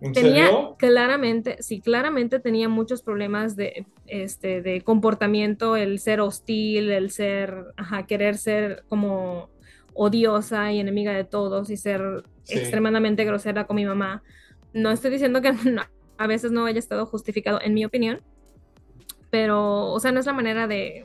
¿En 0.00 0.12
Tenía 0.12 0.44
serio? 0.46 0.76
claramente, 0.78 1.56
sí, 1.60 1.80
claramente 1.80 2.38
tenía 2.40 2.68
muchos 2.68 3.02
problemas 3.02 3.56
de, 3.56 3.86
este, 4.06 4.62
de 4.62 4.82
comportamiento, 4.82 5.76
el 5.76 5.98
ser 5.98 6.20
hostil, 6.20 6.90
el 6.90 7.10
ser, 7.10 7.54
ajá, 7.76 8.06
querer 8.06 8.36
ser 8.38 8.84
como 8.88 9.50
odiosa 9.94 10.72
y 10.72 10.80
enemiga 10.80 11.12
de 11.12 11.24
todos 11.24 11.70
y 11.70 11.76
ser 11.76 12.22
Sí. 12.44 12.54
extremadamente 12.58 13.24
grosera 13.24 13.66
con 13.66 13.76
mi 13.76 13.84
mamá. 13.84 14.22
No 14.72 14.90
estoy 14.90 15.10
diciendo 15.10 15.42
que 15.42 15.50
no- 15.64 15.82
a 16.18 16.26
veces 16.26 16.52
no 16.52 16.64
haya 16.66 16.78
estado 16.78 17.04
justificado, 17.06 17.60
en 17.60 17.74
mi 17.74 17.84
opinión, 17.84 18.20
pero, 19.30 19.92
o 19.92 20.00
sea, 20.00 20.12
no 20.12 20.20
es 20.20 20.26
la 20.26 20.32
manera 20.32 20.66
de, 20.66 21.04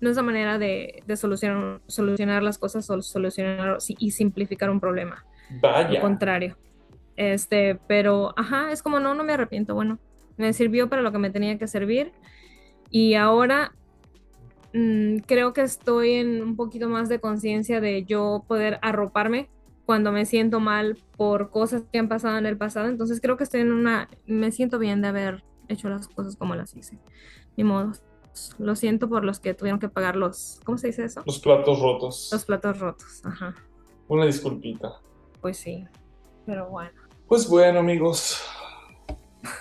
no 0.00 0.10
es 0.10 0.16
la 0.16 0.22
manera 0.22 0.58
de, 0.58 1.02
de 1.06 1.16
solucionar, 1.16 1.80
solucionar 1.86 2.42
las 2.42 2.58
cosas 2.58 2.88
o 2.90 3.00
solucionar 3.02 3.78
y 3.88 4.10
simplificar 4.10 4.70
un 4.70 4.80
problema. 4.80 5.24
Al 5.50 5.60
Vaya. 5.60 6.00
contrario. 6.00 6.56
Este, 7.16 7.78
pero, 7.86 8.34
ajá, 8.36 8.72
es 8.72 8.82
como 8.82 9.00
no, 9.00 9.14
no 9.14 9.24
me 9.24 9.32
arrepiento. 9.32 9.74
Bueno, 9.74 9.98
me 10.36 10.52
sirvió 10.52 10.88
para 10.88 11.02
lo 11.02 11.12
que 11.12 11.18
me 11.18 11.30
tenía 11.30 11.58
que 11.58 11.66
servir. 11.66 12.12
Y 12.90 13.14
ahora 13.14 13.72
mm, 14.74 15.18
creo 15.26 15.52
que 15.52 15.62
estoy 15.62 16.14
en 16.14 16.42
un 16.42 16.56
poquito 16.56 16.88
más 16.88 17.08
de 17.08 17.20
conciencia 17.20 17.80
de 17.80 18.04
yo 18.04 18.44
poder 18.46 18.78
arroparme 18.82 19.48
cuando 19.86 20.12
me 20.12 20.26
siento 20.26 20.60
mal 20.60 20.98
por 21.16 21.50
cosas 21.50 21.84
que 21.92 21.98
han 21.98 22.08
pasado 22.08 22.38
en 22.38 22.46
el 22.46 22.56
pasado. 22.56 22.88
Entonces 22.88 23.20
creo 23.20 23.36
que 23.36 23.44
estoy 23.44 23.62
en 23.62 23.72
una, 23.72 24.08
me 24.26 24.50
siento 24.52 24.78
bien 24.78 25.00
de 25.00 25.08
haber 25.08 25.44
hecho 25.68 25.88
las 25.88 26.08
cosas 26.08 26.36
como 26.36 26.54
las 26.54 26.76
hice. 26.76 26.98
Ni 27.56 27.64
modo. 27.64 27.92
Lo 28.58 28.76
siento 28.76 29.08
por 29.08 29.24
los 29.24 29.40
que 29.40 29.54
tuvieron 29.54 29.80
que 29.80 29.88
pagar 29.88 30.16
los, 30.16 30.60
¿cómo 30.64 30.78
se 30.78 30.88
dice 30.88 31.04
eso? 31.04 31.22
Los 31.26 31.38
platos 31.38 31.80
rotos. 31.80 32.30
Los 32.32 32.44
platos 32.44 32.78
rotos. 32.78 33.22
Ajá. 33.24 33.54
Una 34.08 34.26
disculpita. 34.26 35.00
Pues 35.40 35.58
sí. 35.58 35.84
Pero 36.44 36.68
bueno. 36.68 36.92
Pues 37.28 37.48
bueno, 37.48 37.80
amigos, 37.80 38.40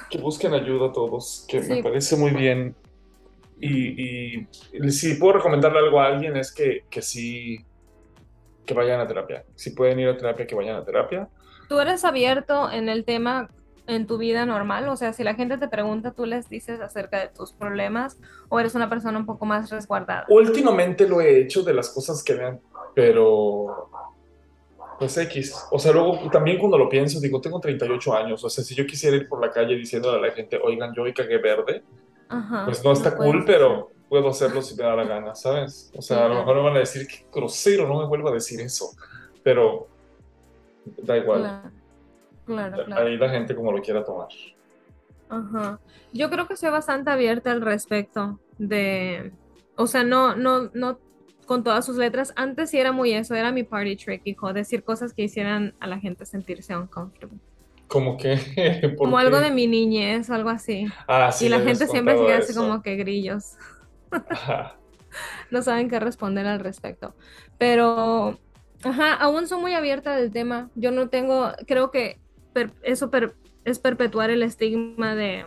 que 0.09 0.19
busquen 0.19 0.53
ayuda 0.53 0.87
a 0.87 0.93
todos, 0.93 1.45
que 1.47 1.61
me 1.61 1.81
parece 1.81 2.15
muy 2.15 2.31
bien. 2.31 2.75
Y, 3.59 4.41
y 4.41 4.47
si 4.91 5.15
puedo 5.15 5.33
recomendarle 5.33 5.79
algo 5.79 5.99
a 5.99 6.07
alguien 6.07 6.35
es 6.35 6.53
que, 6.53 6.85
que 6.89 7.01
sí, 7.01 7.65
que 8.65 8.73
vayan 8.73 8.99
a 8.99 9.07
terapia. 9.07 9.45
Si 9.55 9.71
pueden 9.71 9.99
ir 9.99 10.09
a 10.09 10.17
terapia, 10.17 10.45
que 10.45 10.55
vayan 10.55 10.75
a 10.75 10.85
terapia. 10.85 11.29
¿Tú 11.69 11.79
eres 11.79 12.03
abierto 12.03 12.69
en 12.69 12.89
el 12.89 13.05
tema 13.05 13.49
en 13.87 14.07
tu 14.07 14.17
vida 14.17 14.45
normal? 14.45 14.87
O 14.89 14.95
sea, 14.95 15.13
si 15.13 15.23
la 15.23 15.35
gente 15.35 15.57
te 15.57 15.67
pregunta, 15.67 16.11
tú 16.11 16.25
les 16.25 16.49
dices 16.49 16.81
acerca 16.81 17.19
de 17.19 17.27
tus 17.27 17.53
problemas 17.53 18.19
o 18.49 18.59
eres 18.59 18.75
una 18.75 18.89
persona 18.89 19.17
un 19.17 19.25
poco 19.25 19.45
más 19.45 19.69
resguardada. 19.69 20.25
Últimamente 20.29 21.07
lo 21.07 21.21
he 21.21 21.39
hecho 21.39 21.63
de 21.63 21.73
las 21.73 21.89
cosas 21.89 22.23
que 22.23 22.33
vean, 22.33 22.59
pero 22.93 23.89
pues 24.99 25.17
X. 25.17 25.55
O 25.71 25.79
sea, 25.79 25.91
luego 25.91 26.29
también 26.31 26.57
cuando 26.57 26.77
lo 26.77 26.89
pienso, 26.89 27.19
digo, 27.19 27.41
tengo 27.41 27.59
38 27.59 28.15
años. 28.15 28.43
O 28.43 28.49
sea, 28.49 28.63
si 28.63 28.75
yo 28.75 28.85
quisiera 28.85 29.15
ir 29.17 29.27
por 29.27 29.41
la 29.41 29.51
calle 29.51 29.75
diciéndole 29.75 30.17
a 30.17 30.21
la 30.21 30.33
gente, 30.33 30.59
oigan, 30.61 30.93
yo 30.95 31.03
hoy 31.03 31.13
cagué 31.13 31.37
verde, 31.37 31.83
Ajá. 32.29 32.65
pues 32.65 32.83
no 32.83 32.91
está 32.93 33.15
puedes 33.15 33.33
cool, 33.33 33.45
pero 33.45 33.91
puedo 34.09 34.29
hacerlo 34.29 34.61
si 34.61 34.75
me 34.75 34.83
da 34.83 34.95
la 34.95 35.03
gana, 35.03 35.35
¿sabes? 35.35 35.91
O 35.95 36.01
sea, 36.01 36.25
a 36.25 36.27
lo 36.29 36.35
mejor 36.35 36.55
me 36.57 36.63
van 36.63 36.75
a 36.77 36.79
decir 36.79 37.07
que 37.07 37.25
grosero, 37.33 37.87
no 37.87 37.99
me 37.99 38.07
vuelva 38.07 38.29
a 38.29 38.33
decir 38.33 38.61
eso, 38.61 38.91
pero 39.43 39.87
da 41.01 41.17
igual. 41.17 41.41
Claro, 41.41 41.71
claro, 42.45 42.85
claro. 42.85 43.07
Ahí 43.07 43.17
la 43.17 43.29
gente 43.29 43.55
como 43.55 43.71
lo 43.71 43.81
quiera 43.81 44.03
tomar. 44.03 44.27
Ajá. 45.29 45.79
Yo 46.13 46.29
creo 46.29 46.47
que 46.47 46.55
soy 46.55 46.69
bastante 46.69 47.09
abierta 47.11 47.51
al 47.51 47.61
respecto 47.61 48.39
de, 48.57 49.31
o 49.75 49.87
sea, 49.87 50.03
no, 50.03 50.35
no, 50.35 50.69
no 50.73 50.99
con 51.45 51.63
todas 51.63 51.85
sus 51.85 51.97
letras. 51.97 52.33
Antes 52.35 52.69
sí 52.69 52.79
era 52.79 52.91
muy 52.91 53.13
eso, 53.13 53.35
era 53.35 53.51
mi 53.51 53.63
party 53.63 53.95
trick, 53.95 54.21
hijo, 54.25 54.53
decir 54.53 54.83
cosas 54.83 55.13
que 55.13 55.23
hicieran 55.23 55.73
a 55.79 55.87
la 55.87 55.99
gente 55.99 56.25
sentirse 56.25 56.75
uncomfortable. 56.75 57.37
Como 57.87 58.17
que... 58.17 58.37
¿por 58.97 59.09
Como 59.09 59.17
qué? 59.17 59.23
algo 59.23 59.39
de 59.39 59.51
mi 59.51 59.67
niñez, 59.67 60.29
algo 60.29 60.49
así. 60.49 60.87
Ah, 61.07 61.31
sí, 61.31 61.45
y 61.45 61.49
la 61.49 61.59
gente 61.59 61.87
siempre 61.87 62.17
se 62.17 62.25
queda 62.25 62.37
así 62.37 62.53
como 62.53 62.81
que 62.81 62.95
grillos. 62.95 63.53
Ajá. 64.11 64.75
no 65.51 65.61
saben 65.61 65.89
qué 65.89 65.99
responder 65.99 66.45
al 66.47 66.59
respecto. 66.59 67.13
Pero, 67.57 68.39
ajá, 68.83 69.13
aún 69.13 69.47
soy 69.47 69.61
muy 69.61 69.73
abierta 69.73 70.15
del 70.15 70.31
tema. 70.31 70.69
Yo 70.75 70.91
no 70.91 71.09
tengo, 71.09 71.51
creo 71.67 71.91
que 71.91 72.19
per- 72.55 72.71
eso 72.83 73.09
per- 73.11 73.35
es 73.65 73.79
perpetuar 73.79 74.29
el 74.29 74.41
estigma 74.41 75.13
de, 75.13 75.43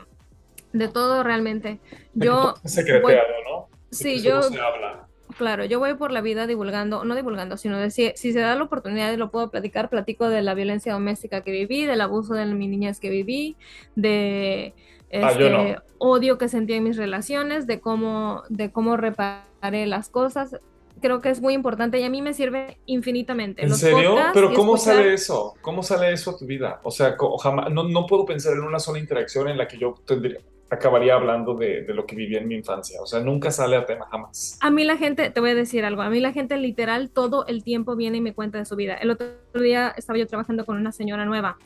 de 0.73 0.89
todo 0.89 1.23
realmente. 1.23 1.81
Yo, 2.15 2.55
secreteado, 2.65 3.23
¿no? 3.51 3.69
Sí, 3.91 4.21
yo, 4.23 4.43
solo 4.43 4.55
se 4.57 4.61
habla. 4.61 5.09
claro, 5.39 5.65
yo 5.65 5.79
voy 5.79 5.95
por 5.95 6.11
la 6.13 6.21
vida 6.21 6.47
divulgando, 6.47 7.05
no 7.05 7.15
divulgando, 7.15 7.57
sino 7.57 7.79
de 7.79 7.91
si, 7.91 8.13
si 8.17 8.33
se 8.35 8.41
da 8.41 8.55
la 8.55 8.65
oportunidad 8.65 9.11
y 9.13 9.17
lo 9.17 9.31
puedo 9.31 9.51
platicar, 9.51 9.89
platico 9.89 10.29
de 10.29 10.43
la 10.43 10.53
violencia 10.55 10.93
doméstica 10.93 11.41
que 11.43 11.53
viví, 11.53 11.87
del 11.87 12.03
abuso 12.03 12.35
de 12.35 12.45
mi 12.47 12.69
niñez 12.69 13.01
que 13.01 13.09
viví, 13.11 13.57
de 13.97 14.75
Ah, 15.11 15.31
este 15.33 15.49
no. 15.51 15.77
odio 15.97 16.37
que 16.37 16.49
sentí 16.51 16.75
en 16.75 16.85
mis 16.85 16.99
relaciones, 16.99 17.67
de 17.67 17.81
cómo, 17.81 18.43
de 18.51 18.71
cómo 18.71 18.99
reparé 18.99 19.87
las 19.87 20.11
cosas. 20.11 20.59
Creo 21.01 21.21
que 21.21 21.31
es 21.31 21.41
muy 21.41 21.55
importante 21.55 21.99
y 22.01 22.05
a 22.05 22.11
mí 22.11 22.23
me 22.23 22.35
sirve 22.35 22.79
infinitamente. 22.87 23.63
¿En 23.63 23.69
Los 23.71 23.79
serio? 23.79 24.17
Pero 24.35 24.53
¿cómo 24.55 24.77
escuchar- 24.77 24.97
sale 24.97 25.15
eso? 25.15 25.55
¿Cómo 25.61 25.83
sale 25.83 26.13
eso 26.13 26.33
a 26.33 26.37
tu 26.39 26.47
vida? 26.47 26.81
O 26.85 26.91
sea, 26.91 27.17
jamás, 27.43 27.71
no, 27.71 27.85
no 27.89 28.07
puedo 28.07 28.25
pensar 28.25 28.55
en 28.55 28.61
una 28.63 28.79
sola 28.79 28.99
interacción 28.99 29.49
en 29.49 29.59
la 29.59 29.67
que 29.69 29.79
yo 29.79 29.95
tendría, 30.07 30.39
acabaría 30.71 31.15
hablro 31.15 31.55
de, 31.55 31.83
de 31.83 31.95
lo 31.95 32.05
que 32.05 32.15
viví 32.17 32.37
en 32.37 32.47
mi 32.49 32.55
infancia. 32.57 33.01
O 33.01 33.07
sea, 33.07 33.21
nunca 33.21 33.51
sale 33.51 33.77
a 33.77 33.87
tema, 33.87 34.07
jamás. 34.11 34.59
A 34.61 34.71
mí 34.71 34.85
la 34.85 34.97
gente, 34.97 35.31
te 35.31 35.41
voy 35.41 35.51
a 35.51 35.55
decir 35.55 35.85
algo, 35.85 36.03
a 36.03 36.11
mí 36.11 36.21
la 36.21 36.33
gente 36.33 36.57
literal 36.57 37.11
todo 37.11 37.47
el 37.47 37.65
tiempo 37.65 37.97
viene 37.97 38.19
y 38.19 38.21
me 38.21 38.35
cuenta 38.35 38.59
de 38.59 38.65
su 38.65 38.77
vida. 38.77 38.95
El 38.95 39.11
otro 39.11 39.29
día 39.55 39.95
estaba 39.97 40.19
yo 40.19 40.27
trabajando 40.27 40.65
con 40.67 40.77
una 40.77 40.93
señora 40.93 41.25
nueva 41.25 41.57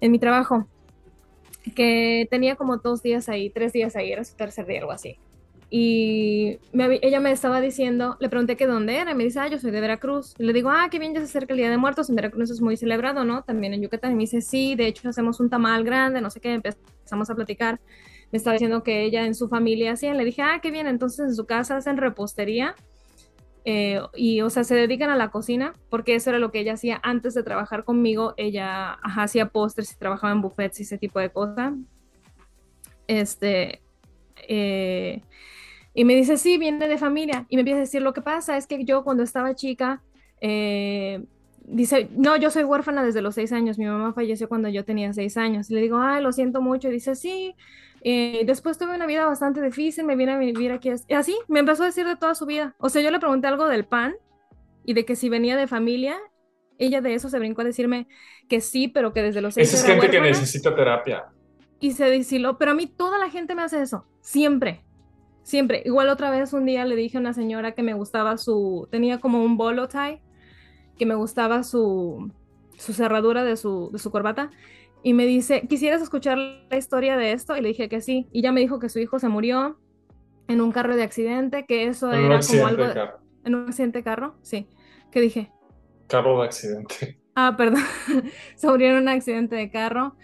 en 0.00 0.12
mi 0.12 0.18
trabajo, 0.18 0.66
que 1.74 2.26
tenía 2.30 2.54
como 2.56 2.76
dos 2.76 3.02
días 3.02 3.28
ahí, 3.28 3.50
tres 3.50 3.72
días 3.72 3.96
ahí, 3.96 4.12
era 4.12 4.22
su 4.24 4.36
tercer 4.36 4.66
día, 4.66 4.80
algo 4.80 4.92
así. 4.92 5.18
Y 5.68 6.58
me 6.72 7.00
ella 7.02 7.18
me 7.18 7.32
estaba 7.32 7.60
diciendo, 7.60 8.16
le 8.20 8.28
pregunté 8.28 8.56
que 8.56 8.66
dónde 8.68 8.96
era, 8.98 9.10
y 9.10 9.14
me 9.14 9.24
dice, 9.24 9.40
ah, 9.40 9.48
yo 9.48 9.58
soy 9.58 9.72
de 9.72 9.80
Veracruz. 9.80 10.34
Y 10.38 10.44
le 10.44 10.52
digo, 10.52 10.70
ah, 10.70 10.88
qué 10.90 10.98
bien, 11.00 11.12
ya 11.12 11.20
se 11.20 11.26
acerca 11.26 11.54
el 11.54 11.58
Día 11.58 11.70
de 11.70 11.76
Muertos, 11.76 12.08
en 12.08 12.16
Veracruz 12.16 12.50
es 12.50 12.60
muy 12.60 12.76
celebrado, 12.76 13.24
¿no? 13.24 13.42
También 13.42 13.74
en 13.74 13.82
Yucatán. 13.82 14.12
Y 14.12 14.14
me 14.14 14.20
dice, 14.22 14.40
sí, 14.40 14.76
de 14.76 14.86
hecho 14.86 15.08
hacemos 15.08 15.40
un 15.40 15.50
tamal 15.50 15.82
grande, 15.84 16.20
no 16.20 16.30
sé 16.30 16.40
qué, 16.40 16.52
empezamos 16.54 17.30
a 17.30 17.34
platicar. 17.34 17.80
Me 18.32 18.38
estaba 18.38 18.54
diciendo 18.54 18.82
que 18.82 19.02
ella 19.04 19.24
en 19.26 19.34
su 19.34 19.48
familia 19.48 19.92
hacían, 19.92 20.16
le 20.16 20.24
dije, 20.24 20.42
ah, 20.42 20.60
qué 20.62 20.70
bien, 20.70 20.86
entonces 20.86 21.26
en 21.26 21.34
su 21.34 21.46
casa 21.46 21.76
hacen 21.76 21.96
repostería. 21.96 22.74
eh, 23.68 24.00
y, 24.14 24.42
o 24.42 24.50
sea, 24.50 24.62
se 24.62 24.76
dedican 24.76 25.10
a 25.10 25.16
la 25.16 25.30
cocina, 25.30 25.72
porque 25.90 26.14
eso 26.14 26.30
era 26.30 26.38
lo 26.38 26.52
que 26.52 26.60
ella 26.60 26.74
hacía 26.74 27.00
antes 27.02 27.34
de 27.34 27.42
trabajar 27.42 27.82
conmigo. 27.84 28.32
Ella 28.36 28.92
ajá, 29.02 29.24
hacía 29.24 29.48
postres 29.48 29.92
y 29.92 29.96
trabajaba 29.98 30.32
en 30.32 30.40
buffets 30.40 30.78
y 30.80 30.82
ese 30.84 30.98
tipo 30.98 31.18
de 31.18 31.30
cosas. 31.30 31.74
Este, 33.08 33.82
eh, 34.48 35.22
y 35.96 36.04
me 36.04 36.14
dice, 36.14 36.36
sí, 36.36 36.58
viene 36.58 36.86
de 36.88 36.98
familia. 36.98 37.46
Y 37.48 37.56
me 37.56 37.62
empieza 37.62 37.78
a 37.78 37.80
decir, 37.80 38.02
lo 38.02 38.12
que 38.12 38.20
pasa 38.20 38.56
es 38.56 38.66
que 38.66 38.84
yo 38.84 39.02
cuando 39.02 39.22
estaba 39.22 39.54
chica, 39.54 40.02
eh, 40.42 41.24
dice, 41.64 42.08
no, 42.14 42.36
yo 42.36 42.50
soy 42.50 42.64
huérfana 42.64 43.02
desde 43.02 43.22
los 43.22 43.34
seis 43.34 43.50
años. 43.50 43.78
Mi 43.78 43.86
mamá 43.86 44.12
falleció 44.12 44.46
cuando 44.48 44.68
yo 44.68 44.84
tenía 44.84 45.12
seis 45.14 45.36
años. 45.38 45.70
Y 45.70 45.74
le 45.74 45.80
digo, 45.80 45.98
ay, 45.98 46.22
lo 46.22 46.32
siento 46.32 46.60
mucho. 46.60 46.88
Y 46.88 46.92
dice, 46.92 47.14
sí. 47.14 47.54
eh, 48.02 48.42
después 48.44 48.76
tuve 48.78 48.94
una 48.94 49.06
vida 49.06 49.24
bastante 49.24 49.62
difícil, 49.62 50.04
me 50.04 50.16
vine 50.16 50.32
a 50.32 50.38
vivir 50.38 50.70
aquí. 50.70 50.90
Y 51.08 51.14
así, 51.14 51.34
me 51.48 51.60
empezó 51.60 51.82
a 51.82 51.86
decir 51.86 52.06
de 52.06 52.16
toda 52.16 52.34
su 52.34 52.44
vida. 52.46 52.74
O 52.78 52.90
sea, 52.90 53.00
yo 53.00 53.10
le 53.10 53.18
pregunté 53.18 53.46
algo 53.48 53.66
del 53.66 53.86
pan 53.86 54.14
y 54.84 54.92
de 54.92 55.04
que 55.06 55.16
si 55.16 55.28
venía 55.30 55.56
de 55.56 55.66
familia. 55.66 56.16
Ella 56.78 57.00
de 57.00 57.14
eso 57.14 57.30
se 57.30 57.38
brincó 57.38 57.62
a 57.62 57.64
decirme 57.64 58.06
que 58.50 58.60
sí, 58.60 58.86
pero 58.86 59.14
que 59.14 59.22
desde 59.22 59.40
los 59.40 59.54
seis 59.54 59.68
Esa 59.72 59.78
es 59.78 59.84
gente 59.86 60.10
que 60.10 60.18
huérfana 60.18 60.28
necesita 60.38 60.74
terapia. 60.74 61.24
y 61.80 61.92
se 61.92 62.04
deshiló. 62.04 62.58
Pero 62.58 62.72
a 62.72 62.74
mí 62.74 62.86
toda 62.86 63.18
la 63.18 63.30
gente 63.30 63.54
me 63.54 63.62
hace 63.62 63.80
eso, 63.80 64.04
siempre, 64.20 64.84
siempre. 65.46 65.80
Igual 65.84 66.08
otra 66.08 66.30
vez 66.30 66.52
un 66.52 66.66
día 66.66 66.84
le 66.84 66.96
dije 66.96 67.16
a 67.16 67.20
una 67.20 67.32
señora 67.32 67.72
que 67.72 67.82
me 67.82 67.94
gustaba 67.94 68.36
su, 68.36 68.88
tenía 68.90 69.20
como 69.20 69.44
un 69.44 69.56
bolo 69.56 69.86
tie, 69.86 70.20
que 70.98 71.06
me 71.06 71.14
gustaba 71.14 71.62
su, 71.62 72.32
su 72.76 72.92
cerradura 72.92 73.44
de 73.44 73.56
su, 73.56 73.90
de 73.92 74.00
su 74.00 74.10
corbata. 74.10 74.50
Y 75.04 75.14
me 75.14 75.24
dice, 75.24 75.68
¿quisieras 75.68 76.02
escuchar 76.02 76.36
la 76.36 76.76
historia 76.76 77.16
de 77.16 77.30
esto? 77.30 77.56
Y 77.56 77.60
le 77.60 77.68
dije 77.68 77.88
que 77.88 78.00
sí. 78.00 78.26
Y 78.32 78.42
ya 78.42 78.50
me 78.50 78.60
dijo 78.60 78.80
que 78.80 78.88
su 78.88 78.98
hijo 78.98 79.20
se 79.20 79.28
murió 79.28 79.78
en 80.48 80.60
un 80.60 80.72
carro 80.72 80.96
de 80.96 81.04
accidente, 81.04 81.64
que 81.64 81.86
eso 81.86 82.12
En 82.12 82.24
era 82.24 82.40
como 82.40 82.66
algo... 82.66 82.84
de 82.84 82.94
carro. 82.94 83.18
En 83.44 83.54
un 83.54 83.68
accidente 83.68 83.98
de 83.98 84.04
carro, 84.04 84.34
sí. 84.42 84.68
¿Qué 85.12 85.20
dije? 85.20 85.52
Carro 86.08 86.40
de 86.40 86.46
accidente. 86.46 87.20
Ah, 87.36 87.54
perdón. 87.56 87.82
Se 88.56 88.66
murió 88.66 88.88
en 88.88 89.02
un 89.02 89.08
accidente 89.08 89.54
de 89.54 89.70
carro 89.70 90.16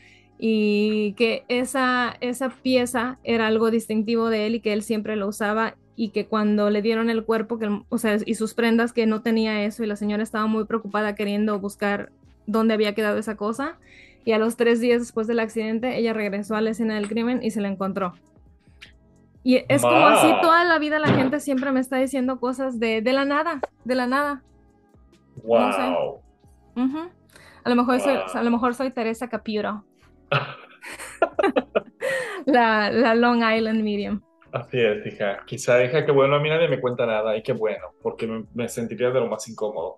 y 0.45 1.13
que 1.13 1.45
esa, 1.47 2.17
esa 2.21 2.49
pieza 2.49 3.17
era 3.23 3.47
algo 3.47 3.71
distintivo 3.71 4.29
de 4.29 4.47
él 4.47 4.57
y 4.57 4.61
que 4.61 4.73
él 4.73 4.83
siempre 4.83 5.15
lo 5.15 5.29
usaba 5.29 5.77
y 5.95 6.09
que 6.09 6.27
cuando 6.27 6.69
le 6.69 6.83
dieron 6.83 7.11
el 7.11 7.25
cuerpo, 7.25 7.61
que, 7.61 7.81
o 7.89 7.97
sea, 7.97 8.17
y 8.27 8.35
sus 8.35 8.53
prendas, 8.53 8.93
que 8.93 9.07
no 9.07 9.23
tenía 9.23 9.63
eso 9.63 9.85
y 9.85 9.87
la 9.87 9.95
señora 9.95 10.25
estaba 10.25 10.49
muy 10.49 10.65
preocupada 10.65 11.15
queriendo 11.15 11.61
buscar 11.61 12.11
dónde 12.49 12.75
había 12.75 12.93
quedado 12.93 13.19
esa 13.19 13.37
cosa. 13.37 13.79
Y 14.25 14.33
a 14.33 14.39
los 14.39 14.57
tres 14.57 14.81
días 14.81 14.99
después 14.99 15.29
del 15.29 15.39
accidente, 15.39 15.97
ella 15.97 16.13
regresó 16.13 16.57
a 16.57 16.61
la 16.61 16.71
escena 16.71 16.97
del 16.97 17.07
crimen 17.07 17.39
y 17.41 17.53
se 17.53 17.61
la 17.61 17.69
encontró. 17.69 18.15
Y 19.45 19.63
es 19.69 19.83
como 19.83 20.09
así 20.09 20.27
toda 20.43 20.65
la 20.65 20.81
vida 20.81 20.99
la 20.99 21.15
gente 21.15 21.39
siempre 21.39 21.71
me 21.71 21.79
está 21.79 21.99
diciendo 21.99 22.41
cosas 22.41 22.81
de, 22.81 23.01
de 23.01 23.13
la 23.13 23.25
nada, 23.25 23.61
de 23.85 23.95
la 23.95 24.09
nada. 24.09 24.43
Wow. 25.45 25.61
No 25.61 25.73
sé. 25.73 26.81
Ujú. 26.81 26.99
A 27.63 27.69
lo 27.71 27.77
mejor 27.77 28.01
soy, 28.01 28.19
a 28.35 28.43
lo 28.43 28.51
mejor 28.51 28.75
soy 28.75 28.91
Teresa 28.91 29.29
Capiro. 29.29 29.85
la, 32.47 32.91
la 32.91 33.15
Long 33.15 33.43
Island 33.43 33.83
Medium. 33.83 34.21
Así 34.53 34.81
es, 34.81 35.07
hija. 35.07 35.41
Quizá, 35.47 35.83
hija, 35.85 36.05
que 36.05 36.13
bueno, 36.13 36.37
a 36.37 36.41
mí 36.41 36.49
nadie 36.49 36.69
me 36.69 36.81
cuenta 36.81 37.07
nada 37.07 37.37
y 37.37 37.43
qué 37.43 37.53
bueno, 37.53 37.87
porque 38.03 38.27
me, 38.27 38.45
me 38.53 38.69
sentiría 38.69 39.11
de 39.11 39.21
lo 39.21 39.29
más 39.29 39.49
incómodo. 39.49 39.97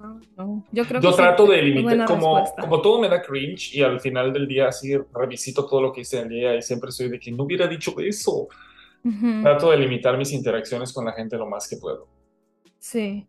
Ah, 0.00 0.14
no. 0.36 0.64
Yo 0.70 0.84
creo 0.84 1.00
Yo 1.00 1.10
que 1.10 1.16
trato 1.16 1.46
de 1.46 1.62
limitar, 1.62 2.06
como, 2.06 2.38
respuesta. 2.38 2.62
como 2.62 2.82
todo 2.82 3.00
me 3.00 3.08
da 3.08 3.22
cringe 3.22 3.74
y 3.74 3.82
al 3.82 4.00
final 4.00 4.32
del 4.32 4.46
día 4.46 4.68
así 4.68 4.94
revisito 5.14 5.66
todo 5.66 5.80
lo 5.80 5.92
que 5.92 6.02
hice 6.02 6.18
en 6.18 6.24
el 6.24 6.28
día 6.28 6.54
y 6.56 6.62
siempre 6.62 6.92
soy 6.92 7.08
de 7.08 7.18
que 7.18 7.32
no 7.32 7.44
hubiera 7.44 7.66
dicho 7.66 7.94
eso. 7.98 8.48
Trato 9.42 9.70
de 9.70 9.76
limitar 9.76 10.16
mis 10.16 10.32
interacciones 10.32 10.92
con 10.92 11.04
la 11.04 11.12
gente 11.12 11.36
lo 11.36 11.46
más 11.46 11.68
que 11.68 11.76
puedo. 11.76 12.06
Sí. 12.78 13.26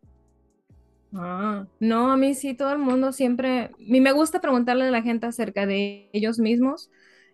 Ah, 1.17 1.65
no, 1.79 2.11
a 2.11 2.17
mí 2.17 2.33
sí, 2.35 2.53
todo 2.55 2.71
el 2.73 2.79
mundo 2.79 3.11
siempre, 3.11 3.71
a 3.79 4.01
me 4.01 4.11
gusta 4.11 4.41
preguntarle 4.41 4.85
a 4.85 4.91
la 4.91 5.01
gente 5.01 5.27
acerca 5.27 5.65
de 5.65 6.09
ellos 6.13 6.39
mismos. 6.39 6.89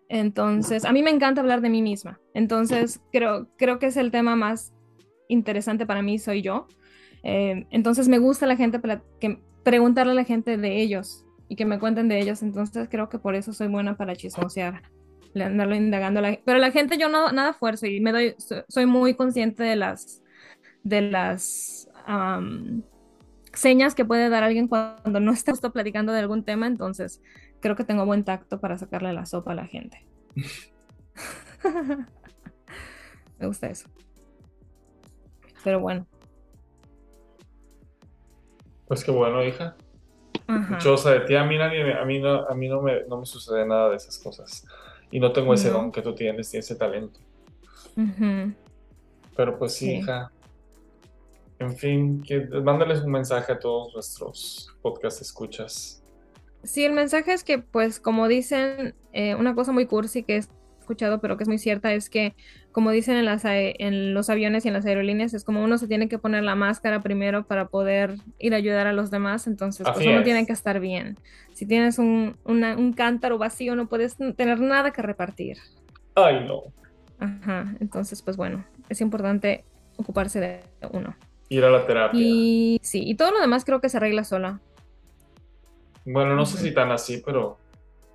Entonces, 0.08 0.84
a 0.84 0.92
mí 0.92 1.02
me 1.02 1.10
encanta 1.10 1.40
hablar 1.40 1.62
de 1.62 1.70
mí 1.70 1.82
misma. 1.82 2.20
Entonces, 2.34 3.00
creo, 3.12 3.48
creo 3.56 3.78
que 3.78 3.86
es 3.86 3.96
el 3.96 4.10
tema 4.10 4.36
más 4.36 4.72
interesante 5.28 5.86
para 5.86 6.02
mí, 6.02 6.18
soy 6.18 6.42
yo. 6.42 6.66
Eh, 7.24 7.66
entonces, 7.70 8.08
me 8.08 8.18
gusta 8.18 8.46
la 8.46 8.56
gente 8.56 8.80
que, 9.20 9.40
preguntarle 9.64 10.12
a 10.12 10.16
la 10.16 10.24
gente 10.24 10.56
de 10.58 10.82
ellos 10.82 11.24
y 11.48 11.56
que 11.56 11.64
me 11.64 11.78
cuenten 11.78 12.08
de 12.08 12.20
ellos. 12.20 12.42
Entonces, 12.42 12.88
creo 12.90 13.08
que 13.08 13.18
por 13.18 13.34
eso 13.34 13.52
soy 13.52 13.68
buena 13.68 13.96
para 13.96 14.14
chismosear, 14.16 14.82
andarlo 15.34 15.74
indagando. 15.76 16.20
pero 16.44 16.58
la 16.58 16.70
gente 16.72 16.98
yo 16.98 17.08
no, 17.08 17.32
nada 17.32 17.54
fuerzo 17.54 17.86
y 17.86 18.00
me 18.00 18.12
doy, 18.12 18.34
so- 18.38 18.64
soy 18.68 18.86
muy 18.86 19.14
consciente 19.14 19.62
de 19.62 19.76
las, 19.76 20.22
de 20.82 21.02
las 21.02 21.88
señas 23.54 23.94
que 23.94 24.04
puede 24.04 24.28
dar 24.28 24.42
alguien 24.44 24.68
cuando 24.68 25.20
no 25.20 25.32
está 25.32 25.52
justo 25.52 25.72
platicando 25.72 26.12
de 26.12 26.20
algún 26.20 26.44
tema. 26.44 26.66
Entonces, 26.66 27.22
creo 27.60 27.76
que 27.76 27.84
tengo 27.84 28.06
buen 28.06 28.24
tacto 28.24 28.60
para 28.60 28.78
sacarle 28.78 29.12
la 29.12 29.26
sopa 29.26 29.52
a 29.52 29.54
la 29.54 29.66
gente. 29.66 30.06
Me 33.38 33.46
gusta 33.46 33.66
eso. 33.68 33.88
Pero 35.64 35.80
bueno. 35.80 36.06
Pues 38.86 39.04
qué 39.04 39.10
bueno, 39.10 39.42
hija. 39.44 39.76
Ajá. 40.46 40.76
Dichosa 40.76 41.10
de 41.12 41.20
ti. 41.20 41.34
A 41.36 41.44
mí, 41.44 41.56
nadie 41.56 41.94
a 41.94 42.04
mí, 42.04 42.18
no, 42.20 42.46
a 42.48 42.54
mí 42.54 42.68
no, 42.68 42.82
me, 42.82 43.04
no 43.08 43.20
me 43.20 43.26
sucede 43.26 43.66
nada 43.66 43.90
de 43.90 43.96
esas 43.96 44.18
cosas. 44.18 44.66
Y 45.10 45.20
no 45.20 45.32
tengo 45.32 45.54
ese 45.54 45.68
No. 45.70 45.74
don 45.78 45.92
que 45.92 46.02
tú 46.02 46.14
tienes, 46.14 46.52
y 46.54 46.58
ese 46.58 46.74
talento. 46.74 47.20
Pero 49.36 49.58
pues 49.58 49.74
sí, 49.74 49.86
Sí. 49.86 49.92
hija. 49.98 50.30
En 51.62 51.76
fin, 51.76 52.22
que, 52.22 52.40
mándales 52.40 53.02
un 53.02 53.12
mensaje 53.12 53.52
a 53.52 53.58
todos 53.58 53.92
nuestros 53.94 54.74
podcast 54.82 55.20
escuchas. 55.22 56.02
Sí, 56.64 56.84
el 56.84 56.92
mensaje 56.92 57.32
es 57.32 57.44
que, 57.44 57.58
pues, 57.58 58.00
como 58.00 58.28
dicen, 58.28 58.94
eh, 59.12 59.34
una 59.34 59.54
cosa 59.54 59.72
muy 59.72 59.86
cursi 59.86 60.22
que 60.22 60.36
he 60.36 60.42
escuchado, 60.80 61.20
pero 61.20 61.36
que 61.36 61.44
es 61.44 61.48
muy 61.48 61.58
cierta, 61.58 61.92
es 61.92 62.10
que, 62.10 62.34
como 62.72 62.90
dicen 62.90 63.16
en 63.16 63.24
las, 63.24 63.42
en 63.44 64.14
los 64.14 64.28
aviones 64.30 64.64
y 64.64 64.68
en 64.68 64.74
las 64.74 64.84
aerolíneas, 64.86 65.34
es 65.34 65.44
como 65.44 65.62
uno 65.62 65.78
se 65.78 65.86
tiene 65.88 66.08
que 66.08 66.18
poner 66.18 66.42
la 66.42 66.54
máscara 66.54 67.02
primero 67.02 67.44
para 67.46 67.68
poder 67.68 68.16
ir 68.38 68.54
a 68.54 68.56
ayudar 68.56 68.86
a 68.86 68.92
los 68.92 69.10
demás, 69.10 69.46
entonces, 69.46 69.86
pues 69.92 70.06
uno 70.06 70.18
es. 70.18 70.24
tiene 70.24 70.46
que 70.46 70.52
estar 70.52 70.80
bien. 70.80 71.16
Si 71.52 71.66
tienes 71.66 71.98
un, 71.98 72.36
una- 72.44 72.76
un 72.76 72.92
cántaro 72.92 73.38
vacío, 73.38 73.76
no 73.76 73.88
puedes 73.88 74.16
tener 74.36 74.60
nada 74.60 74.90
que 74.92 75.02
repartir. 75.02 75.58
Ay, 76.14 76.44
no. 76.46 76.62
Ajá, 77.18 77.74
entonces, 77.80 78.20
pues 78.22 78.36
bueno, 78.36 78.64
es 78.88 79.00
importante 79.00 79.64
ocuparse 79.96 80.40
de 80.40 80.60
uno. 80.92 81.14
Ir 81.52 81.64
a 81.66 81.70
la 81.70 81.86
terapia. 81.86 82.18
Y 82.18 82.80
sí, 82.82 83.02
y 83.04 83.14
todo 83.14 83.30
lo 83.30 83.38
demás 83.38 83.66
creo 83.66 83.82
que 83.82 83.90
se 83.90 83.98
arregla 83.98 84.24
sola. 84.24 84.60
Bueno, 86.06 86.34
no 86.34 86.46
sé 86.46 86.56
si 86.56 86.72
tan 86.72 86.90
así, 86.90 87.22
pero 87.22 87.58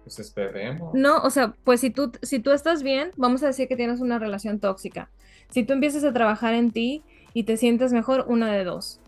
pues 0.03 0.17
esperemos. 0.17 0.91
No, 0.95 1.21
o 1.21 1.29
sea, 1.29 1.53
pues 1.63 1.81
si 1.81 1.91
tú, 1.91 2.11
si 2.23 2.39
tú 2.39 2.49
estás 2.49 2.81
bien, 2.81 3.11
vamos 3.15 3.43
a 3.43 3.47
decir 3.47 3.67
que 3.67 3.75
tienes 3.75 3.99
una 3.99 4.17
relación 4.17 4.59
tóxica. 4.59 5.11
Si 5.51 5.63
tú 5.63 5.73
empiezas 5.73 6.03
a 6.03 6.13
trabajar 6.13 6.55
en 6.55 6.71
ti 6.71 7.03
y 7.35 7.43
te 7.43 7.57
sientes 7.57 7.93
mejor, 7.93 8.25
una 8.27 8.51
de 8.51 8.63
dos. 8.63 8.99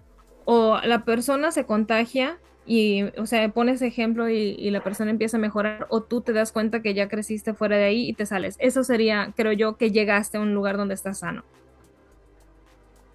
O 0.46 0.78
la 0.84 1.06
persona 1.06 1.50
se 1.50 1.66
contagia 1.66 2.38
y, 2.68 3.06
o 3.18 3.26
sea, 3.26 3.50
pones 3.50 3.82
ejemplo 3.82 4.30
y, 4.30 4.56
y 4.60 4.70
la 4.70 4.84
persona 4.84 5.10
empieza 5.10 5.38
a 5.38 5.40
mejorar, 5.40 5.88
o 5.90 6.04
tú 6.04 6.22
te 6.22 6.34
das 6.34 6.52
cuenta 6.52 6.84
que 6.84 6.94
ya 6.94 7.10
creciste 7.10 7.56
fuera 7.56 7.78
de 7.78 7.86
ahí 7.86 8.08
y 8.08 8.14
te 8.14 8.28
sales. 8.28 8.58
Eso 8.60 8.84
sería, 8.84 9.34
creo 9.36 9.54
yo, 9.54 9.76
que 9.76 9.90
llegaste 9.90 10.38
a 10.38 10.42
un 10.42 10.54
lugar 10.54 10.78
donde 10.78 10.94
estás 10.94 11.18
sano. 11.18 11.44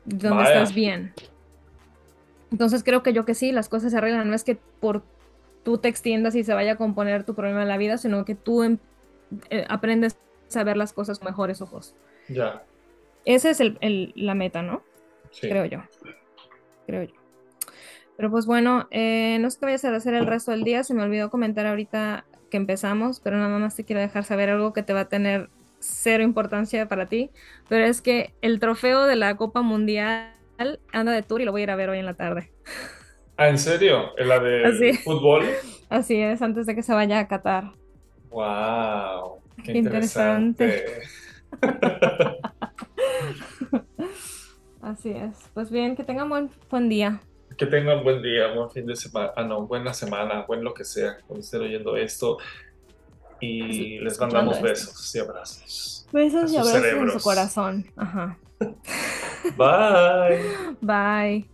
Donde 0.04 0.28
Vaya. 0.44 0.48
estás 0.62 0.74
bien. 0.74 1.12
Entonces 2.52 2.84
creo 2.84 3.02
que 3.02 3.12
yo 3.12 3.24
que 3.24 3.34
sí, 3.34 3.52
las 3.52 3.68
cosas 3.68 3.90
se 3.92 3.98
arreglan. 3.98 4.28
No 4.28 4.34
es 4.34 4.44
que 4.44 4.56
por 4.80 5.02
tú 5.64 5.78
te 5.78 5.88
extiendas 5.88 6.34
y 6.34 6.44
se 6.44 6.54
vaya 6.54 6.72
a 6.72 6.76
componer 6.76 7.24
tu 7.24 7.34
problema 7.34 7.60
de 7.60 7.66
la 7.66 7.78
vida, 7.78 7.98
sino 7.98 8.24
que 8.24 8.34
tú 8.34 8.62
em- 8.62 8.78
eh, 9.50 9.64
aprendes 9.68 10.16
a 10.54 10.62
ver 10.62 10.76
las 10.76 10.92
cosas 10.92 11.18
con 11.18 11.26
mejores 11.28 11.60
ojos. 11.62 11.94
Ya, 12.28 12.62
Esa 13.24 13.48
es 13.50 13.60
el- 13.60 13.78
el- 13.80 14.12
la 14.16 14.34
meta, 14.34 14.62
¿no? 14.62 14.82
sí. 15.30 15.48
Creo 15.48 15.64
yo. 15.64 15.78
Creo 16.86 17.04
yo. 17.04 17.14
Pero 18.16 18.30
pues 18.30 18.44
bueno, 18.46 18.86
eh, 18.90 19.38
no 19.40 19.50
sé 19.50 19.58
qué 19.58 19.66
vayas 19.66 19.84
a 19.86 19.96
hacer 19.96 20.14
el 20.14 20.26
resto 20.26 20.50
del 20.52 20.62
día. 20.62 20.84
Se 20.84 20.92
me 20.94 21.02
olvidó 21.02 21.30
comentar 21.30 21.66
ahorita 21.66 22.26
que 22.50 22.58
empezamos, 22.58 23.18
pero 23.20 23.38
nada 23.38 23.58
más 23.58 23.74
te 23.74 23.84
quiero 23.84 24.00
dejar 24.02 24.24
saber 24.24 24.50
algo 24.50 24.72
que 24.74 24.82
te 24.84 24.92
va 24.92 25.00
a 25.00 25.08
tener 25.08 25.48
cero 25.84 26.22
importancia 26.22 26.88
para 26.88 27.06
ti. 27.06 27.30
Pero 27.68 27.84
es 27.84 28.00
que 28.00 28.34
el 28.42 28.60
trofeo 28.60 29.04
de 29.04 29.16
la 29.16 29.36
Copa 29.36 29.62
Mundial 29.62 30.30
anda 30.92 31.12
de 31.12 31.22
tour 31.22 31.40
y 31.40 31.44
lo 31.44 31.52
voy 31.52 31.62
a 31.62 31.64
ir 31.64 31.70
a 31.70 31.76
ver 31.76 31.90
hoy 31.90 31.98
en 31.98 32.06
la 32.06 32.14
tarde. 32.14 32.50
Ah, 33.36 33.48
¿en 33.48 33.58
serio? 33.58 34.16
¿En 34.16 34.28
la 34.28 34.38
de 34.38 34.64
Así. 34.64 34.92
fútbol? 34.98 35.44
Así 35.88 36.22
es, 36.22 36.40
antes 36.40 36.66
de 36.66 36.76
que 36.76 36.84
se 36.84 36.94
vaya 36.94 37.18
a 37.18 37.26
Qatar. 37.26 37.72
Wow, 38.30 39.40
qué 39.64 39.72
Qué 39.72 39.78
interesante. 39.78 40.84
interesante. 41.50 41.50
Así 44.80 45.10
es. 45.10 45.50
Pues 45.54 45.70
bien, 45.70 45.96
que 45.96 46.04
tengan 46.04 46.28
buen, 46.28 46.50
buen 46.70 46.88
día. 46.88 47.20
Que 47.56 47.66
tengan 47.66 48.02
buen 48.04 48.22
día, 48.22 48.52
buen 48.54 48.70
fin 48.70 48.86
de 48.86 48.96
semana, 48.96 49.32
ah 49.36 49.44
no, 49.44 49.66
buena 49.66 49.94
semana, 49.94 50.44
buen 50.46 50.62
lo 50.64 50.74
que 50.74 50.84
sea, 50.84 51.16
cuando 51.26 51.40
estén 51.40 51.62
oyendo 51.62 51.96
esto. 51.96 52.38
Y 53.40 53.98
les 53.98 54.18
mandamos 54.18 54.60
besos 54.60 55.14
y 55.14 55.18
abrazos. 55.18 56.06
Besos 56.12 56.52
y 56.52 56.56
abrazos 56.56 56.84
en 56.84 57.10
su 57.10 57.20
corazón. 57.20 57.86
Ajá. 57.96 58.38
Bye. 59.56 60.76
Bye. 60.80 61.53